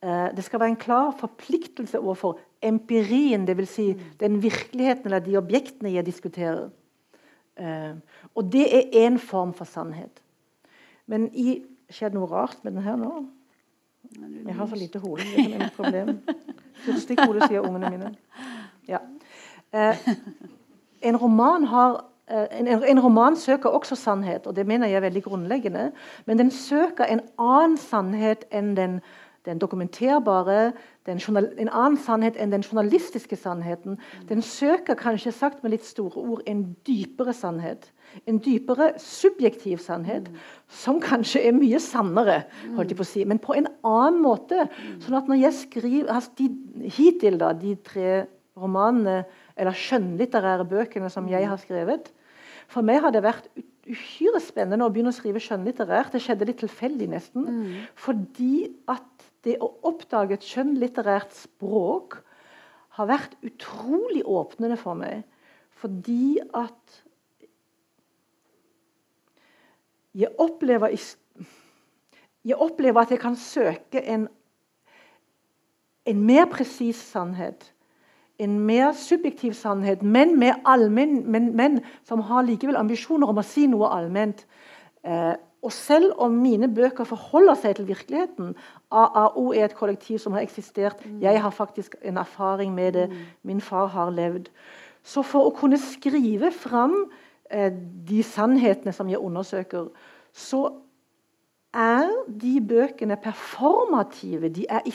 Eh, 0.04 0.28
det 0.36 0.44
skal 0.46 0.60
være 0.62 0.76
en 0.76 0.82
klar 0.82 1.14
forpliktelse 1.20 2.00
overfor 2.00 2.40
empirien, 2.62 3.46
dvs. 3.48 3.70
Si 3.70 3.88
den 4.20 4.42
virkeligheten 4.44 5.10
eller 5.10 5.24
de 5.26 5.38
objektene 5.38 5.94
jeg 5.96 6.06
diskuterer. 6.06 6.68
Eh, 7.58 7.96
og 8.36 8.52
det 8.52 8.68
er 8.68 9.08
én 9.08 9.18
form 9.18 9.54
for 9.54 9.66
sannhet. 9.66 10.22
Men 11.08 11.30
i 11.34 11.64
Skjedde 11.94 12.18
noe 12.18 12.26
rart 12.26 12.64
med 12.66 12.74
den 12.74 12.86
her 12.86 12.96
nå? 12.98 13.12
Jeg 14.16 14.56
har 14.58 14.68
så 14.70 14.78
lite 14.78 15.02
hode. 15.04 15.22
Det 15.22 16.00
er. 16.00 16.16
Fyrstikkhode, 16.86 17.46
sier 17.46 17.66
ungene 17.66 17.92
mine. 17.94 18.10
Ja. 18.90 19.04
Eh, 19.70 20.02
en 21.06 21.18
roman 21.22 21.68
har 21.70 22.00
en, 22.28 22.68
en, 22.68 23.00
roman 23.00 23.36
søker 23.36 23.70
også 23.70 23.96
sannhet, 23.96 24.48
og 24.48 24.56
det 24.56 24.66
mener 24.68 24.88
jeg 24.88 24.96
er 24.96 25.06
veldig 25.06 25.24
grunnleggende. 25.24 25.92
Men 26.26 26.40
den 26.40 26.52
søker 26.52 27.06
en 27.06 27.22
annen 27.38 27.78
sannhet 27.78 28.48
enn 28.52 28.74
den, 28.78 29.00
den 29.46 29.62
dokumenterbare, 29.62 30.72
den 31.06 31.22
en 31.38 31.70
annen 31.70 31.98
sannhet 32.02 32.38
enn 32.42 32.52
den 32.52 32.66
journalistiske 32.66 33.36
sannheten. 33.36 34.00
Den 34.30 34.42
søker, 34.42 34.96
kanskje 34.98 35.32
sagt 35.32 35.62
med 35.64 35.76
litt 35.76 35.86
store 35.86 36.18
ord, 36.18 36.42
en 36.48 36.76
dypere 36.88 37.34
sannhet. 37.34 37.92
En 38.26 38.40
dypere 38.42 38.94
subjektiv 38.98 39.78
sannhet, 39.78 40.32
som 40.68 41.02
kanskje 41.02 41.44
er 41.46 41.54
mye 41.54 41.80
sannere, 41.80 42.44
holdt 42.76 42.90
jeg 42.90 42.98
på 42.98 43.06
å 43.06 43.12
si, 43.12 43.26
men 43.26 43.42
på 43.42 43.54
en 43.54 43.70
annen 43.84 44.22
måte. 44.24 44.66
sånn 45.04 45.20
at 45.20 45.30
når 45.30 45.44
jeg 45.44 45.60
skriver, 45.62 46.10
altså 46.10 46.32
de, 46.40 46.50
Hittil, 46.98 47.38
da, 47.38 47.54
de 47.54 47.76
tre 47.86 48.26
romanene 48.58 49.24
eller 49.56 49.76
skjønnlitterære 49.76 50.66
bøkene 50.68 51.10
som 51.12 51.28
jeg 51.30 51.48
har 51.48 51.60
skrevet. 51.62 52.10
For 52.72 52.86
meg 52.86 53.02
har 53.04 53.14
det 53.14 53.24
vært 53.26 53.50
uhyre 53.86 54.42
spennende 54.42 54.86
å 54.86 54.92
begynne 54.94 55.14
å 55.14 55.16
skrive 55.16 55.42
skjønnlitterært. 55.44 56.16
Det 56.16 56.24
skjedde 56.26 56.48
litt 56.50 56.62
tilfeldig, 56.64 57.10
nesten. 57.12 57.46
Mm. 57.46 57.84
Fordi 58.00 58.70
at 58.92 59.28
det 59.46 59.60
å 59.62 59.70
oppdage 59.86 60.38
et 60.38 60.48
skjønnlitterært 60.48 61.36
språk 61.38 62.20
har 62.98 63.10
vært 63.12 63.36
utrolig 63.46 64.24
åpnende 64.26 64.78
for 64.80 64.98
meg. 64.98 65.26
Fordi 65.76 66.40
at 66.56 67.02
jeg 70.16 70.32
opplever, 70.40 70.96
jeg 72.48 72.58
opplever 72.64 73.04
at 73.04 73.12
jeg 73.12 73.22
kan 73.22 73.36
søke 73.38 74.02
en, 74.02 74.30
en 76.08 76.26
mer 76.26 76.48
presis 76.50 77.02
sannhet 77.12 77.68
en 78.40 78.60
mer 78.68 78.92
subjektiv 79.00 79.54
sannhet, 79.54 80.04
men, 80.04 80.40
med 80.40 80.62
allmenn, 80.66 81.24
men, 81.32 81.56
men 81.56 81.80
som 82.04 82.24
har 82.28 82.44
likevel 82.44 82.78
ambisjoner 82.80 83.32
om 83.32 83.40
å 83.40 83.46
si 83.46 83.68
noe 83.72 83.90
allment. 83.96 84.46
Eh, 85.06 85.34
og 85.66 85.74
selv 85.74 86.14
om 86.22 86.34
mine 86.44 86.68
bøker 86.70 87.08
forholder 87.10 87.58
seg 87.58 87.78
til 87.78 87.88
virkeligheten 87.90 88.54
AAO 88.94 89.48
er 89.54 89.66
et 89.66 89.78
kollektiv 89.78 90.20
som 90.22 90.36
har 90.38 90.46
eksistert. 90.46 91.00
Mm. 91.06 91.22
Jeg 91.24 91.42
har 91.42 91.54
faktisk 91.54 91.96
en 92.06 92.20
erfaring 92.22 92.74
med 92.76 92.94
det. 92.94 93.08
Mm. 93.10 93.24
Min 93.44 93.62
far 93.62 93.88
har 93.96 94.12
levd. 94.14 94.52
Så 95.06 95.24
for 95.26 95.50
å 95.50 95.54
kunne 95.58 95.80
skrive 95.82 96.52
fram 96.54 97.08
eh, 97.50 97.72
de 98.10 98.22
sannhetene 98.26 98.94
som 98.94 99.10
jeg 99.10 99.22
undersøker, 99.22 99.90
så 100.34 100.68
er 101.74 102.14
de 102.30 102.60
bøkene 102.62 103.18
performative. 103.22 104.50
De 104.54 104.66
er 104.70 104.86
i 104.86 104.94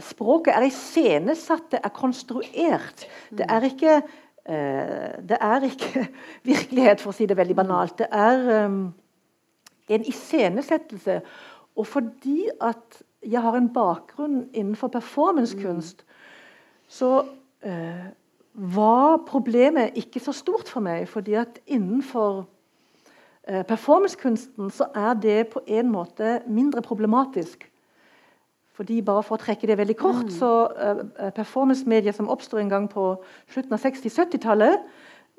språket 0.00 0.56
er 0.56 0.64
iscenesatt, 0.68 1.72
det 1.72 1.80
er 1.84 1.92
konstruert. 1.92 3.04
Det 3.30 3.46
er 3.48 3.66
ikke 3.68 3.96
eh, 4.48 5.18
det 5.28 5.38
er 5.40 5.66
ikke 5.68 6.06
virkelighet, 6.50 7.00
for 7.00 7.12
å 7.12 7.16
si 7.16 7.28
det 7.28 7.36
veldig 7.36 7.56
banalt. 7.58 7.98
Det 8.00 8.08
er 8.10 8.64
um, 8.64 8.80
en 9.88 10.08
iscenesettelse. 10.08 11.20
Og 11.76 11.86
fordi 11.86 12.48
at 12.60 13.02
jeg 13.26 13.42
har 13.42 13.56
en 13.58 13.72
bakgrunn 13.72 14.46
innenfor 14.52 14.88
performancekunst, 14.94 16.04
så 16.88 17.12
uh, 17.66 18.06
var 18.54 19.18
problemet 19.28 19.98
ikke 20.00 20.22
så 20.22 20.32
stort 20.32 20.68
for 20.68 20.80
meg. 20.80 21.08
fordi 21.08 21.34
at 21.38 21.60
innenfor 21.66 22.46
performancekunsten 23.68 24.70
så 24.70 24.90
er 24.94 25.14
det 25.14 25.48
på 25.48 25.60
en 25.66 25.88
måte 25.88 26.40
mindre 26.46 26.82
problematisk. 26.82 27.68
Fordi 28.78 29.00
bare 29.02 29.24
For 29.26 29.34
å 29.34 29.42
trekke 29.42 29.66
det 29.66 29.74
veldig 29.80 29.96
kort, 29.98 30.28
mm. 30.28 30.34
så 30.38 30.52
uh, 30.70 31.30
performance-mediet 31.34 32.14
som 32.14 32.30
oppstod 32.30 32.62
en 32.62 32.70
gang 32.70 32.86
på 32.90 33.10
slutten 33.50 33.74
av 33.74 33.82
60-70-tallet, 33.82 34.84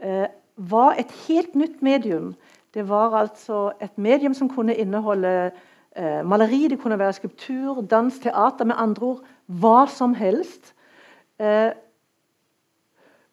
uh, 0.04 0.28
var 0.70 1.00
et 1.00 1.12
helt 1.30 1.56
nytt 1.56 1.80
medium. 1.86 2.34
Det 2.76 2.84
var 2.90 3.16
altså 3.16 3.70
et 3.80 3.96
medium 3.96 4.36
som 4.36 4.52
kunne 4.52 4.76
inneholde 4.76 5.32
uh, 5.54 6.22
maleri, 6.28 6.68
det 6.68 6.82
kunne 6.84 7.00
være 7.00 7.16
skulptur, 7.22 7.80
dans, 7.88 8.20
teater, 8.20 8.68
med 8.68 8.76
andre 8.76 9.14
ord 9.14 9.24
hva 9.48 9.88
som 9.90 10.14
helst. 10.14 10.76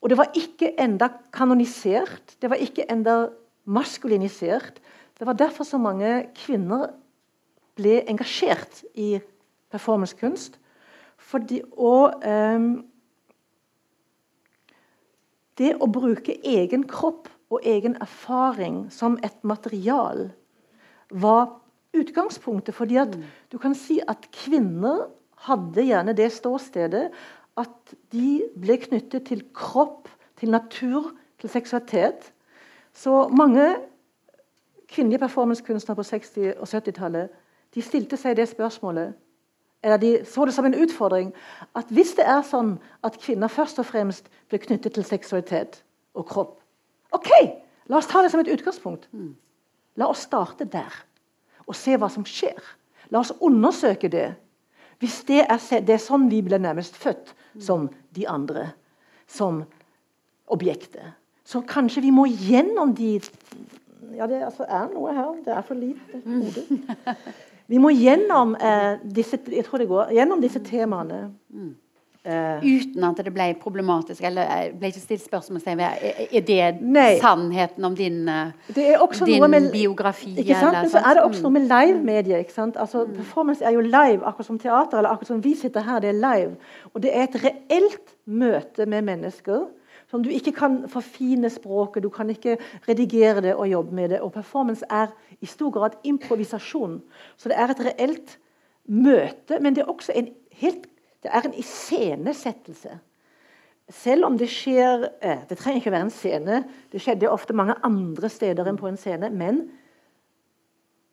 og 0.00 0.11
det 0.11 0.18
var 0.18 0.30
ikke 0.38 0.68
enda 0.78 1.09
kanonisert, 1.34 2.36
det 2.40 2.50
var 2.50 2.62
ikke 2.62 2.86
enda 2.90 3.28
maskulinisert. 3.66 4.78
Det 5.18 5.26
var 5.26 5.32
derfor 5.34 5.64
så 5.64 5.78
mange 5.78 6.28
kvinner 6.38 6.94
ble 7.74 8.04
engasjert 8.07 8.84
i 8.94 9.18
performancekunst. 9.70 10.60
Fordi, 11.16 11.62
og 11.72 12.22
um, 12.26 12.84
Det 15.56 15.72
å 15.80 15.86
bruke 15.88 16.34
egen 16.44 16.82
kropp 16.84 17.30
og 17.48 17.64
egen 17.64 17.94
erfaring 18.04 18.90
som 18.92 19.14
et 19.24 19.38
material 19.40 20.26
var 21.10 21.62
utgangspunktet. 21.96 22.74
fordi 22.74 22.96
at 22.96 23.16
mm. 23.16 23.22
du 23.52 23.58
kan 23.58 23.74
si 23.74 24.00
at 24.08 24.28
kvinner 24.32 25.08
hadde 25.48 25.82
gjerne 25.82 26.12
det 26.12 26.32
ståstedet 26.32 27.10
at 27.56 27.94
de 28.12 28.44
ble 28.60 28.76
knyttet 28.76 29.26
til 29.26 29.44
kropp, 29.54 30.08
til 30.36 30.50
natur, 30.50 31.14
til 31.40 31.50
seksualitet. 31.50 32.32
Så 32.92 33.28
mange 33.28 33.76
kvinnelige 34.88 35.18
performancekunstnere 35.18 35.96
på 35.96 36.02
60- 36.02 36.60
og 36.60 36.68
70-tallet 36.68 37.28
de 37.74 37.82
stilte 37.82 38.16
seg 38.16 38.36
det 38.36 38.48
spørsmålet 38.48 39.16
eller 39.85 40.01
de 40.03 40.12
så 40.27 40.45
det 40.49 40.55
som 40.57 40.66
en 40.66 40.74
utfordring 40.74 41.33
at 41.79 41.91
hvis 41.95 42.14
det 42.18 42.24
er 42.27 42.43
sånn 42.47 42.77
at 43.07 43.18
kvinner 43.22 43.53
først 43.53 43.79
og 43.83 43.89
fremst 43.89 44.31
blir 44.51 44.62
knyttet 44.62 44.97
til 44.97 45.07
seksualitet 45.07 45.83
og 46.16 46.27
kropp 46.31 46.57
OK, 47.14 47.31
la 47.89 48.01
oss 48.01 48.09
ta 48.11 48.22
det 48.24 48.33
som 48.33 48.43
et 48.43 48.51
utgangspunkt. 48.51 49.07
La 49.97 50.09
oss 50.11 50.27
starte 50.27 50.66
der 50.68 50.93
og 51.66 51.74
se 51.74 51.97
hva 51.99 52.09
som 52.12 52.27
skjer. 52.27 52.59
La 53.11 53.22
oss 53.22 53.33
undersøke 53.43 54.11
det. 54.12 54.29
Hvis 55.03 55.20
det 55.29 55.43
er, 55.45 55.61
det 55.85 55.97
er 55.97 56.03
sånn 56.03 56.29
vi 56.31 56.43
blir 56.45 56.62
nærmest 56.62 56.97
født 56.99 57.33
som 57.62 57.89
de 58.16 58.27
andre, 58.29 58.70
som 59.27 59.64
objektet, 60.53 61.14
så 61.47 61.62
kanskje 61.66 62.05
vi 62.05 62.12
må 62.14 62.27
gjennom 62.31 62.95
de 62.97 63.18
Ja, 64.16 64.27
det 64.31 64.39
altså, 64.47 64.64
er 64.64 64.87
noe 64.93 65.12
her. 65.12 65.33
Det 65.45 65.53
er 65.53 65.64
for 65.66 65.77
lite 65.77 66.20
hode. 66.24 66.62
Vi 67.66 67.78
må 67.82 67.90
gjennom, 67.90 68.54
eh, 68.54 68.98
disse, 69.02 69.38
går, 69.38 70.12
gjennom 70.14 70.40
disse, 70.40 70.62
temaene. 70.64 71.30
Mm. 71.50 71.74
Uh, 72.26 72.58
Uten 72.58 73.04
at 73.06 73.20
det 73.22 73.30
ble 73.30 73.44
problematisk? 73.62 74.24
Eller 74.26 74.48
eh, 74.50 74.72
ble 74.74 74.88
ikke 74.90 74.98
stilt 74.98 75.22
spørsmål 75.22 75.60
ved 75.78 75.84
Er 76.34 76.42
det 76.42 76.80
nei. 76.82 77.20
sannheten 77.22 77.84
om 77.86 77.94
din, 77.94 78.26
din 78.74 79.44
med, 79.50 79.70
biografi? 79.70 80.32
Ikke 80.34 80.58
sant? 80.58 80.74
Men 80.80 80.90
så 80.90 81.04
er 81.06 81.14
det 81.14 81.22
også 81.22 81.44
noe 81.44 81.54
med 81.54 81.68
live-mediet. 81.70 82.58
Altså, 82.58 83.04
mm. 83.04 83.14
Performance 83.20 83.64
er 83.64 83.76
jo 83.78 83.80
live, 83.80 84.26
akkurat 84.26 84.46
som 84.46 84.58
teater. 84.58 84.98
eller 84.98 85.10
akkurat 85.10 85.28
som 85.28 85.44
vi 85.44 85.54
sitter 85.54 85.86
her, 85.86 86.00
det 86.00 86.08
er 86.08 86.18
live. 86.18 86.56
Og 86.94 87.02
det 87.02 87.14
er 87.14 87.28
et 87.28 87.38
reelt 87.44 88.16
møte 88.26 88.86
med 88.86 89.02
mennesker 89.02 89.68
som 90.10 90.22
du 90.22 90.30
ikke 90.30 90.52
kan 90.54 90.84
forfine 90.88 91.50
språket, 91.50 92.02
du 92.02 92.08
kan 92.08 92.30
ikke 92.30 92.56
redigere 92.88 93.40
det 93.40 93.54
og 93.54 93.68
jobbe 93.70 93.94
med 93.94 94.08
det. 94.08 94.20
Og 94.20 94.32
performance 94.32 94.84
er 94.90 95.06
i 95.41 95.47
stor 95.47 95.70
grad 95.70 95.97
improvisasjon. 96.05 97.01
Så 97.37 97.49
det 97.49 97.59
er 97.59 97.72
et 97.72 97.84
reelt 97.91 98.37
møte, 98.87 99.61
men 99.61 99.74
det 99.74 99.84
er 99.84 99.91
også 99.93 100.14
en 100.16 100.30
helt 100.61 100.87
det 101.26 101.34
er 101.34 101.47
en 101.49 101.55
iscenesettelse. 101.59 102.99
Selv 103.89 104.24
om 104.24 104.37
det 104.39 104.47
skjer 104.51 105.09
eh, 105.22 105.41
Det 105.49 105.59
trenger 105.59 105.80
ikke 105.80 105.91
å 105.91 105.95
være 105.97 106.07
en 106.07 106.14
scene. 106.14 106.59
Det 106.93 107.01
skjedde 107.03 107.30
ofte 107.30 107.55
mange 107.57 107.74
andre 107.87 108.28
steder 108.30 108.68
enn 108.68 108.78
på 108.78 108.87
en 108.87 108.99
scene. 109.01 109.30
Men 109.30 109.64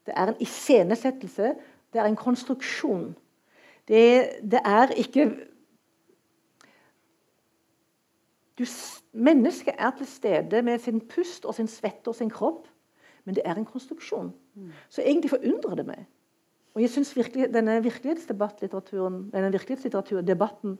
det 0.05 0.13
er 0.13 0.30
en 0.30 0.41
iscenesettelse. 0.41 1.55
Det 1.93 2.01
er 2.01 2.09
en 2.09 2.19
konstruksjon. 2.19 3.15
Det, 3.88 4.03
det 4.41 4.61
er 4.65 4.93
ikke 5.01 5.26
du, 8.57 8.65
Mennesket 9.13 9.76
er 9.78 9.91
til 9.97 10.07
stede 10.07 10.61
med 10.61 10.80
sin 10.80 11.01
pust 11.09 11.45
og 11.45 11.55
sin 11.57 11.67
svette 11.67 12.09
og 12.09 12.15
sin 12.15 12.30
kropp, 12.30 12.67
men 13.24 13.36
det 13.38 13.43
er 13.45 13.57
en 13.57 13.67
konstruksjon. 13.67 14.34
Så 14.89 15.01
egentlig 15.01 15.32
forundrer 15.32 15.80
det 15.80 15.86
meg. 15.88 16.05
Og 16.74 16.82
jeg 16.82 16.89
syns 16.89 17.13
virkelig, 17.15 17.51
denne 17.53 17.78
virkelighetsdebattlitteraturen, 17.86 19.28
denne 19.34 19.51
virkelighetslitteraturdebatten 19.53 20.78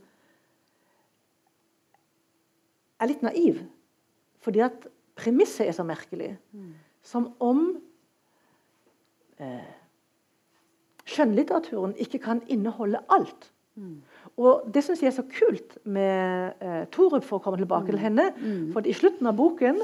er 3.00 3.12
litt 3.12 3.24
naiv. 3.26 3.62
Fordi 4.44 4.64
at 4.66 4.88
premisset 5.20 5.70
er 5.70 5.78
så 5.78 5.86
merkelig. 5.86 6.34
Som 7.06 7.30
om 7.44 7.66
eh, 9.38 9.74
skjønnlitteraturen 11.06 11.94
ikke 12.02 12.22
kan 12.24 12.42
inneholde 12.52 13.04
alt. 13.14 13.52
Mm. 13.76 14.02
Og 14.38 14.66
Det 14.74 14.84
syns 14.86 15.02
jeg 15.02 15.12
er 15.12 15.18
så 15.18 15.28
kult 15.30 15.78
med 15.86 16.58
eh, 16.62 16.84
Torup, 16.94 17.24
for 17.24 17.38
å 17.38 17.44
komme 17.44 17.62
tilbake 17.62 17.92
til 17.92 18.00
mm. 18.00 18.04
henne. 18.04 18.28
Mm. 18.40 18.66
For 18.74 18.90
i 18.90 18.98
slutten 18.98 19.30
av 19.30 19.38
boken 19.38 19.82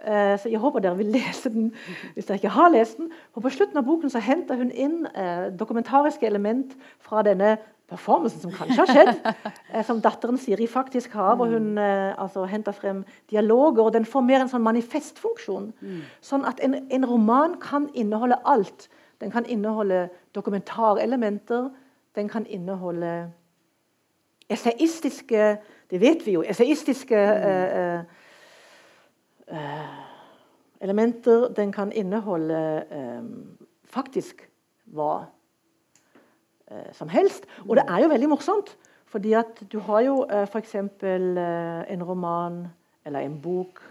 så 0.00 0.48
Jeg 0.48 0.58
håper 0.62 0.80
dere 0.80 0.96
vil 0.96 1.10
lese 1.18 1.50
den 1.52 1.72
hvis 2.14 2.26
dere 2.28 2.38
ikke 2.40 2.54
har 2.54 2.70
lest 2.72 2.96
den. 2.96 3.10
For 3.34 3.44
På 3.44 3.52
slutten 3.52 3.76
av 3.76 3.84
boken 3.84 4.10
så 4.10 4.22
henter 4.24 4.56
hun 4.56 4.70
inn 4.70 5.04
eh, 5.14 5.50
dokumentariske 5.52 6.26
element 6.26 6.72
fra 7.04 7.22
denne 7.26 7.58
performancen 7.90 8.44
som 8.44 8.52
kanskje 8.54 8.78
har 8.78 8.90
skjedd, 8.90 9.10
eh, 9.74 9.82
som 9.86 10.00
datteren 10.02 10.38
Siri 10.38 10.66
faktisk 10.70 11.14
har. 11.18 11.36
hvor 11.36 11.50
hun 11.50 11.78
eh, 11.78 12.14
altså, 12.22 12.44
henter 12.44 12.72
frem 12.72 13.04
dialoger. 13.30 13.84
og 13.84 13.92
Den 13.92 14.04
får 14.04 14.20
mer 14.20 14.44
en 14.44 14.52
sånn 14.52 14.64
manifestfunksjon. 14.66 15.72
Mm. 15.80 16.00
Sånn 16.20 16.46
at 16.48 16.62
en, 16.64 16.78
en, 16.90 17.06
roman 17.06 17.58
kan 17.62 17.90
inneholde 17.94 18.38
alt. 18.44 18.88
Den 19.20 19.30
kan 19.30 19.46
inneholde 19.46 20.08
dokumentarelementer. 20.34 21.70
Den 22.14 22.28
kan 22.28 22.46
inneholde 22.46 23.30
esaistiske 24.50 25.58
Det 25.90 25.98
vet 26.00 26.26
vi 26.26 26.32
jo. 26.36 26.42
Esaistiske 26.46 27.18
mm. 27.18 28.02
uh, 28.06 28.19
elementer. 30.80 31.48
Den 31.56 31.72
kan 31.72 31.92
inneholde 31.92 32.60
faktisk 33.90 34.46
hva 34.94 35.26
eh, 36.70 36.90
som 36.96 37.10
helst. 37.10 37.46
Og 37.68 37.76
det 37.78 37.84
er 37.88 38.04
jo 38.04 38.12
veldig 38.12 38.30
morsomt, 38.32 38.74
fordi 39.10 39.34
at 39.38 39.62
du 39.72 39.78
har 39.86 40.04
jo 40.06 40.16
eh, 40.30 40.46
f.eks. 40.46 40.74
Eh, 40.74 41.92
en 41.94 42.06
roman 42.06 42.64
eller 43.04 43.26
en 43.26 43.38
bok, 43.42 43.82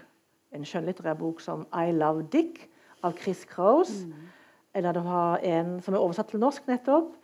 en 0.54 0.66
skjønnlitterær 0.66 1.18
bok 1.18 1.40
som 1.40 1.66
'I 1.72 1.92
Love 1.92 2.26
Dick' 2.32 2.66
av 3.02 3.16
Chris 3.18 3.44
Crouse. 3.44 4.06
Mm. 4.06 4.28
Eller 4.74 4.92
du 4.92 5.00
har 5.00 5.38
en 5.42 5.80
som 5.82 5.94
er 5.94 5.98
oversatt 6.00 6.28
til 6.28 6.40
norsk 6.40 6.66
nettopp. 6.68 7.16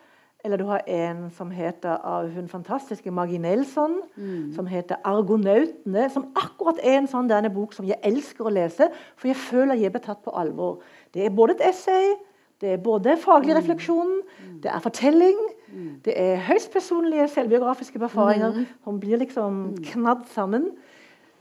Eller 0.47 0.61
du 0.62 0.68
har 0.68 0.84
en 0.86 1.24
som 1.34 1.51
heter 1.51 1.99
av 2.07 2.28
hun 2.30 2.47
fantastiske 2.49 3.11
Maggie 3.11 3.40
Nelson, 3.42 3.99
mm. 4.14 4.53
som 4.55 4.66
heter 4.70 5.01
'Argonautene'. 5.03 6.09
Som 6.12 6.28
akkurat 6.38 6.78
er 6.82 7.01
en 7.01 7.11
sånn 7.11 7.26
denne 7.28 7.51
bok 7.51 7.74
som 7.74 7.86
jeg 7.86 7.99
elsker 8.07 8.47
å 8.47 8.53
lese, 8.55 8.88
for 9.16 9.28
jeg 9.28 9.36
føler 9.36 9.74
jeg 9.74 9.90
blir 9.92 10.05
tatt 10.07 10.22
på 10.22 10.30
alvor. 10.30 10.78
Det 11.14 11.26
er 11.26 11.34
både 11.34 11.59
et 11.59 11.68
essay, 11.70 12.14
det 12.61 12.72
er 12.72 12.76
både 12.76 13.16
faglig 13.20 13.53
mm. 13.55 13.59
refleksjon, 13.59 14.12
mm. 14.22 14.61
det 14.62 14.70
er 14.70 14.84
fortelling, 14.84 15.40
mm. 15.72 15.90
det 16.05 16.14
er 16.20 16.44
høyst 16.47 16.70
personlige 16.72 17.28
selvbiografiske 17.34 18.01
erfaringer 18.01 18.62
som 18.84 19.01
blir 19.01 19.20
liksom 19.20 19.74
knadd 19.90 20.24
sammen 20.32 20.70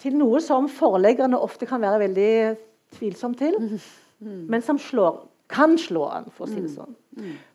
til 0.02 0.18
noe 0.18 0.42
som 0.44 0.68
forleggerne 0.68 1.40
ofte 1.40 1.70
kan 1.70 1.82
være 1.82 2.02
veldig 2.08 2.34
tvilsomme 2.98 3.40
til, 3.40 3.80
men 4.20 4.62
som 4.66 4.80
slår, 4.82 5.22
kan 5.52 5.78
slå 5.78 6.08
an, 6.10 6.30
for 6.34 6.48
å 6.48 6.52
si 6.52 6.62
det 6.64 6.72
sånn. 6.74 6.96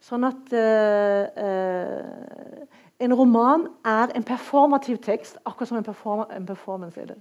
Sånn 0.04 0.26
at 0.28 0.52
uh, 0.56 1.24
uh, 1.44 2.82
en 3.02 3.16
roman 3.18 3.66
er 3.88 4.14
en 4.16 4.26
performativ 4.26 5.00
tekst, 5.04 5.40
akkurat 5.44 5.72
som 5.72 5.80
en, 5.80 5.86
perform 5.86 6.24
en 6.30 6.46
performance 6.48 7.00
er 7.00 7.14
det. 7.14 7.20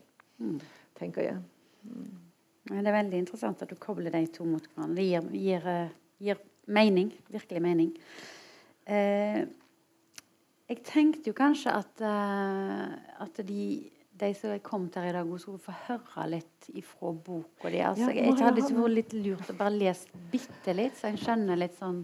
tenker 0.99 1.25
jeg. 1.25 1.39
Mm. 1.87 2.11
Det 2.69 2.83
er 2.85 2.93
veldig 2.93 3.23
interessant 3.23 3.61
at 3.63 3.71
du 3.71 3.79
kobler 3.81 4.13
de 4.13 4.27
to 4.29 4.45
mot 4.45 4.63
hverandre. 4.75 4.99
Det 4.99 5.07
gir, 5.09 5.29
gir 5.41 5.67
uh, 5.67 5.97
gir 6.19 6.41
mening. 6.67 7.13
Virkelig 7.29 7.61
mening. 7.61 7.93
Eh, 8.89 9.41
jeg 10.69 10.81
tenkte 10.85 11.31
jo 11.31 11.33
kanskje 11.37 11.73
at, 11.73 12.01
uh, 12.05 12.93
at 13.23 13.41
de, 13.47 13.89
de, 14.19 14.31
som 14.35 14.53
er 14.53 14.63
kommet 14.63 14.97
her 14.99 15.09
i 15.09 15.13
dag, 15.15 15.29
skulle 15.39 15.61
få 15.63 15.75
høre 15.87 16.25
litt 16.35 16.71
ifra 16.77 17.13
boka 17.13 17.71
di. 17.71 17.79
Altså, 17.85 18.09
jeg, 18.11 18.25
jeg 18.25 18.43
hadde 18.43 18.65
vært 18.65 18.95
litt 18.97 19.15
lurt 19.15 19.53
å 19.53 19.55
bare 19.59 19.75
lese 19.75 20.25
bitte 20.31 20.75
litt, 20.75 20.97
så 20.99 21.13
jeg 21.13 21.21
skjønner 21.23 21.59
litt 21.59 21.77
sånn 21.79 22.03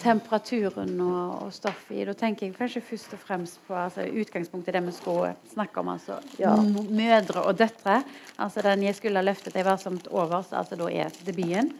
temperaturen 0.00 0.94
og, 1.04 1.46
og 1.46 1.54
stoffet 1.54 1.96
i. 1.96 2.04
Da 2.08 2.14
tenker 2.16 2.46
jeg 2.46 2.56
kanskje 2.56 2.84
først 2.86 3.16
og 3.16 3.22
fremst 3.22 3.60
på 3.66 3.76
altså, 3.76 4.06
utgangspunktet 4.06 4.76
det 4.76 4.84
vi 4.86 4.94
skulle 4.96 5.32
snakke 5.52 5.82
om. 5.82 5.92
altså 5.94 6.18
ja. 6.40 6.54
Mødre 6.56 7.44
og 7.44 7.58
døtre. 7.58 8.02
altså 8.38 8.62
Den 8.62 8.82
'Jeg 8.82 8.94
skulle 8.96 9.18
ha 9.18 9.24
løftet 9.24 9.54
deg 9.54 9.64
varsomt 9.64 10.08
over', 10.10 10.44
altså 10.52 10.76
da 10.76 10.88
er 10.88 11.10
debuten. 11.26 11.72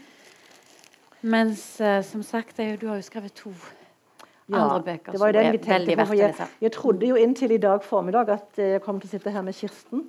Mens 1.23 1.81
uh, 1.81 2.03
som 2.03 2.23
sagt, 2.23 2.57
du 2.57 2.89
har 2.89 2.97
jo 2.97 3.03
skrevet 3.03 3.33
to 3.33 3.55
andre 4.51 4.83
bøker 4.83 5.13
det 5.13 5.21
var 5.21 5.31
jo 5.31 5.39
den 5.39 5.53
vi 5.53 5.59
tenkte 5.59 5.97
på. 5.97 6.15
Jeg, 6.19 6.35
jeg, 6.61 6.73
trodde 6.73 7.07
jo 7.07 7.15
inntil 7.15 7.51
i 7.55 7.61
dag 7.63 7.83
formiddag 7.83 8.29
at 8.29 8.59
jeg 8.59 8.83
kom 8.83 9.01
til 9.01 9.09
å 9.09 9.13
sitte 9.13 9.31
her 9.31 9.43
med 9.47 9.55
Kirsten. 9.55 10.09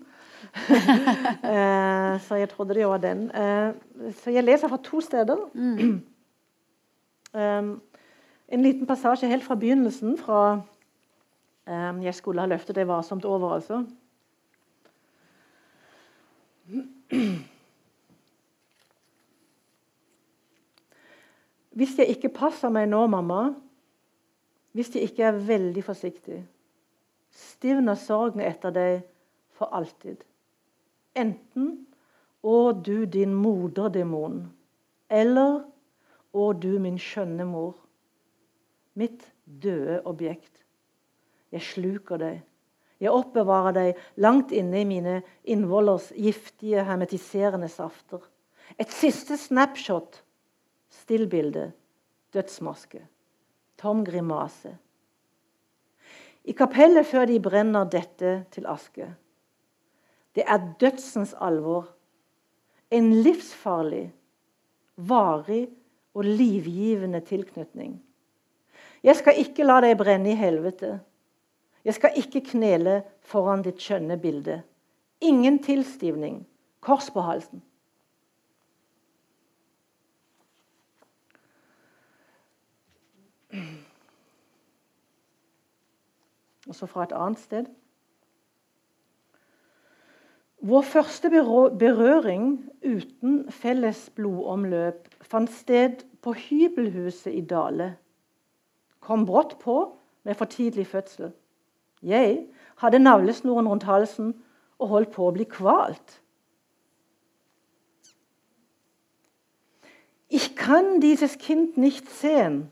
uh, 0.69 2.19
så 2.25 2.35
jeg 2.41 2.49
trodde 2.49 2.73
det 2.73 2.87
var 2.87 2.97
den. 3.03 3.29
Uh, 3.31 4.11
så 4.23 4.33
jeg 4.33 4.43
leser 4.43 4.67
fra 4.67 4.79
to 4.83 5.01
steder. 5.01 5.37
Mm. 5.53 6.01
Um, 7.33 7.81
en 8.53 8.61
liten 8.61 8.85
passasje 8.85 9.25
helt 9.25 9.41
fra 9.43 9.55
begynnelsen, 9.57 10.17
fra 10.21 10.61
um, 11.65 12.01
'Jeg 12.03 12.15
skulle 12.15 12.41
ha 12.41 12.47
løftet 12.47 12.75
det 12.75 12.87
varsomt 12.87 13.25
over', 13.25 13.53
altså. 13.53 13.85
Hvis 21.73 21.97
jeg 21.97 22.07
ikke 22.07 22.29
passer 22.29 22.69
meg 22.69 22.87
nå, 22.89 23.07
mamma, 23.07 23.53
hvis 24.73 24.91
de 24.93 25.03
ikke 25.05 25.23
er 25.29 25.39
veldig 25.47 25.83
forsiktige. 25.85 26.43
stivner 27.33 27.95
sorgen 27.97 28.41
etter 28.45 28.69
deg 28.69 28.99
for 29.57 29.73
alltid. 29.73 30.19
Enten 31.17 31.87
å 32.45 32.71
du 32.73 33.05
din 33.09 33.33
moderdemon, 33.33 34.51
eller 35.09 35.63
å 36.33 36.51
du 36.53 36.77
min 36.79 36.99
skjønne 37.01 37.45
mor. 37.49 37.73
Mitt 38.93 39.25
døde 39.45 40.01
objekt. 40.05 40.61
Jeg 41.49 41.65
sluker 41.65 42.21
deg. 42.21 42.43
Jeg 43.01 43.13
oppbevarer 43.13 43.73
deg 43.73 44.03
langt 44.21 44.53
inne 44.53 44.83
i 44.83 44.85
mine 44.85 45.15
innvollers 45.43 46.11
giftige, 46.13 46.85
hermetiserende 46.85 47.69
safter. 47.69 48.21
Et 48.77 48.89
siste 48.93 49.37
snapshot 49.37 50.21
Stillbilde, 50.93 51.71
dødsmaske, 52.33 52.99
tom 53.83 54.03
grimase. 54.07 54.77
I 56.43 56.55
kapellet 56.55 57.07
før 57.07 57.27
de 57.27 57.39
brenner 57.43 57.87
dette 57.91 58.33
til 58.51 58.67
aske. 58.67 59.09
Det 60.35 60.43
er 60.47 60.71
dødsens 60.79 61.35
alvor. 61.39 61.91
En 62.91 63.11
livsfarlig, 63.25 64.07
varig 64.95 65.67
og 66.13 66.25
livgivende 66.25 67.19
tilknytning. 67.25 67.97
Jeg 69.03 69.19
skal 69.19 69.39
ikke 69.39 69.65
la 69.67 69.79
deg 69.83 69.97
brenne 69.99 70.31
i 70.31 70.39
helvete. 70.39 70.97
Jeg 71.83 71.97
skal 71.97 72.19
ikke 72.19 72.43
knele 72.53 73.01
foran 73.19 73.63
ditt 73.65 73.81
skjønne 73.83 74.15
bilde. 74.21 74.61
Ingen 75.21 75.59
tilstivning. 75.63 76.43
Kors 76.83 77.09
på 77.11 77.23
halsen. 77.23 77.63
Og 86.67 86.75
så 86.75 86.85
fra 86.85 87.03
et 87.03 87.15
annet 87.15 87.39
sted. 87.39 87.65
Vår 90.63 90.81
første 90.81 91.29
berøring 91.29 92.71
uten 92.85 93.51
felles 93.51 94.05
blodomløp 94.15 95.09
fant 95.21 95.51
sted 95.51 96.05
på 96.23 96.31
hybelhuset 96.39 97.33
i 97.35 97.41
Dale. 97.41 97.89
Kom 99.03 99.25
brått 99.27 99.57
på 99.59 99.75
med 100.23 100.39
for 100.39 100.45
tidlig 100.45 100.87
fødsel. 100.87 101.33
Jeg 102.01 102.45
hadde 102.79 102.99
navlesnoren 102.99 103.67
rundt 103.67 103.83
halsen 103.83 104.31
og 104.79 104.87
holdt 104.87 105.11
på 105.11 105.27
å 105.27 105.35
bli 105.35 105.43
kvalt. 105.43 106.19
Ich 110.29 110.55
kann 110.55 111.01
dieses 111.01 111.37
Kind 111.37 111.77
nicht 111.77 112.09
sehen, 112.09 112.71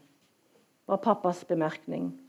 var 0.88 0.98
pappas 0.98 1.46
bemerkning 1.46 2.20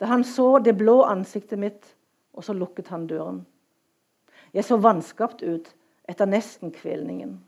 da 0.00 0.06
han 0.10 0.24
så 0.24 0.58
det 0.58 0.76
blå 0.76 1.02
ansiktet 1.02 1.58
mitt, 1.58 1.96
og 2.36 2.44
så 2.44 2.52
lukket 2.52 2.88
han 2.92 3.06
døren. 3.08 3.44
Jeg 4.52 4.64
så 4.64 4.76
vanskapt 4.76 5.42
ut 5.42 5.72
etter 6.08 6.28
nesten-kvelningen. 6.28 7.38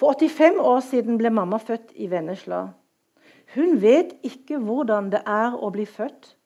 For 0.00 0.14
85 0.16 0.60
år 0.64 0.80
siden 0.80 1.18
ble 1.20 1.30
mamma 1.34 1.58
født 1.60 1.92
i 1.94 2.06
Vennesla. 2.10 2.70
Hun 3.54 3.80
vet 3.82 4.14
ikke 4.24 4.60
hvordan 4.62 5.10
det 5.12 5.20
er 5.28 5.56
å 5.58 5.68
bli 5.74 5.84
født. 5.84 6.36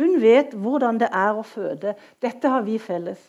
Hun 0.00 0.16
vet 0.22 0.56
hvordan 0.56 0.98
det 0.98 1.10
er 1.12 1.36
å 1.36 1.44
føde. 1.46 1.94
Dette 2.22 2.50
har 2.50 2.64
vi 2.66 2.78
felles. 2.82 3.20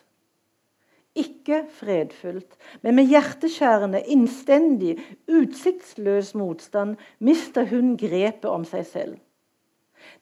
Ikke 1.16 1.66
fredfullt, 1.76 2.56
men 2.82 2.96
med 2.96 3.10
hjerteskjærende, 3.12 4.00
innstendig, 4.08 4.96
utsiktsløs 5.28 6.32
motstand 6.40 6.96
mister 7.20 7.68
hun 7.68 7.98
grepet 8.00 8.48
om 8.48 8.64
seg 8.68 8.86
selv. 8.88 9.18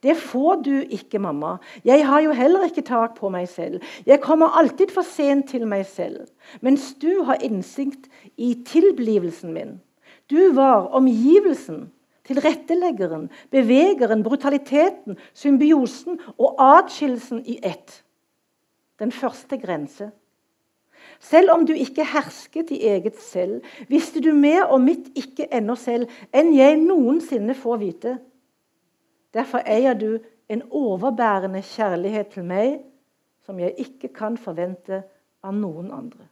Det 0.04 0.16
får 0.18 0.64
du 0.66 0.74
ikke, 0.90 1.20
mamma. 1.20 1.58
Jeg 1.86 2.08
har 2.08 2.24
jo 2.24 2.34
heller 2.36 2.66
ikke 2.68 2.86
tak 2.88 3.16
på 3.20 3.30
meg 3.30 3.50
selv. 3.52 3.84
Jeg 4.06 4.22
kommer 4.24 4.58
alltid 4.60 4.92
for 4.96 5.08
sent 5.08 5.50
til 5.52 5.68
meg 5.68 5.86
selv. 5.88 6.28
Mens 6.62 6.94
du 7.02 7.24
har 7.28 7.44
innsikt 7.44 8.10
i 8.38 8.54
tilblivelsen 8.68 9.54
min. 9.54 9.78
Du 10.30 10.54
var 10.56 10.90
omgivelsen, 10.96 11.90
tilretteleggeren, 12.28 13.30
bevegeren, 13.52 14.24
brutaliteten, 14.24 15.18
symbiosen 15.34 16.20
og 16.38 16.56
atskillelsen 16.62 17.44
i 17.46 17.60
ett. 17.64 18.04
Den 19.00 19.12
første 19.12 19.58
grense. 19.58 20.12
Selv 21.20 21.52
om 21.52 21.66
du 21.68 21.74
ikke 21.76 22.06
hersket 22.08 22.72
i 22.72 22.80
eget 22.88 23.20
selv, 23.20 23.60
visste 23.92 24.22
du 24.24 24.32
mer 24.34 24.70
om 24.72 24.86
mitt 24.88 25.12
ikke 25.20 25.50
ennå 25.52 25.76
selv 25.76 26.08
enn 26.32 26.54
jeg 26.56 26.80
noensinne 26.80 27.56
får 27.60 27.80
vite. 27.82 28.18
Derfor 29.36 29.66
eier 29.68 29.98
du 30.00 30.22
en 30.50 30.64
overbærende 30.72 31.62
kjærlighet 31.62 32.32
til 32.34 32.48
meg 32.48 32.80
som 33.46 33.60
jeg 33.60 33.76
ikke 33.82 34.12
kan 34.16 34.38
forvente 34.40 35.04
av 35.44 35.56
noen 35.56 35.92
andre. 35.94 36.26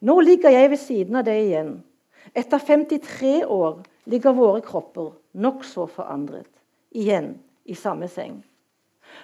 Nå 0.00 0.18
ligger 0.20 0.52
jeg 0.52 0.70
ved 0.70 0.80
siden 0.80 1.18
av 1.20 1.26
deg 1.26 1.42
igjen. 1.44 1.72
Etter 2.36 2.62
53 2.62 3.42
år 3.48 3.80
ligger 4.10 4.36
våre 4.36 4.62
kropper 4.64 5.12
nokså 5.32 5.86
forandret. 5.90 6.50
Igjen 6.94 7.34
i 7.64 7.74
samme 7.78 8.08
seng. 8.10 8.40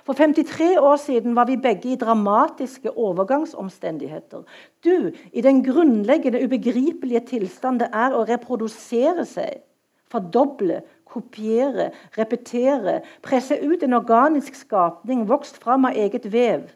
For 0.07 0.15
53 0.15 0.79
år 0.79 0.97
siden 0.97 1.37
var 1.37 1.49
vi 1.49 1.57
begge 1.57 1.93
i 1.93 1.99
dramatiske 1.99 2.91
overgangsomstendigheter. 2.91 4.43
Du 4.85 5.11
i 5.33 5.41
den 5.41 5.65
grunnleggende, 5.65 6.45
ubegripelige 6.45 7.21
tilstand 7.27 7.81
det 7.81 7.91
er 7.93 8.15
å 8.15 8.25
reprodusere 8.29 9.27
seg. 9.27 9.63
Fordoble, 10.11 10.83
kopiere, 11.05 11.91
repetere, 12.19 13.01
presse 13.23 13.59
ut 13.63 13.83
en 13.83 13.99
organisk 13.99 14.55
skapning 14.55 15.27
vokst 15.29 15.59
fram 15.63 15.89
av 15.89 15.99
eget 15.99 16.29
vev. 16.33 16.69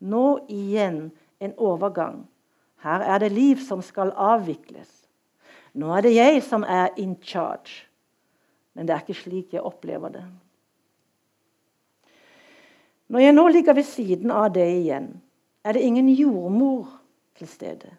Nå 0.00 0.38
igjen 0.48 1.10
en 1.40 1.54
overgang. 1.58 2.22
Her 2.84 3.02
er 3.04 3.18
det 3.18 3.32
liv 3.32 3.60
som 3.66 3.82
skal 3.84 4.12
avvikles. 4.16 4.88
Nå 5.74 5.90
er 5.96 6.06
det 6.06 6.14
jeg 6.14 6.42
som 6.42 6.64
er 6.64 6.94
in 6.98 7.16
charge. 7.22 7.86
Men 8.74 8.86
det 8.86 8.94
er 8.94 9.04
ikke 9.04 9.18
slik 9.18 9.52
jeg 9.54 9.66
opplever 9.66 10.14
det. 10.14 10.24
Når 13.10 13.24
jeg 13.24 13.34
nå 13.34 13.48
ligger 13.50 13.74
ved 13.74 13.88
siden 13.88 14.30
av 14.30 14.52
deg 14.54 14.70
igjen, 14.84 15.08
er 15.66 15.74
det 15.74 15.82
ingen 15.82 16.08
jordmor 16.14 16.86
til 17.38 17.48
stede. 17.50 17.90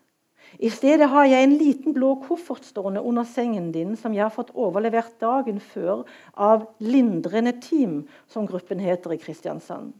I 0.60 0.70
stedet 0.72 1.08
har 1.12 1.26
jeg 1.28 1.44
en 1.44 1.56
liten 1.60 1.96
blå 1.96 2.14
koffert 2.24 2.66
stående 2.68 3.04
under 3.08 3.28
sengen 3.28 3.70
din, 3.76 3.96
som 4.00 4.16
jeg 4.16 4.24
har 4.24 4.34
fått 4.34 4.52
overlevert 4.56 5.14
dagen 5.24 5.60
før 5.64 6.04
av 6.36 6.66
Lindrende 6.84 7.54
team, 7.64 8.02
som 8.28 8.48
gruppen 8.48 8.80
heter 8.84 9.16
i 9.16 9.20
Kristiansand. 9.20 9.94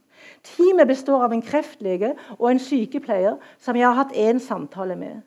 Teamet 0.44 0.88
består 0.88 1.24
av 1.26 1.32
en 1.32 1.44
kreftlege 1.44 2.14
og 2.38 2.50
en 2.50 2.60
sykepleier 2.62 3.40
som 3.60 3.76
jeg 3.76 3.88
har 3.88 3.98
hatt 3.98 4.16
én 4.16 4.40
samtale 4.40 4.96
med. 4.96 5.20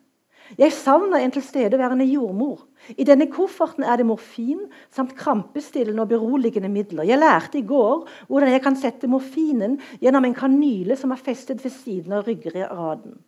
Jeg 0.54 0.72
savner 0.72 1.18
en 1.18 1.32
tilstedeværende 1.34 2.04
jordmor. 2.06 2.62
I 2.94 3.04
denne 3.04 3.26
kofferten 3.32 3.82
er 3.82 3.98
det 3.98 4.06
morfin 4.06 4.68
samt 4.94 5.16
krampestillende 5.18 6.04
og 6.04 6.08
beroligende 6.08 6.70
midler. 6.70 7.02
Jeg 7.02 7.18
lærte 7.18 7.58
i 7.58 7.66
går 7.66 8.06
hvordan 8.28 8.52
jeg 8.52 8.62
kan 8.62 8.78
sette 8.78 9.10
morfinen 9.10 9.80
gjennom 10.00 10.24
en 10.24 10.36
kanyle 10.36 10.96
som 10.96 11.10
er 11.10 11.22
festet 11.22 11.64
ved 11.64 11.74
siden 11.74 12.14
av 12.14 12.28
ryggraden. 12.28 13.18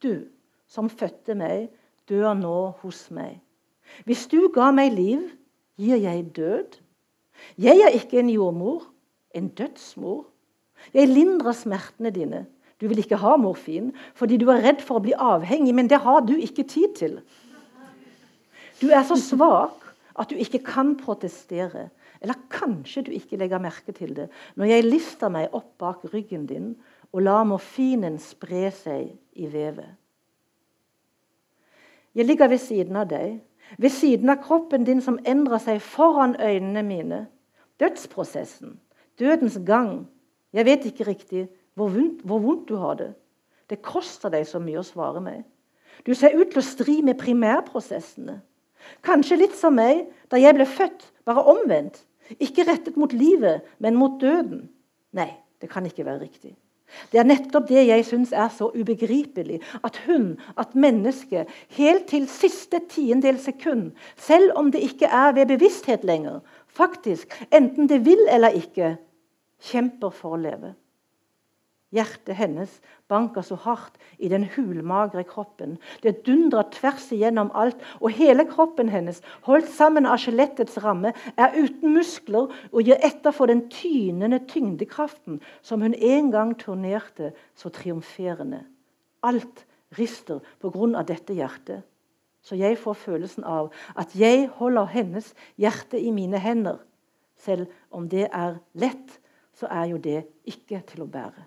Du 0.00 0.24
som 0.70 0.88
fødte 0.88 1.34
meg, 1.34 1.68
dør 2.08 2.32
nå 2.38 2.58
hos 2.80 3.08
meg. 3.12 3.40
Hvis 4.06 4.26
du 4.30 4.48
ga 4.54 4.70
meg 4.72 4.94
liv, 4.94 5.26
gir 5.80 5.98
jeg 6.00 6.30
død. 6.36 6.78
Jeg 7.58 7.82
er 7.84 7.96
ikke 7.96 8.20
en 8.20 8.30
jordmor, 8.30 8.86
en 9.34 9.48
dødsmor. 9.48 10.24
Jeg 10.94 11.10
lindrer 11.10 11.52
smertene 11.52 12.12
dine. 12.14 12.46
Du 12.80 12.88
vil 12.88 13.02
ikke 13.02 13.20
ha 13.20 13.36
morfin 13.36 13.92
fordi 14.16 14.38
du 14.40 14.48
er 14.50 14.62
redd 14.64 14.82
for 14.84 14.98
å 14.98 15.04
bli 15.04 15.14
avhengig, 15.14 15.74
men 15.76 15.90
det 15.90 16.00
har 16.00 16.24
du 16.24 16.34
ikke 16.36 16.64
tid 16.64 16.96
til. 16.96 17.18
Du 18.80 18.88
er 18.88 19.04
så 19.04 19.18
svak 19.20 19.90
at 20.20 20.30
du 20.30 20.38
ikke 20.40 20.62
kan 20.64 20.94
protestere. 21.00 21.90
Eller 22.20 22.36
kanskje 22.52 23.04
du 23.06 23.12
ikke 23.16 23.38
legger 23.40 23.62
merke 23.62 23.92
til 23.96 24.12
det 24.16 24.28
når 24.60 24.72
jeg 24.74 24.88
lifter 24.88 25.32
meg 25.32 25.54
opp 25.56 25.72
bak 25.80 26.04
ryggen 26.12 26.46
din 26.48 26.74
og 27.12 27.24
lar 27.24 27.46
morfinen 27.48 28.18
spre 28.22 28.68
seg 28.74 29.14
i 29.32 29.48
vevet. 29.50 29.96
Jeg 32.14 32.26
ligger 32.26 32.50
ved 32.50 32.58
siden 32.58 32.96
av 32.98 33.06
deg, 33.10 33.38
ved 33.78 33.92
siden 33.94 34.32
av 34.32 34.40
kroppen 34.42 34.84
din 34.84 35.00
som 35.02 35.20
endrer 35.24 35.62
seg 35.62 35.80
foran 35.82 36.34
øynene 36.42 36.82
mine. 36.82 37.20
Dødsprosessen, 37.80 38.80
dødens 39.18 39.58
gang. 39.66 40.08
Jeg 40.52 40.66
vet 40.66 40.88
ikke 40.90 41.06
riktig 41.06 41.46
hvor 41.78 41.92
vondt, 41.94 42.22
hvor 42.26 42.42
vondt 42.42 42.68
du 42.68 42.76
har 42.80 42.98
det. 42.98 43.12
Det 43.70 43.82
koster 43.86 44.32
deg 44.32 44.46
så 44.48 44.60
mye 44.62 44.80
å 44.80 44.86
svare 44.86 45.22
meg. 45.22 45.42
Du 46.06 46.14
ser 46.16 46.34
ut 46.36 46.50
til 46.50 46.62
å 46.62 46.66
stri 46.66 47.00
med 47.06 47.18
primærprosessene. 47.20 48.40
Kanskje 49.06 49.38
litt 49.42 49.56
som 49.58 49.76
meg 49.76 50.06
da 50.32 50.40
jeg 50.40 50.56
ble 50.56 50.66
født, 50.66 51.04
bare 51.28 51.44
omvendt. 51.52 52.02
Ikke 52.40 52.64
rettet 52.66 52.96
mot 53.00 53.12
livet, 53.12 53.66
men 53.78 53.98
mot 53.98 54.18
døden. 54.20 54.68
Nei, 55.16 55.30
det 55.60 55.70
kan 55.70 55.86
ikke 55.86 56.06
være 56.06 56.24
riktig. 56.24 56.54
Det 57.12 57.20
er 57.20 57.26
nettopp 57.26 57.68
det 57.68 57.84
jeg 57.86 58.04
syns 58.06 58.32
er 58.34 58.48
så 58.54 58.70
ubegripelig. 58.74 59.60
At 59.86 60.00
hun, 60.06 60.32
at 60.58 60.74
mennesket, 60.74 61.50
helt 61.76 62.08
til 62.10 62.26
siste 62.30 62.80
tiendedel 62.90 63.38
sekund, 63.42 63.90
selv 64.18 64.56
om 64.58 64.72
det 64.74 64.82
ikke 64.86 65.06
er 65.06 65.34
ved 65.36 65.52
bevissthet 65.52 66.06
lenger, 66.06 66.40
faktisk, 66.66 67.34
enten 67.54 67.90
det 67.90 68.02
vil 68.06 68.22
eller 68.30 68.56
ikke, 68.58 68.96
kjemper 69.70 70.14
for 70.14 70.34
å 70.34 70.40
leve. 70.40 70.74
Hjertet 71.90 72.36
hennes 72.38 72.76
banka 73.10 73.42
så 73.42 73.56
hardt 73.58 73.96
i 74.22 74.28
den 74.30 74.44
hulmagre 74.54 75.24
kroppen. 75.26 75.74
Det 76.04 76.20
dundra 76.26 76.62
tvers 76.70 77.08
igjennom 77.10 77.50
alt, 77.58 77.80
og 77.98 78.14
hele 78.14 78.46
kroppen 78.46 78.92
hennes, 78.92 79.18
holdt 79.48 79.66
sammen 79.74 80.06
av 80.06 80.20
skjelettets 80.22 80.78
ramme, 80.84 81.10
er 81.34 81.56
uten 81.58 81.90
muskler 81.96 82.52
og 82.70 82.86
gir 82.86 83.00
etter 83.02 83.34
for 83.34 83.50
den 83.50 83.64
tynende 83.74 84.38
tyngdekraften 84.46 85.40
som 85.66 85.82
hun 85.82 85.98
en 85.98 86.30
gang 86.30 86.54
turnerte 86.60 87.32
så 87.58 87.74
triumferende. 87.74 88.62
Alt 89.26 89.66
rister 89.98 90.38
pga. 90.62 91.02
dette 91.02 91.34
hjertet. 91.34 91.82
Så 92.40 92.54
jeg 92.56 92.78
får 92.78 92.94
følelsen 92.94 93.44
av 93.44 93.72
at 93.98 94.14
jeg 94.16 94.46
holder 94.62 94.86
hennes 94.94 95.34
hjerte 95.60 95.98
i 95.98 96.10
mine 96.14 96.38
hender. 96.38 96.78
Selv 97.36 97.66
om 97.90 98.08
det 98.08 98.28
er 98.32 98.60
lett, 98.72 99.18
så 99.52 99.66
er 99.66 99.90
jo 99.90 99.98
det 99.98 100.22
ikke 100.48 100.80
til 100.86 101.04
å 101.04 101.10
bære. 101.10 101.44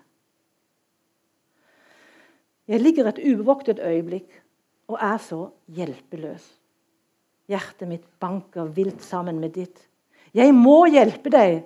Jeg 2.68 2.80
ligger 2.80 3.08
et 3.08 3.20
ubevoktet 3.20 3.80
øyeblikk 3.84 4.30
og 4.88 4.98
er 5.00 5.18
så 5.20 5.48
hjelpeløs. 5.68 6.44
Hjertet 7.48 7.88
mitt 7.88 8.06
banker 8.20 8.70
vilt 8.72 9.02
sammen 9.04 9.40
med 9.40 9.56
ditt. 9.56 9.82
Jeg 10.34 10.54
må 10.56 10.86
hjelpe 10.88 11.32
deg! 11.32 11.64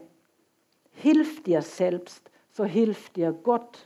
Hilf 0.99 1.39
dir 1.47 1.63
selbst, 1.63 2.27
så 2.51 2.67
hilf 2.67 3.07
dir 3.15 3.31
godt. 3.47 3.79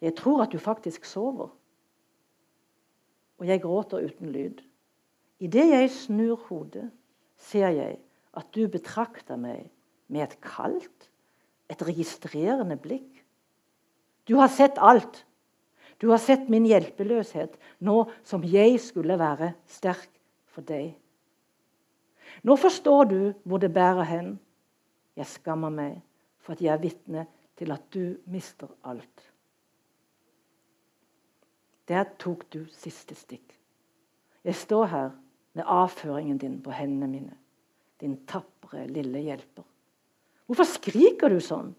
Jeg 0.00 0.16
tror 0.16 0.46
at 0.46 0.52
du 0.52 0.58
faktisk 0.58 1.04
sover. 1.04 1.50
Og 3.38 3.46
jeg 3.46 3.60
gråter 3.60 4.06
uten 4.06 4.32
lyd. 4.32 4.62
Idet 5.40 5.66
jeg 5.68 5.90
snur 5.92 6.40
hodet, 6.48 6.88
ser 7.36 7.68
jeg 7.68 7.98
at 8.34 8.48
du 8.56 8.64
betrakter 8.72 9.36
meg 9.36 9.68
med 10.08 10.24
et 10.24 10.38
kaldt, 10.40 11.10
et 11.68 11.82
registrerende 11.84 12.76
blikk. 12.80 13.24
Du 14.28 14.36
har 14.40 14.48
sett 14.48 14.80
alt. 14.80 15.24
Du 16.00 16.08
har 16.10 16.20
sett 16.22 16.48
min 16.52 16.66
hjelpeløshet 16.68 17.56
nå 17.86 18.04
som 18.26 18.44
jeg 18.46 18.78
skulle 18.82 19.18
være 19.20 19.52
sterk 19.70 20.10
for 20.50 20.66
deg. 20.66 20.94
Nå 22.42 22.56
forstår 22.58 23.04
du 23.10 23.20
hvor 23.44 23.62
det 23.62 23.72
bærer 23.74 24.08
hen. 24.08 24.32
Jeg 25.14 25.30
skammer 25.30 25.70
meg 25.70 26.00
for 26.42 26.56
at 26.56 26.62
jeg 26.64 26.74
er 26.74 26.82
vitne 26.82 27.26
til 27.58 27.72
at 27.74 27.86
du 27.94 28.16
mister 28.30 28.70
alt. 28.84 29.30
Der 31.88 32.08
tok 32.18 32.46
du 32.52 32.64
siste 32.72 33.14
stikk. 33.14 33.54
Jeg 34.44 34.56
står 34.56 34.86
her 34.90 35.10
med 35.54 35.68
avføringen 35.70 36.38
din 36.40 36.58
på 36.62 36.72
hendene 36.74 37.08
mine. 37.08 37.36
Din 38.00 38.16
tapre, 38.26 38.86
lille 38.90 39.20
hjelper. 39.24 39.64
Hvorfor 40.46 40.68
skriker 40.68 41.32
du 41.32 41.38
sånn? 41.40 41.72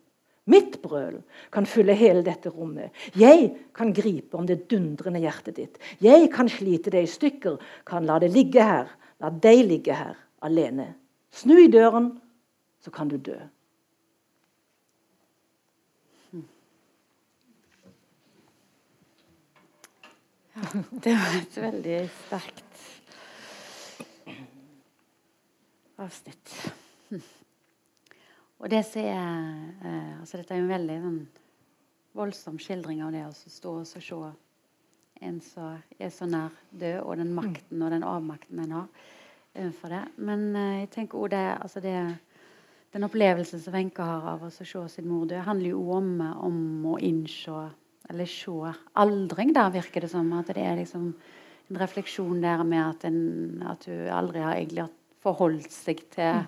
Mitt 0.46 0.78
brøl 0.84 1.18
kan 1.54 1.66
fylle 1.66 1.96
hele 1.98 2.22
dette 2.26 2.52
rommet. 2.54 2.94
Jeg 3.18 3.48
kan 3.74 3.94
gripe 3.98 4.38
om 4.38 4.46
det 4.46 4.68
dundrende 4.70 5.24
hjertet 5.24 5.58
ditt. 5.58 5.80
Jeg 6.04 6.30
kan 6.34 6.50
slite 6.52 6.94
det 6.94 7.02
i 7.08 7.10
stykker, 7.10 7.58
kan 7.86 8.06
la 8.06 8.20
det 8.22 8.30
ligge 8.34 8.62
her. 8.62 8.92
La 9.24 9.32
deg 9.32 9.64
ligge 9.66 9.96
her 9.98 10.14
alene. 10.46 10.92
Snu 11.34 11.58
i 11.58 11.72
døren, 11.72 12.12
så 12.84 12.94
kan 12.94 13.10
du 13.10 13.18
dø. 13.18 13.40
Ja, 20.56 20.70
det 21.04 21.16
var 21.20 21.34
et 21.42 21.58
veldig 21.60 21.98
sterkt 22.22 22.84
avsnitt. 26.00 26.54
Og 28.64 28.72
det 28.72 28.84
som 28.88 29.04
er 29.04 29.26
eh, 29.84 30.14
altså 30.20 30.40
Dette 30.40 30.56
er 30.56 30.62
jo 30.62 30.68
en 30.68 30.76
veldig 30.76 30.98
sånn, 31.04 31.22
voldsom 32.16 32.60
skildring 32.62 33.02
av 33.04 33.12
det 33.12 33.26
å 33.28 33.34
stå 33.36 33.74
og 33.82 33.88
se 33.90 34.20
en 35.26 35.40
som 35.44 35.78
er 36.00 36.12
så 36.12 36.28
nær 36.28 36.56
død, 36.72 37.02
og 37.04 37.18
den 37.20 37.34
makten 37.36 37.84
og 37.84 37.92
den 37.92 38.04
avmakten 38.08 38.62
en 38.64 38.76
har 38.76 38.88
overfor 39.56 39.94
det. 39.96 40.04
Men 40.18 40.48
eh, 40.56 40.80
jeg 40.84 40.94
tenker 40.96 41.20
også 41.20 41.34
det, 41.36 41.46
altså 41.66 41.84
det 41.84 41.98
den 42.96 43.04
opplevelsen 43.04 43.60
som 43.60 43.74
Wenche 43.76 44.04
har 44.08 44.28
av 44.36 44.44
å 44.48 44.52
se 44.54 44.64
sin 44.64 45.08
mor 45.10 45.26
dø, 45.28 45.36
handler 45.44 45.74
jo 45.74 45.82
om, 45.98 46.14
om 46.22 46.60
å 46.94 47.00
innse 47.04 47.66
eller 48.08 48.30
se 48.30 48.72
aldring 49.02 49.52
der, 49.56 49.74
virker 49.74 50.06
det 50.06 50.12
som. 50.14 50.30
At 50.38 50.54
det 50.56 50.64
er 50.64 50.78
liksom 50.80 51.10
en 51.70 51.80
refleksjon 51.82 52.40
der 52.44 52.64
med 52.64 52.84
at, 52.86 53.04
en, 53.10 53.64
at 53.68 53.88
hun 53.90 54.08
aldri 54.14 54.44
har 54.46 54.56
egentlig 54.56 54.88
forholdt 55.26 55.74
seg 55.74 56.06
til 56.14 56.46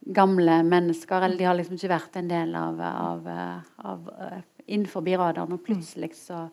gamle 0.00 0.62
mennesker. 0.62 1.22
Eller 1.22 1.38
de 1.38 1.48
har 1.48 1.56
liksom 1.58 1.78
ikke 1.78 1.92
vært 1.92 2.18
en 2.20 2.30
del 2.30 2.54
av, 2.58 2.80
av, 2.80 3.28
av 3.76 4.10
innenfor 4.66 5.06
radaren. 5.08 5.56
Og 5.56 5.64
plutselig 5.64 6.14
så, 6.16 6.48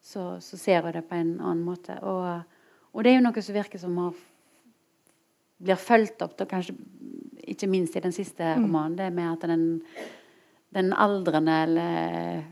så, 0.00 0.40
så, 0.40 0.58
ser 0.60 0.82
hun 0.82 0.94
det 0.94 1.06
på 1.08 1.18
en 1.18 1.36
annen 1.40 1.64
måte. 1.66 1.98
Og, 2.02 2.44
og, 2.92 3.02
det 3.02 3.12
er 3.12 3.18
jo 3.18 3.26
noe 3.26 3.44
som 3.44 3.58
virker 3.58 3.82
som 3.82 3.96
har, 4.02 4.18
blir 5.64 5.80
fulgt 5.80 6.22
opp, 6.24 6.36
da, 6.38 6.48
kanskje 6.50 6.76
ikke 7.44 7.68
minst 7.68 7.96
i 7.96 8.04
den 8.04 8.14
siste 8.14 8.44
mm. 8.44 8.66
romanen. 8.66 8.98
Det 8.98 9.10
med 9.14 9.32
at 9.32 9.48
den, 9.50 9.66
den 10.74 10.92
aldrende 10.92 11.58
eller 11.66 12.44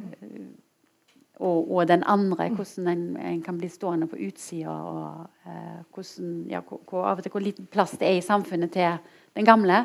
og, 1.43 1.71
og, 1.73 1.89
den 1.89 2.05
andre, 2.07 2.49
hvordan 2.55 2.89
en, 2.89 3.03
en, 3.17 3.41
kan 3.43 3.59
bli 3.59 3.69
stående 3.69 4.07
på 4.07 4.21
utsida. 4.27 4.71
Og 4.71 5.49
eh, 5.51 5.81
hvordan, 5.95 6.31
ja, 6.51 6.61
hvor, 6.63 7.03
av 7.05 7.19
og 7.19 7.27
til 7.27 7.35
hvor 7.35 7.45
liten 7.45 7.67
plass 7.67 7.97
det 7.99 8.09
er 8.09 8.21
i 8.21 8.25
samfunnet 8.25 8.73
til 8.73 8.97
den 9.37 9.49
gamle. 9.49 9.85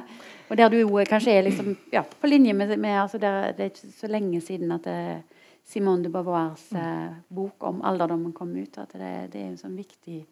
Og 0.49 0.58
der 0.58 0.70
du 0.70 0.78
jo 0.78 1.01
kanskje 1.10 1.34
er 1.34 1.47
liksom, 1.47 1.74
ja, 1.93 2.03
på 2.22 2.30
linje 2.30 2.53
med, 2.53 2.78
med 2.78 3.01
altså 3.01 3.18
der, 3.18 3.51
Det 3.51 3.66
er 3.66 3.74
ikke 3.74 3.99
så 3.99 4.08
lenge 4.08 4.41
siden 4.41 4.72
at 4.72 4.86
det, 4.86 5.01
eh, 5.18 5.43
Simone 5.68 6.03
de 6.03 6.10
Beauvoirs 6.10 6.72
eh, 6.72 7.12
bok 7.36 7.64
om 7.68 7.82
alderdommen 7.84 8.32
kom 8.34 8.55
ut. 8.55 8.78
At 8.78 8.93
det, 8.93 9.34
det 9.34 9.41
er 9.41 9.49
en 9.49 9.60
sånn 9.60 9.76
viktig 9.76 10.26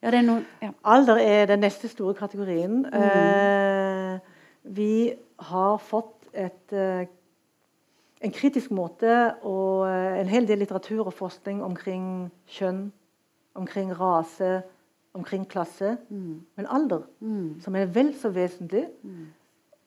ja, 0.00 0.08
det 0.08 0.22
er 0.22 0.24
noen, 0.24 0.44
ja. 0.64 0.70
Alder 0.88 1.18
er 1.20 1.48
den 1.50 1.60
neste 1.60 1.88
store 1.92 2.14
kategorien. 2.16 2.86
Mm. 2.88 3.02
Eh, 3.04 4.38
vi 4.72 4.92
har 5.50 5.76
fått 5.84 6.30
et 6.32 6.72
eh, 6.72 7.04
en 8.20 8.32
kritisk 8.34 8.72
måte 8.74 9.12
og 9.48 9.86
eh, 9.88 10.20
en 10.20 10.30
hel 10.30 10.48
del 10.48 10.60
litteratur 10.62 11.06
og 11.06 11.16
forskning 11.16 11.62
omkring 11.64 12.04
kjønn, 12.52 12.90
omkring 13.56 13.92
rase, 13.96 14.60
omkring 15.16 15.46
klasse. 15.48 15.96
Mm. 16.10 16.40
Men 16.56 16.68
alder, 16.68 17.06
mm. 17.20 17.60
som 17.64 17.76
er 17.76 17.90
vel 17.94 18.12
så 18.18 18.32
vesentlig, 18.34 18.86
mm. 19.02 19.26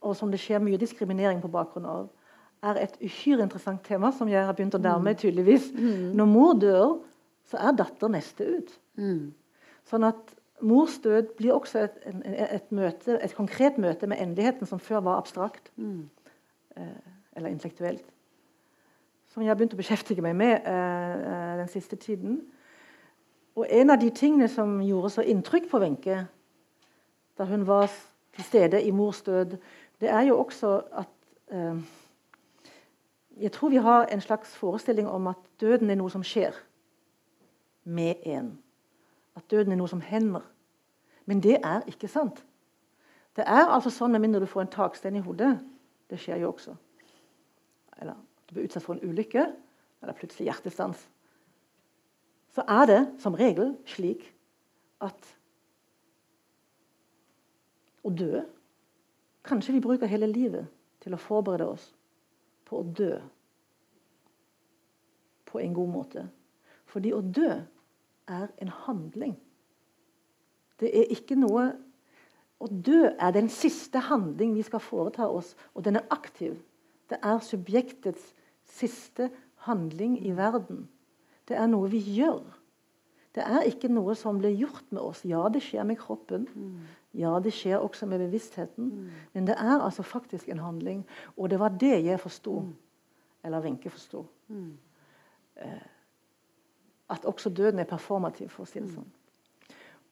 og 0.01 0.17
som 0.17 0.33
det 0.33 0.41
skjer 0.41 0.63
mye 0.63 0.81
diskriminering 0.81 1.41
på 1.43 1.51
bakgrunn 1.53 1.87
av, 1.89 2.09
er 2.63 2.79
et 2.79 2.95
uhyre 3.03 3.43
interessant 3.43 3.81
tema 3.83 4.13
som 4.15 4.29
jeg 4.31 4.43
har 4.47 4.55
begynt 4.55 4.77
å 4.77 4.81
nærme 4.81 5.11
meg. 5.11 5.17
Mm. 5.17 5.21
tydeligvis. 5.21 5.69
Mm. 5.75 6.05
Når 6.17 6.29
mor 6.31 6.53
dør, 6.57 6.93
så 7.51 7.59
er 7.59 7.75
datter 7.77 8.11
neste 8.11 8.47
ut. 8.47 8.71
Mm. 8.97 9.33
Sånn 9.89 10.09
at 10.09 10.39
Mors 10.63 10.93
død 11.03 11.33
blir 11.35 11.51
også 11.57 11.81
et, 11.83 11.95
et, 12.07 12.37
et, 12.55 12.67
møte, 12.71 13.17
et 13.19 13.33
konkret 13.35 13.75
møte 13.81 14.07
med 14.07 14.21
endeligheten 14.23 14.69
som 14.69 14.79
før 14.79 15.01
var 15.03 15.17
abstrakt. 15.19 15.73
Eh, 15.75 17.09
eller 17.35 17.51
intellektuelt 17.51 18.12
som 19.33 19.41
jeg 19.41 19.49
har 19.49 19.57
begynt 19.57 19.73
å 19.73 19.79
beskjeftige 19.79 20.21
meg 20.21 20.35
med 20.37 20.67
uh, 20.67 21.57
den 21.57 21.69
siste 21.71 21.97
tiden. 21.97 22.37
Og 23.57 23.65
en 23.65 23.89
av 23.89 23.97
de 24.01 24.11
tingene 24.13 24.45
som 24.49 24.75
gjorde 24.85 25.09
så 25.15 25.25
inntrykk 25.25 25.69
på 25.71 25.81
Wenche 25.81 26.19
da 27.37 27.47
hun 27.49 27.65
var 27.65 27.89
til 28.35 28.45
stede 28.45 28.81
i 28.85 28.91
mors 28.93 29.23
død, 29.25 29.55
det 30.01 30.09
er 30.09 30.27
jo 30.27 30.37
også 30.37 30.75
at 31.01 31.09
uh, 31.53 31.81
Jeg 33.41 33.51
tror 33.51 33.69
vi 33.69 33.81
har 33.81 34.05
en 34.05 34.21
slags 34.21 34.53
forestilling 34.55 35.07
om 35.09 35.27
at 35.27 35.39
døden 35.61 35.89
er 35.89 35.97
noe 35.97 36.09
som 36.13 36.21
skjer 36.23 36.53
med 37.83 38.21
en. 38.29 38.51
At 39.35 39.49
døden 39.51 39.73
er 39.73 39.79
noe 39.79 39.89
som 39.89 40.01
hender. 40.01 40.43
Men 41.25 41.41
det 41.41 41.57
er 41.63 41.81
ikke 41.89 42.07
sant. 42.07 42.43
Det 43.35 43.41
er 43.47 43.65
altså 43.65 43.89
sånn 43.89 44.13
med 44.13 44.21
mindre 44.21 44.43
du 44.43 44.45
får 44.45 44.61
en 44.61 44.71
takstein 44.75 45.17
i 45.17 45.25
hodet. 45.25 45.55
Det 46.09 46.21
skjer 46.21 46.43
jo 46.43 46.51
også. 46.53 46.75
Eller 47.97 48.13
du 48.47 48.55
blir 48.55 48.67
utsatt 48.67 48.85
for 48.85 48.95
en 48.95 49.05
ulykke 49.09 49.45
eller 50.03 50.17
plutselig 50.17 50.49
hjertestans, 50.49 50.99
så 52.53 52.65
er 52.69 52.85
det 52.89 52.99
som 53.23 53.37
regel 53.37 53.73
slik 53.89 54.25
at 55.03 55.29
å 58.03 58.11
dø 58.11 58.43
Kanskje 59.43 59.73
vi 59.75 59.81
bruker 59.83 60.07
hele 60.07 60.29
livet 60.31 60.69
til 61.03 61.15
å 61.15 61.19
forberede 61.19 61.65
oss 61.67 61.89
på 62.63 62.79
å 62.79 62.85
dø 62.95 63.17
på 65.51 65.59
en 65.59 65.73
god 65.75 65.89
måte. 65.91 66.23
Fordi 66.87 67.11
å 67.11 67.19
dø 67.19 67.49
er 68.31 68.45
en 68.63 68.71
handling. 68.85 69.33
Det 70.79 70.93
er 70.95 71.11
ikke 71.11 71.37
noe 71.39 71.73
Å 72.63 72.67
dø 72.71 73.09
er 73.19 73.33
den 73.35 73.49
siste 73.51 73.99
handling 74.07 74.53
vi 74.55 74.61
skal 74.63 74.79
foreta 74.79 75.25
oss, 75.27 75.49
og 75.75 75.83
den 75.83 75.97
er 75.99 76.05
aktiv. 76.15 76.53
Det 77.13 77.19
er 77.21 77.45
subjektets 77.45 78.31
siste 78.65 79.29
handling 79.67 80.17
i 80.25 80.33
verden. 80.33 80.87
Det 81.45 81.59
er 81.59 81.67
noe 81.69 81.91
vi 81.91 81.99
gjør. 82.01 82.41
Det 83.35 83.43
er 83.45 83.67
ikke 83.69 83.89
noe 83.89 84.15
som 84.17 84.39
blir 84.41 84.53
gjort 84.57 84.89
med 84.89 85.01
oss. 85.01 85.21
Ja, 85.25 85.43
det 85.53 85.61
skjer 85.61 85.85
med 85.85 85.99
kroppen. 86.01 86.47
Ja, 87.13 87.35
det 87.39 87.53
skjer 87.53 87.81
også 87.85 88.09
med 88.09 88.23
bevisstheten. 88.25 89.11
Men 89.33 89.45
det 89.45 89.55
er 89.61 89.77
altså 89.77 90.01
faktisk 90.01 90.49
en 90.49 90.63
handling. 90.63 91.05
Og 91.37 91.49
det 91.49 91.59
var 91.61 91.69
det 91.77 92.01
jeg 92.01 92.19
forsto. 92.19 92.63
Eller 93.43 93.61
Wenche 93.61 93.89
forsto. 93.93 94.25
Eh, 95.55 95.85
at 97.09 97.25
også 97.25 97.49
døden 97.49 97.79
er 97.79 97.89
performativ, 97.89 98.49
for 98.49 98.65
å 98.65 98.69
si 98.69 98.79
det 98.79 98.89
sånn. 98.89 99.09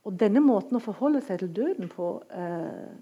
Og 0.06 0.18
denne 0.20 0.42
måten 0.42 0.78
å 0.78 0.84
forholde 0.84 1.22
seg 1.26 1.42
til 1.42 1.54
døden 1.56 1.90
på 1.90 2.14
eh, 2.30 2.94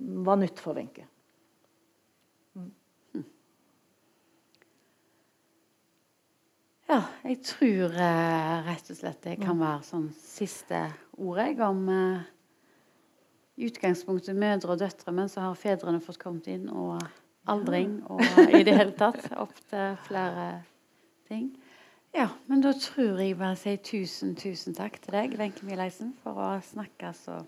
var 0.00 0.40
nytt 0.40 0.60
for 0.60 0.78
Wenche. 0.78 1.06
Ja, 6.90 7.04
jeg 7.22 7.36
tror 7.46 7.92
eh, 7.94 8.54
rett 8.66 8.88
og 8.90 8.96
slett 8.98 9.20
det 9.22 9.36
kan 9.38 9.60
være 9.60 9.84
sånn 9.86 10.08
siste 10.18 10.88
ordet 11.22 11.52
om 11.62 11.84
eh, 11.86 12.24
i 13.60 13.68
utgangspunktet 13.68 14.34
mødre 14.34 14.74
og 14.74 14.80
døtre, 14.80 15.14
men 15.14 15.30
så 15.30 15.44
har 15.44 15.60
fedrene 15.60 16.00
fått 16.02 16.18
kommet 16.18 16.48
inn, 16.50 16.66
og 16.66 16.98
aldring 17.50 18.00
og 18.10 18.24
i 18.48 18.64
det 18.66 18.74
hele 18.74 18.96
tatt 18.98 19.28
opp 19.38 19.54
til 19.70 19.94
flere 20.08 20.48
ting. 21.30 21.52
Ja, 22.16 22.26
men 22.50 22.64
da 22.64 22.72
tror 22.74 23.22
jeg 23.22 23.38
bare 23.38 23.54
sier 23.60 23.78
tusen, 23.86 24.34
tusen 24.34 24.74
takk 24.74 24.98
til 24.98 25.14
deg, 25.14 25.38
Wenche 25.38 25.68
Mieleisen, 25.68 26.10
for 26.24 26.42
å 26.42 26.50
snakke 26.72 27.14
så. 27.14 27.38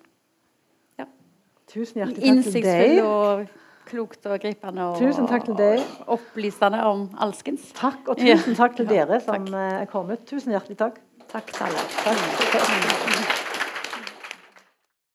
Tusen 1.72 2.02
hjertelig 2.02 2.34
takk 2.36 2.52
til 2.52 2.66
deg. 2.66 2.98
Og 3.04 3.46
klokt 3.88 4.26
og 4.28 4.40
gripende 4.40 4.88
og, 4.90 4.98
tusen 5.00 5.28
takk 5.30 5.46
til 5.48 5.56
deg. 5.58 5.84
opplysende 6.06 6.82
om 6.88 7.06
alskens. 7.24 7.70
Takk, 7.78 8.04
og 8.06 8.20
tusen 8.20 8.58
takk 8.58 8.76
til 8.76 8.90
dere 8.92 9.20
som 9.24 9.48
eh, 9.48 9.82
er 9.82 9.88
kommet. 9.90 10.26
Tusen 10.28 10.54
hjertelig 10.54 10.78
takk. 10.84 11.00
Takk 11.32 11.54
til 11.54 11.70
alle. 11.70 11.86
Takk. 12.04 13.40